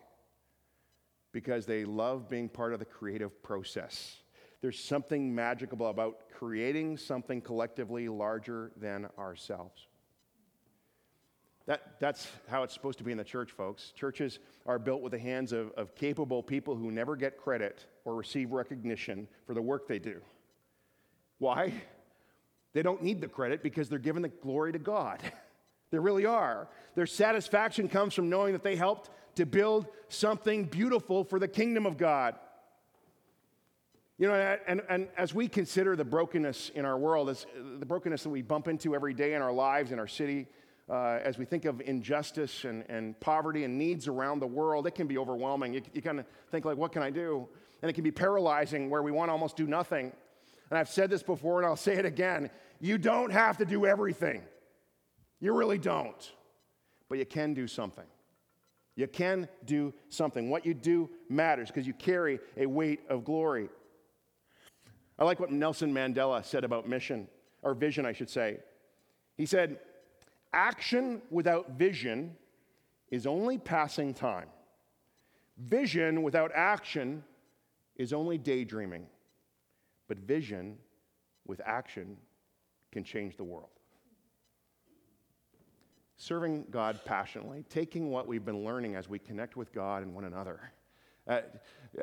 Because 1.33 1.67
they 1.67 1.85
love 1.85 2.29
being 2.29 2.49
part 2.49 2.73
of 2.73 2.79
the 2.79 2.85
creative 2.85 3.43
process. 3.43 4.20
There's 4.61 4.79
something 4.79 5.35
magical 5.35 5.87
about 5.89 6.31
creating 6.33 6.99
something 6.99 7.41
collectively 7.41 8.09
larger 8.09 8.73
than 8.77 9.09
ourselves. 9.19 9.87
That, 11.67 12.01
that's 12.01 12.29
how 12.49 12.63
it's 12.63 12.75
supposed 12.75 12.99
to 12.99 13.05
be 13.05 13.13
in 13.13 13.19
the 13.19 13.25
church, 13.25 13.53
folks. 13.53 13.93
Churches 13.93 14.39
are 14.67 14.79
built 14.79 15.03
with 15.03 15.13
the 15.13 15.19
hands 15.19 15.53
of, 15.53 15.71
of 15.73 15.95
capable 15.95 16.43
people 16.43 16.75
who 16.75 16.91
never 16.91 17.17
get 17.17 17.39
credit 17.39 17.87
or 18.05 18.17
receive 18.17 18.51
recognition 18.51 19.29
for 19.47 19.55
the 19.55 19.63
work 19.63 19.87
they 19.87 19.99
do. 19.99 20.21
Why? 21.39 21.73
They 22.73 22.83
don't 22.83 23.03
need 23.03 23.21
the 23.21 23.29
credit 23.29 23.63
because 23.63 23.89
they're 23.89 23.99
giving 23.99 24.23
the 24.23 24.29
glory 24.29 24.73
to 24.73 24.79
God. 24.79 25.21
they 25.91 25.99
really 25.99 26.27
are. 26.27 26.69
Their 26.95 27.07
satisfaction 27.07 27.89
comes 27.89 28.15
from 28.15 28.29
knowing 28.29 28.53
that 28.53 28.63
they 28.63 28.77
helped 28.77 29.11
to 29.37 29.47
build 29.47 29.87
something 30.09 30.65
beautiful 30.65 31.25
for 31.25 31.39
the 31.39 31.49
kingdom 31.49 31.87
of 31.87 31.97
God. 31.97 32.35
You 34.21 34.29
know, 34.29 34.35
and, 34.67 34.83
and 34.91 35.09
as 35.17 35.35
we 35.35 35.49
consider 35.49 35.97
the 35.97 36.05
brokenness 36.05 36.73
in 36.75 36.85
our 36.85 36.99
world, 36.99 37.31
as 37.31 37.47
the 37.79 37.87
brokenness 37.87 38.23
that 38.25 38.29
we 38.29 38.43
bump 38.43 38.69
into 38.69 38.95
every 38.95 39.15
day 39.15 39.33
in 39.33 39.41
our 39.41 39.51
lives, 39.51 39.93
in 39.93 39.99
our 39.99 40.07
city, 40.07 40.47
uh, 40.91 41.21
as 41.25 41.39
we 41.39 41.47
think 41.47 41.65
of 41.65 41.81
injustice 41.81 42.65
and, 42.65 42.85
and 42.91 43.19
poverty 43.21 43.65
and 43.65 43.79
needs 43.79 44.09
around 44.09 44.41
the 44.41 44.47
world, 44.47 44.87
it 44.87 44.95
can 44.95 45.07
be 45.07 45.17
overwhelming. 45.17 45.73
You, 45.73 45.81
you 45.95 46.03
kind 46.03 46.21
of 46.21 46.27
think, 46.51 46.67
like, 46.67 46.77
what 46.77 46.93
can 46.93 47.01
I 47.01 47.09
do? 47.09 47.49
And 47.81 47.89
it 47.89 47.95
can 47.95 48.05
be 48.05 48.11
paralyzing 48.11 48.91
where 48.91 49.03
we 49.03 49.11
want 49.11 49.31
to 49.31 49.33
almost 49.33 49.57
do 49.57 49.67
nothing. 49.67 50.13
And 50.69 50.79
I've 50.79 50.91
said 50.91 51.09
this 51.09 51.23
before 51.23 51.57
and 51.57 51.67
I'll 51.67 51.75
say 51.75 51.95
it 51.97 52.05
again 52.05 52.51
you 52.79 52.99
don't 52.99 53.31
have 53.31 53.57
to 53.57 53.65
do 53.65 53.87
everything. 53.87 54.43
You 55.41 55.55
really 55.55 55.79
don't. 55.79 56.31
But 57.09 57.17
you 57.17 57.25
can 57.25 57.55
do 57.55 57.67
something. 57.67 58.05
You 58.97 59.07
can 59.07 59.49
do 59.65 59.95
something. 60.11 60.51
What 60.51 60.67
you 60.67 60.75
do 60.75 61.09
matters 61.31 61.69
because 61.69 61.87
you 61.87 61.95
carry 61.95 62.39
a 62.59 62.67
weight 62.67 63.01
of 63.09 63.25
glory. 63.25 63.71
I 65.21 65.25
like 65.25 65.39
what 65.39 65.53
Nelson 65.53 65.93
Mandela 65.93 66.43
said 66.43 66.65
about 66.65 66.89
mission, 66.89 67.29
or 67.63 67.75
vision, 67.75 68.07
I 68.07 68.13
should 68.13 68.31
say. 68.31 68.59
He 69.37 69.45
said, 69.45 69.79
Action 70.53 71.21
without 71.31 71.73
vision 71.73 72.35
is 73.11 73.27
only 73.27 73.59
passing 73.59 74.15
time. 74.15 74.49
Vision 75.59 76.23
without 76.23 76.51
action 76.55 77.23
is 77.97 78.15
only 78.15 78.39
daydreaming. 78.39 79.07
But 80.09 80.19
vision 80.19 80.79
with 81.47 81.61
action 81.65 82.17
can 82.91 83.05
change 83.05 83.37
the 83.37 83.45
world. 83.45 83.69
Serving 86.17 86.65
God 86.71 87.01
passionately, 87.05 87.65
taking 87.69 88.11
what 88.11 88.27
we've 88.27 88.45
been 88.45 88.65
learning 88.65 88.95
as 88.97 89.09
we 89.09 89.19
connect 89.19 89.57
with 89.57 89.73
God 89.73 90.03
and 90.03 90.15
one 90.15 90.25
another 90.25 90.73
uh, 91.31 91.43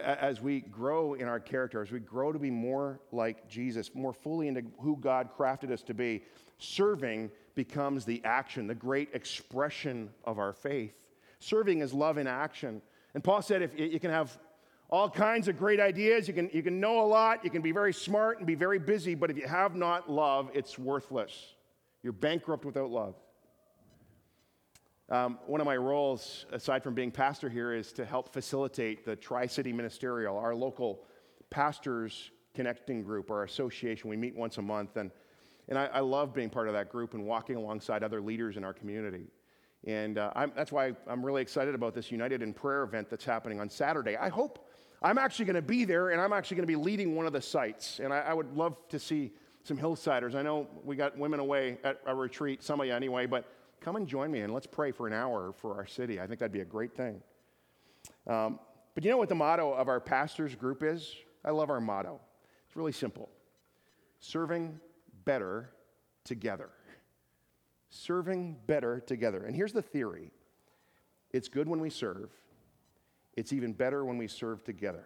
as 0.02 0.42
we 0.42 0.62
grow 0.62 1.14
in 1.14 1.28
our 1.28 1.40
character, 1.40 1.82
as 1.82 1.92
we 1.92 2.00
grow 2.00 2.32
to 2.32 2.40
be 2.40 2.50
more 2.50 3.00
like 3.12 3.48
Jesus, 3.50 3.92
more 3.94 4.14
fully 4.14 4.48
into 4.48 4.64
who 4.80 4.98
God 4.98 5.30
crafted 5.38 5.70
us 5.72 5.84
to 5.84 5.94
be, 5.94 6.24
serving 6.58 7.30
becomes 7.54 8.06
the 8.06 8.22
action, 8.24 8.68
the 8.68 8.76
great 8.76 9.10
expression 9.14 10.10
of 10.24 10.40
our 10.40 10.54
faith. 10.54 10.94
Serving 11.40 11.82
is 11.82 11.94
love 11.94 12.18
in 12.18 12.26
action. 12.26 12.82
And 13.14 13.24
Paul 13.24 13.42
said 13.42 13.62
if 13.62 13.78
you 13.78 14.00
can 14.00 14.12
have 14.12 14.38
all 14.90 15.10
kinds 15.10 15.50
of 15.50 15.58
great 15.58 15.82
ideas, 15.82 16.28
you 16.28 16.34
can, 16.34 16.50
you 16.54 16.64
can 16.64 16.80
know 16.80 17.02
a 17.02 17.08
lot, 17.08 17.44
you 17.44 17.50
can 17.50 17.62
be 17.62 17.74
very 17.74 17.94
smart 17.94 18.38
and 18.38 18.48
be 18.48 18.56
very 18.56 18.80
busy, 18.80 19.14
but 19.14 19.30
if 19.30 19.38
you 19.38 19.48
have 19.48 19.76
not 19.76 20.10
love, 20.10 20.50
it's 20.54 20.80
worthless. 20.80 21.56
You're 22.02 22.14
bankrupt 22.14 22.64
without 22.64 22.90
love. 22.90 23.16
Um, 25.10 25.40
one 25.48 25.62
of 25.62 25.66
my 25.66 25.78
roles, 25.78 26.46
aside 26.52 26.84
from 26.84 26.94
being 26.94 27.12
pastor 27.12 27.50
here, 27.50 27.74
is 27.74 27.94
to 27.94 28.06
help 28.06 28.34
facilitate 28.34 29.06
the 29.06 29.16
Tri 29.16 29.48
City 29.48 29.72
Ministerial, 29.72 30.38
our 30.38 30.54
local 30.54 31.06
pastors 31.50 32.32
connecting 32.54 33.04
group, 33.04 33.32
our 33.32 33.44
association. 33.44 34.10
We 34.10 34.18
meet 34.18 34.36
once 34.36 34.58
a 34.58 34.62
month, 34.62 34.98
and, 34.98 35.12
and 35.70 35.80
I, 35.80 35.86
I 35.86 36.00
love 36.02 36.34
being 36.34 36.50
part 36.50 36.68
of 36.68 36.74
that 36.74 36.90
group 36.90 37.14
and 37.14 37.26
walking 37.26 37.56
alongside 37.56 38.04
other 38.04 38.20
leaders 38.20 38.58
in 38.58 38.66
our 38.66 38.74
community. 38.74 39.28
And 39.86 40.18
uh, 40.18 40.48
that's 40.56 40.74
why 40.74 40.94
I'm 41.08 41.26
really 41.26 41.42
excited 41.42 41.74
about 41.74 41.94
this 41.94 42.12
United 42.12 42.42
in 42.42 42.54
Prayer 42.54 42.84
event 42.84 43.10
that's 43.10 43.24
happening 43.24 43.62
on 43.62 43.70
Saturday. 43.70 44.18
I 44.18 44.28
hope, 44.28 44.68
I'm 45.02 45.18
actually 45.18 45.46
going 45.46 45.56
to 45.56 45.62
be 45.62 45.86
there 45.86 46.10
and 46.10 46.20
I'm 46.20 46.34
actually 46.34 46.58
going 46.58 46.68
to 46.68 46.74
be 46.74 46.76
leading 46.76 47.16
one 47.16 47.26
of 47.26 47.32
the 47.34 47.42
sites. 47.42 48.00
And 48.04 48.12
I, 48.12 48.20
I, 48.20 48.34
would 48.34 48.52
love 48.58 48.76
to 48.90 49.00
see 49.00 49.32
some 49.64 49.78
hillsiders. 49.78 50.34
I 50.36 50.42
know 50.42 50.68
we 50.84 50.96
got 50.96 51.18
women 51.18 51.40
away 51.40 51.78
at 51.84 52.02
a 52.06 52.16
retreat, 52.16 52.64
some 52.64 52.82
of 52.82 52.88
you 52.88 52.94
anyway, 52.94 53.28
but 53.28 53.46
come 53.82 53.96
and 53.96 54.08
join 54.08 54.32
me 54.32 54.42
and 54.42 54.54
let's 54.54 54.68
pray 54.68 54.92
for 54.92 55.08
an 55.08 55.14
hour 55.14 55.54
for 55.58 55.76
our 55.76 55.86
city. 55.86 56.20
I 56.20 56.28
think 56.28 56.40
that'd 56.40 56.52
be 56.52 56.62
a 56.62 56.66
great 56.66 56.96
thing. 56.96 57.22
Um, 58.26 58.60
but 58.96 59.04
you 59.04 59.12
know 59.12 59.18
what 59.18 59.30
the 59.30 59.36
motto 59.36 59.74
of 59.74 59.88
our 59.88 60.00
pastors 60.00 60.56
group 60.56 60.84
is? 60.84 61.16
I 61.46 61.52
love 61.52 61.70
our 61.70 61.80
motto. 61.80 62.20
It's 62.68 62.76
really 62.76 62.92
simple 62.92 63.30
serving 64.20 64.80
better 65.26 65.70
together. 66.24 66.70
Serving 67.90 68.58
better 68.66 69.00
together. 69.00 69.46
And 69.46 69.56
here's 69.56 69.74
the 69.74 69.82
theory 69.82 70.32
it's 71.32 71.48
good 71.48 71.68
when 71.68 71.80
we 71.80 71.90
serve, 71.90 72.32
it's 73.36 73.54
even 73.54 73.74
better 73.74 74.04
when 74.06 74.18
we 74.18 74.28
serve 74.28 74.64
together. 74.64 75.06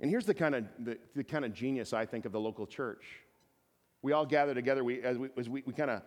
And 0.00 0.10
here's 0.10 0.24
the 0.24 0.34
kind 0.34 0.54
of, 0.54 0.64
the, 0.78 0.98
the 1.14 1.24
kind 1.24 1.44
of 1.44 1.52
genius 1.52 1.92
I 1.92 2.06
think 2.06 2.24
of 2.24 2.32
the 2.32 2.40
local 2.40 2.66
church. 2.66 3.04
We 4.02 4.12
all 4.12 4.24
gather 4.24 4.54
together, 4.54 4.82
we, 4.82 5.02
as 5.02 5.18
we, 5.18 5.28
as 5.36 5.48
we, 5.48 5.62
we 5.66 5.74
kind 5.74 5.90
of 5.90 6.02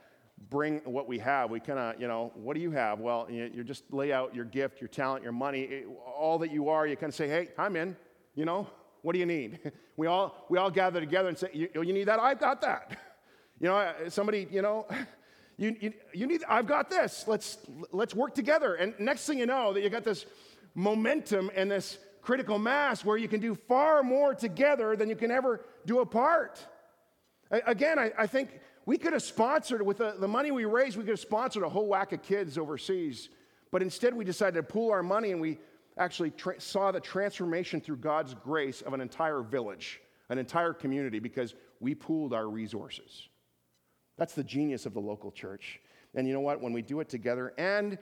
bring 0.50 0.80
what 0.80 1.08
we 1.08 1.20
have. 1.20 1.50
We 1.50 1.60
kind 1.60 1.80
of, 1.80 2.02
you 2.02 2.08
know, 2.08 2.32
what 2.36 2.56
do 2.56 2.62
you 2.62 2.72
have? 2.72 3.00
Well, 3.00 3.28
you, 3.30 3.50
you, 3.54 3.64
just 3.64 3.92
lay 3.92 4.12
out 4.12 4.36
your 4.36 4.46
gift, 4.46 4.82
your 4.82 4.88
talent, 4.88 5.24
your 5.24 5.32
money, 5.32 5.68
eh, 5.72 5.82
all 6.18 6.40
that 6.40 6.52
you 6.52 6.70
are. 6.70 6.88
You 6.88 6.96
kind 6.96 7.10
of 7.10 7.16
say, 7.16 7.28
hey, 7.28 7.50
I'm 7.58 7.76
in, 7.76 7.96
you 8.36 8.46
know, 8.46 8.68
what 9.02 9.14
do 9.14 9.20
you 9.20 9.26
need? 9.26 9.60
We 9.96 10.08
all, 10.08 10.48
we 10.50 10.58
all 10.58 10.72
gather 10.72 11.00
together 11.00 11.30
and 11.30 11.38
say, 11.38 11.50
you, 11.54 11.70
you 11.76 11.94
need 11.94 12.06
that? 12.06 12.20
I've 12.20 12.40
got 12.40 12.62
that. 12.62 12.98
You 13.60 13.70
know, 13.70 13.78
eh, 13.78 14.10
somebody, 14.10 14.48
you 14.52 14.64
know, 14.64 14.88
you, 15.58 15.76
you, 15.80 15.94
you 16.14 16.26
need, 16.26 16.44
I've 16.50 16.66
got 16.66 16.90
this. 16.90 17.26
Let's, 17.28 17.60
let's 17.92 18.16
work 18.16 18.34
together. 18.34 18.74
And 18.74 18.96
next 19.00 19.28
thing 19.28 19.38
you 19.38 19.46
know, 19.46 19.72
that 19.74 19.84
you 19.84 19.90
got 19.92 20.04
this 20.04 20.26
momentum 20.74 21.52
and 21.56 21.70
this 21.70 22.00
critical 22.24 22.58
mass 22.58 23.06
where 23.06 23.16
you 23.16 23.28
can 23.28 23.40
do 23.40 23.54
far 23.54 24.02
more 24.02 24.34
together 24.34 24.96
than 24.96 25.08
you 25.08 25.16
can 25.16 25.30
ever 25.30 25.64
do 25.86 26.00
apart. 26.00 26.66
Again, 27.52 28.00
I, 28.00 28.12
I 28.18 28.28
think 28.28 28.60
we 28.86 28.98
could 28.98 29.14
have 29.14 29.24
sponsored, 29.24 29.82
with 29.82 29.98
the, 29.98 30.16
the 30.20 30.28
money 30.28 30.52
we 30.52 30.66
raised, 30.66 30.98
we 30.98 31.04
could 31.04 31.12
have 31.12 31.20
sponsored 31.20 31.64
a 31.64 31.70
whole 31.70 31.88
whack 31.88 32.12
of 32.12 32.22
kids 32.22 32.58
overseas. 32.58 33.30
But 33.72 33.82
instead, 33.82 34.14
we 34.14 34.26
decided 34.26 34.56
to 34.56 34.64
pool 34.64 34.92
our 34.92 35.04
money 35.04 35.32
and 35.32 35.40
we 35.40 35.58
actually 35.98 36.32
tra- 36.32 36.60
saw 36.60 36.92
the 36.92 37.00
transformation 37.00 37.80
through 37.80 37.98
God's 37.98 38.34
grace 38.34 38.82
of 38.82 38.94
an 38.94 39.02
entire 39.02 39.42
village, 39.42 40.02
an 40.30 40.38
entire 40.38 40.74
community, 40.74 41.20
because 41.20 41.56
we 41.80 41.96
pooled 41.96 42.34
our 42.34 42.50
resources. 42.50 43.30
That's 44.18 44.34
the 44.34 44.44
genius 44.44 44.86
of 44.86 44.94
the 44.94 45.00
local 45.00 45.32
church. 45.32 45.80
And 46.14 46.28
you 46.28 46.34
know 46.34 46.42
what? 46.42 46.62
When 46.62 46.74
we 46.74 46.82
do 46.82 47.00
it 47.00 47.10
together, 47.10 47.54
and 47.58 47.98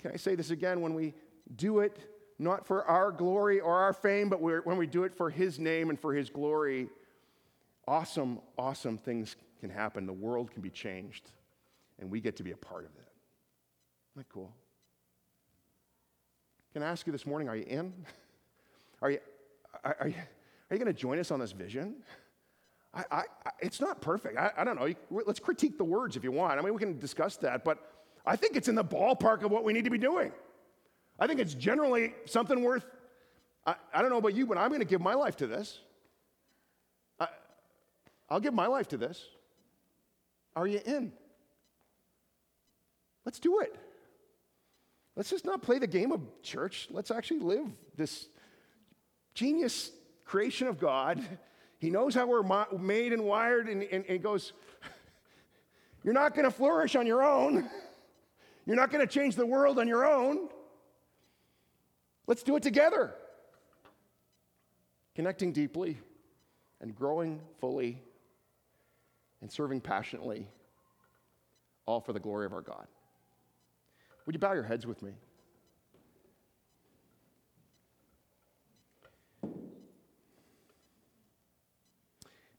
can 0.00 0.12
I 0.12 0.16
say 0.16 0.34
this 0.34 0.50
again? 0.50 0.80
When 0.80 0.94
we 0.94 1.14
do 1.54 1.80
it 1.80 1.98
not 2.38 2.66
for 2.66 2.84
our 2.86 3.12
glory 3.12 3.60
or 3.60 3.76
our 3.76 3.92
fame, 3.92 4.28
but 4.28 4.40
when 4.40 4.76
we 4.76 4.86
do 4.86 5.04
it 5.04 5.14
for 5.14 5.30
His 5.30 5.58
name 5.58 5.90
and 5.90 6.00
for 6.00 6.12
His 6.12 6.30
glory, 6.30 6.88
awesome, 7.86 8.40
awesome 8.58 8.98
things 8.98 9.36
can 9.62 9.70
happen. 9.70 10.06
The 10.06 10.12
world 10.12 10.50
can 10.50 10.60
be 10.60 10.70
changed, 10.70 11.30
and 12.00 12.10
we 12.10 12.20
get 12.20 12.36
to 12.36 12.42
be 12.42 12.50
a 12.50 12.56
part 12.56 12.84
of 12.84 12.90
it. 12.96 13.08
Isn't 14.12 14.16
that 14.16 14.28
cool? 14.28 14.52
Can 16.72 16.82
I 16.82 16.88
ask 16.88 17.06
you 17.06 17.12
this 17.12 17.24
morning, 17.24 17.48
are 17.48 17.54
you 17.56 17.64
in? 17.64 17.92
Are 19.00 19.10
you, 19.10 19.20
are, 19.84 20.08
you, 20.08 20.14
are 20.70 20.74
you 20.74 20.78
going 20.78 20.86
to 20.86 20.92
join 20.92 21.18
us 21.20 21.30
on 21.30 21.38
this 21.38 21.52
vision? 21.52 21.94
I, 22.92 23.04
I, 23.10 23.22
it's 23.60 23.80
not 23.80 24.00
perfect. 24.00 24.36
I, 24.36 24.50
I 24.56 24.64
don't 24.64 24.76
know. 24.76 24.92
Let's 25.10 25.38
critique 25.38 25.78
the 25.78 25.84
words 25.84 26.16
if 26.16 26.24
you 26.24 26.32
want. 26.32 26.58
I 26.58 26.62
mean, 26.62 26.74
we 26.74 26.80
can 26.80 26.98
discuss 26.98 27.36
that, 27.36 27.64
but 27.64 27.78
I 28.26 28.34
think 28.34 28.56
it's 28.56 28.68
in 28.68 28.74
the 28.74 28.84
ballpark 28.84 29.44
of 29.44 29.50
what 29.52 29.62
we 29.62 29.72
need 29.72 29.84
to 29.84 29.90
be 29.90 29.98
doing. 29.98 30.32
I 31.20 31.28
think 31.28 31.38
it's 31.38 31.54
generally 31.54 32.14
something 32.24 32.62
worth, 32.64 32.84
I, 33.64 33.76
I 33.94 34.02
don't 34.02 34.10
know 34.10 34.18
about 34.18 34.34
you, 34.34 34.44
but 34.44 34.58
I'm 34.58 34.70
going 34.70 34.80
to 34.80 34.86
give 34.86 35.00
my 35.00 35.14
life 35.14 35.36
to 35.36 35.46
this. 35.46 35.78
I, 37.20 37.28
I'll 38.28 38.40
give 38.40 38.54
my 38.54 38.66
life 38.66 38.88
to 38.88 38.96
this. 38.96 39.24
Are 40.54 40.66
you 40.66 40.80
in? 40.84 41.12
Let's 43.24 43.38
do 43.38 43.60
it. 43.60 43.74
Let's 45.16 45.30
just 45.30 45.44
not 45.44 45.62
play 45.62 45.78
the 45.78 45.86
game 45.86 46.12
of 46.12 46.20
church. 46.42 46.88
Let's 46.90 47.10
actually 47.10 47.40
live 47.40 47.66
this 47.96 48.28
genius 49.34 49.90
creation 50.24 50.68
of 50.68 50.78
God. 50.78 51.22
He 51.78 51.90
knows 51.90 52.14
how 52.14 52.26
we're 52.26 52.42
made 52.78 53.12
and 53.12 53.24
wired, 53.24 53.68
and, 53.68 53.82
and, 53.82 54.04
and 54.08 54.22
goes, 54.22 54.52
You're 56.04 56.14
not 56.14 56.34
going 56.34 56.44
to 56.44 56.50
flourish 56.50 56.96
on 56.96 57.06
your 57.06 57.22
own. 57.22 57.68
You're 58.66 58.76
not 58.76 58.90
going 58.90 59.06
to 59.06 59.12
change 59.12 59.36
the 59.36 59.46
world 59.46 59.78
on 59.78 59.88
your 59.88 60.04
own. 60.04 60.48
Let's 62.26 62.42
do 62.42 62.56
it 62.56 62.62
together. 62.62 63.12
Connecting 65.14 65.52
deeply 65.52 65.98
and 66.80 66.94
growing 66.94 67.40
fully 67.60 68.00
and 69.42 69.50
serving 69.50 69.80
passionately, 69.80 70.48
all 71.84 72.00
for 72.00 72.12
the 72.12 72.20
glory 72.20 72.46
of 72.46 72.52
our 72.52 72.62
God. 72.62 72.86
Would 74.24 74.34
you 74.34 74.38
bow 74.38 74.52
your 74.52 74.62
heads 74.62 74.86
with 74.86 75.02
me? 75.02 75.12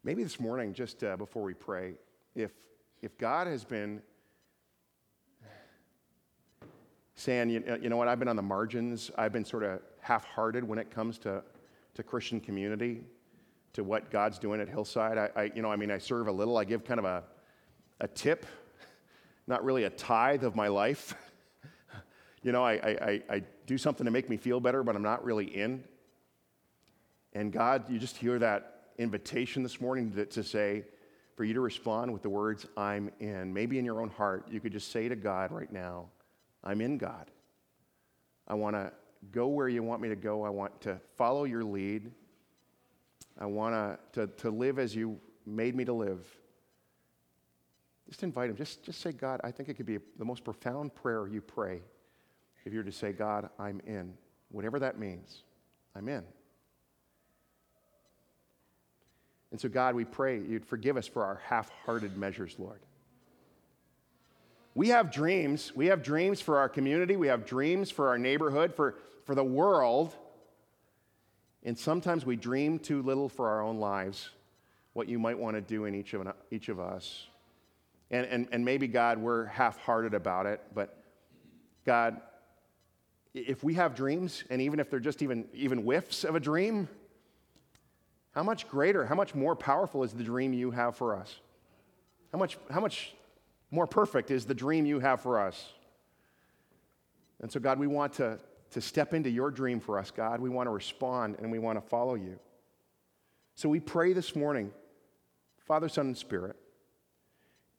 Maybe 0.03 0.21
this 0.21 0.37
morning, 0.37 0.73
just 0.73 1.01
uh, 1.01 1.15
before 1.15 1.43
we 1.43 1.53
pray, 1.53 1.93
if, 2.35 2.51
if 3.01 3.17
God 3.17 3.47
has 3.47 3.63
been 3.63 4.01
saying, 7.15 7.49
you, 7.49 7.63
you 7.81 7.87
know 7.87 7.95
what, 7.95 8.09
I've 8.09 8.19
been 8.19 8.27
on 8.27 8.35
the 8.35 8.41
margins, 8.41 9.09
I've 9.17 9.31
been 9.31 9.45
sort 9.45 9.63
of 9.63 9.79
half 10.01 10.25
hearted 10.25 10.65
when 10.65 10.77
it 10.77 10.91
comes 10.91 11.17
to, 11.19 11.41
to 11.93 12.03
Christian 12.03 12.41
community, 12.41 13.05
to 13.73 13.83
what 13.83 14.11
God's 14.11 14.39
doing 14.39 14.61
at 14.61 14.69
Hillside. 14.69 15.17
I, 15.17 15.29
I, 15.35 15.51
you 15.55 15.61
know, 15.61 15.71
I 15.71 15.75
mean, 15.75 15.91
I 15.91 15.97
serve 15.97 16.27
a 16.27 16.31
little, 16.31 16.57
I 16.57 16.63
give 16.63 16.85
kind 16.85 16.99
of 16.99 17.05
a, 17.05 17.23
a 17.99 18.07
tip, 18.07 18.45
not 19.47 19.63
really 19.63 19.83
a 19.83 19.89
tithe 19.89 20.43
of 20.43 20.55
my 20.55 20.67
life. 20.67 21.15
you 22.43 22.51
know, 22.51 22.63
I, 22.63 22.73
I, 22.73 23.21
I 23.29 23.43
do 23.65 23.77
something 23.77 24.05
to 24.05 24.11
make 24.11 24.29
me 24.29 24.37
feel 24.37 24.59
better, 24.59 24.83
but 24.83 24.95
I'm 24.95 25.03
not 25.03 25.23
really 25.23 25.45
in. 25.45 25.83
And 27.33 27.51
God, 27.51 27.89
you 27.89 27.97
just 27.97 28.17
hear 28.17 28.37
that 28.39 28.91
invitation 28.97 29.63
this 29.63 29.81
morning 29.81 30.11
to, 30.13 30.25
to 30.27 30.43
say, 30.43 30.85
for 31.35 31.43
you 31.43 31.55
to 31.55 31.61
respond 31.61 32.13
with 32.13 32.21
the 32.21 32.29
words, 32.29 32.67
I'm 32.77 33.09
in. 33.19 33.53
Maybe 33.53 33.79
in 33.79 33.85
your 33.85 34.01
own 34.01 34.09
heart, 34.09 34.47
you 34.51 34.59
could 34.59 34.71
just 34.71 34.91
say 34.91 35.09
to 35.09 35.15
God 35.15 35.51
right 35.51 35.71
now, 35.71 36.09
I'm 36.63 36.79
in 36.79 36.99
God. 36.99 37.31
I 38.47 38.53
want 38.53 38.75
to 38.75 38.91
go 39.31 39.47
where 39.47 39.67
you 39.67 39.81
want 39.81 40.01
me 40.01 40.09
to 40.09 40.15
go. 40.15 40.43
I 40.43 40.49
want 40.49 40.79
to 40.81 40.99
follow 41.15 41.45
your 41.45 41.63
lead. 41.63 42.11
I 43.39 43.45
want 43.45 43.99
to, 44.13 44.27
to 44.27 44.49
live 44.49 44.79
as 44.79 44.95
you 44.95 45.19
made 45.45 45.75
me 45.75 45.85
to 45.85 45.93
live. 45.93 46.25
Just 48.07 48.23
invite 48.23 48.49
him. 48.49 48.55
Just, 48.55 48.83
just 48.83 49.01
say, 49.01 49.11
God, 49.11 49.41
I 49.43 49.51
think 49.51 49.69
it 49.69 49.75
could 49.75 49.85
be 49.85 49.97
the 50.17 50.25
most 50.25 50.43
profound 50.43 50.93
prayer 50.93 51.27
you 51.27 51.41
pray 51.41 51.81
if 52.65 52.73
you're 52.73 52.83
to 52.83 52.91
say, 52.91 53.11
God, 53.11 53.49
I'm 53.59 53.81
in. 53.87 54.13
Whatever 54.51 54.79
that 54.79 54.99
means, 54.99 55.43
I'm 55.95 56.07
in. 56.07 56.23
And 59.51 59.59
so, 59.59 59.69
God, 59.69 59.95
we 59.95 60.05
pray 60.05 60.39
you'd 60.39 60.65
forgive 60.65 60.97
us 60.97 61.07
for 61.07 61.23
our 61.23 61.41
half 61.47 61.69
hearted 61.85 62.17
measures, 62.17 62.55
Lord. 62.57 62.79
We 64.75 64.89
have 64.89 65.11
dreams. 65.11 65.71
We 65.75 65.87
have 65.87 66.01
dreams 66.01 66.41
for 66.41 66.57
our 66.57 66.67
community. 66.67 67.15
We 67.15 67.27
have 67.27 67.45
dreams 67.45 67.91
for 67.91 68.09
our 68.09 68.17
neighborhood, 68.17 68.73
for, 68.73 68.95
for 69.25 69.35
the 69.35 69.43
world. 69.43 70.15
And 71.63 71.77
sometimes 71.77 72.25
we 72.25 72.35
dream 72.35 72.77
too 72.77 73.01
little 73.01 73.29
for 73.29 73.47
our 73.47 73.61
own 73.61 73.79
lives, 73.79 74.29
what 74.93 75.07
you 75.07 75.17
might 75.17 75.37
want 75.37 75.55
to 75.55 75.61
do 75.61 75.85
in 75.85 75.95
each 75.95 76.13
of, 76.13 76.27
each 76.51 76.69
of 76.69 76.79
us. 76.79 77.27
And, 78.11 78.25
and, 78.27 78.47
and 78.51 78.65
maybe, 78.65 78.87
God, 78.87 79.17
we're 79.17 79.45
half 79.45 79.77
hearted 79.79 80.13
about 80.13 80.45
it, 80.45 80.61
but 80.75 81.03
God, 81.85 82.21
if 83.33 83.63
we 83.63 83.73
have 83.75 83.95
dreams, 83.95 84.43
and 84.49 84.61
even 84.61 84.79
if 84.79 84.89
they're 84.89 84.99
just 84.99 85.21
even, 85.21 85.45
even 85.53 85.79
whiffs 85.79 86.23
of 86.23 86.35
a 86.35 86.39
dream, 86.39 86.87
how 88.31 88.43
much 88.43 88.67
greater, 88.67 89.05
how 89.05 89.15
much 89.15 89.33
more 89.33 89.55
powerful 89.55 90.03
is 90.03 90.13
the 90.13 90.23
dream 90.23 90.53
you 90.53 90.71
have 90.71 90.95
for 90.95 91.15
us? 91.15 91.39
How 92.31 92.39
much, 92.39 92.57
how 92.69 92.79
much 92.79 93.13
more 93.71 93.87
perfect 93.87 94.31
is 94.31 94.45
the 94.45 94.53
dream 94.53 94.85
you 94.85 94.99
have 94.99 95.21
for 95.21 95.39
us? 95.39 95.71
And 97.41 97.51
so, 97.51 97.59
God, 97.59 97.79
we 97.79 97.87
want 97.87 98.13
to, 98.13 98.39
to 98.73 98.81
step 98.81 99.13
into 99.13 99.29
your 99.29 99.51
dream 99.51 99.79
for 99.79 99.97
us, 99.99 100.11
God. 100.11 100.39
We 100.39 100.49
want 100.49 100.67
to 100.67 100.71
respond 100.71 101.37
and 101.39 101.51
we 101.51 101.59
want 101.59 101.81
to 101.81 101.89
follow 101.89 102.15
you. 102.15 102.39
So 103.55 103.69
we 103.69 103.79
pray 103.79 104.13
this 104.13 104.35
morning, 104.35 104.71
Father, 105.67 105.87
Son, 105.87 106.07
and 106.07 106.17
Spirit, 106.17 106.55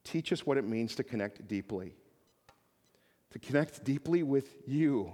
teach 0.04 0.32
us 0.32 0.46
what 0.46 0.56
it 0.56 0.64
means 0.64 0.94
to 0.96 1.04
connect 1.04 1.46
deeply. 1.48 1.94
To 3.32 3.38
connect 3.40 3.82
deeply 3.82 4.22
with 4.22 4.54
you, 4.66 5.12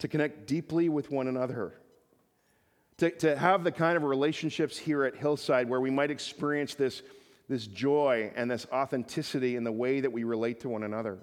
to 0.00 0.08
connect 0.08 0.46
deeply 0.46 0.90
with 0.90 1.10
one 1.10 1.28
another, 1.28 1.72
to, 2.98 3.10
to 3.10 3.36
have 3.36 3.64
the 3.64 3.72
kind 3.72 3.96
of 3.96 4.02
relationships 4.02 4.76
here 4.76 5.04
at 5.04 5.16
Hillside 5.16 5.68
where 5.68 5.80
we 5.80 5.90
might 5.90 6.10
experience 6.10 6.74
this, 6.74 7.02
this 7.48 7.66
joy 7.66 8.30
and 8.36 8.50
this 8.50 8.66
authenticity 8.70 9.56
in 9.56 9.64
the 9.64 9.72
way 9.72 10.00
that 10.00 10.12
we 10.12 10.24
relate 10.24 10.60
to 10.60 10.68
one 10.68 10.82
another. 10.82 11.18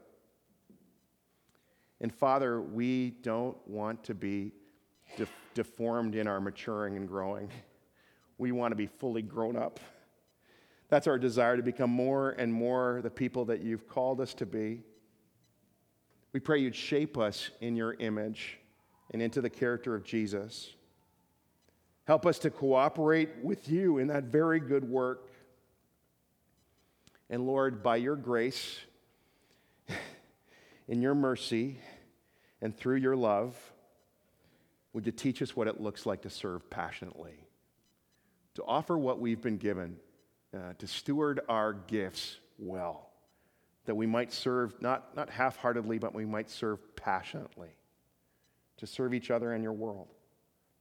And 2.02 2.14
Father, 2.14 2.60
we 2.60 3.12
don't 3.22 3.56
want 3.68 4.04
to 4.06 4.16
be 4.16 4.52
def- 5.16 5.32
deformed 5.54 6.16
in 6.16 6.28
our 6.28 6.42
maturing 6.42 6.98
and 6.98 7.08
growing. 7.08 7.50
We 8.40 8.52
want 8.52 8.72
to 8.72 8.76
be 8.76 8.88
fully 8.88 9.22
grown 9.22 9.56
up. 9.56 9.80
That's 10.90 11.08
our 11.08 11.20
desire 11.20 11.56
to 11.56 11.64
become 11.64 11.92
more 11.92 12.32
and 12.32 12.52
more 12.52 13.02
the 13.04 13.12
people 13.12 13.46
that 13.46 13.62
you've 13.62 13.88
called 13.88 14.20
us 14.20 14.34
to 14.36 14.48
be. 14.48 14.82
We 16.34 16.40
pray 16.40 16.60
you'd 16.60 16.76
shape 16.76 17.18
us 17.18 17.52
in 17.62 17.76
your 17.76 17.94
image 17.94 18.58
and 19.12 19.22
into 19.22 19.40
the 19.40 19.50
character 19.50 19.94
of 19.94 20.04
Jesus. 20.04 20.74
Help 22.06 22.26
us 22.26 22.40
to 22.40 22.50
cooperate 22.50 23.30
with 23.44 23.70
you 23.70 24.00
in 24.00 24.08
that 24.08 24.26
very 24.26 24.60
good 24.60 24.84
work. 24.84 25.32
And 27.30 27.46
Lord, 27.46 27.84
by 27.84 27.98
your 27.98 28.16
grace, 28.16 28.80
in 30.88 31.02
your 31.02 31.16
mercy, 31.16 31.78
and 32.62 32.76
through 32.76 32.98
your 32.98 33.16
love, 33.16 33.56
would 34.94 35.06
you 35.06 35.12
teach 35.12 35.42
us 35.42 35.56
what 35.56 35.68
it 35.68 35.82
looks 35.82 36.06
like 36.06 36.22
to 36.24 36.30
serve 36.30 36.70
passionately, 36.70 37.48
to 38.56 38.64
offer 38.64 38.98
what 38.98 39.20
we've 39.20 39.42
been 39.42 39.58
given, 39.58 39.98
uh, 40.54 40.74
to 40.78 40.88
steward 40.88 41.40
our 41.48 41.74
gifts 41.74 42.38
well, 42.58 43.10
that 43.86 43.96
we 43.96 44.06
might 44.06 44.32
serve 44.32 44.80
not, 44.82 45.16
not 45.16 45.30
half 45.30 45.56
heartedly, 45.58 45.98
but 45.98 46.14
we 46.14 46.26
might 46.26 46.50
serve 46.50 46.80
passionately, 46.96 47.70
to 48.78 48.86
serve 48.86 49.14
each 49.14 49.32
other 49.32 49.54
and 49.54 49.64
your 49.64 49.74
world, 49.74 50.10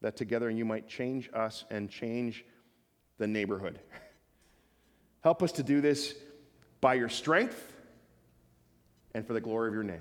that 0.03 0.17
together 0.17 0.51
you 0.51 0.65
might 0.65 0.89
change 0.89 1.31
us 1.33 1.65
and 1.71 1.89
change 1.89 2.45
the 3.19 3.27
neighborhood. 3.27 3.79
Help 5.23 5.43
us 5.43 5.53
to 5.53 5.63
do 5.63 5.81
this 5.81 6.15
by 6.81 6.95
your 6.95 7.09
strength 7.09 7.75
and 9.15 9.27
for 9.27 9.35
the 9.35 9.41
glory 9.41 9.69
of 9.69 9.75
your 9.75 9.83
name. 9.83 10.01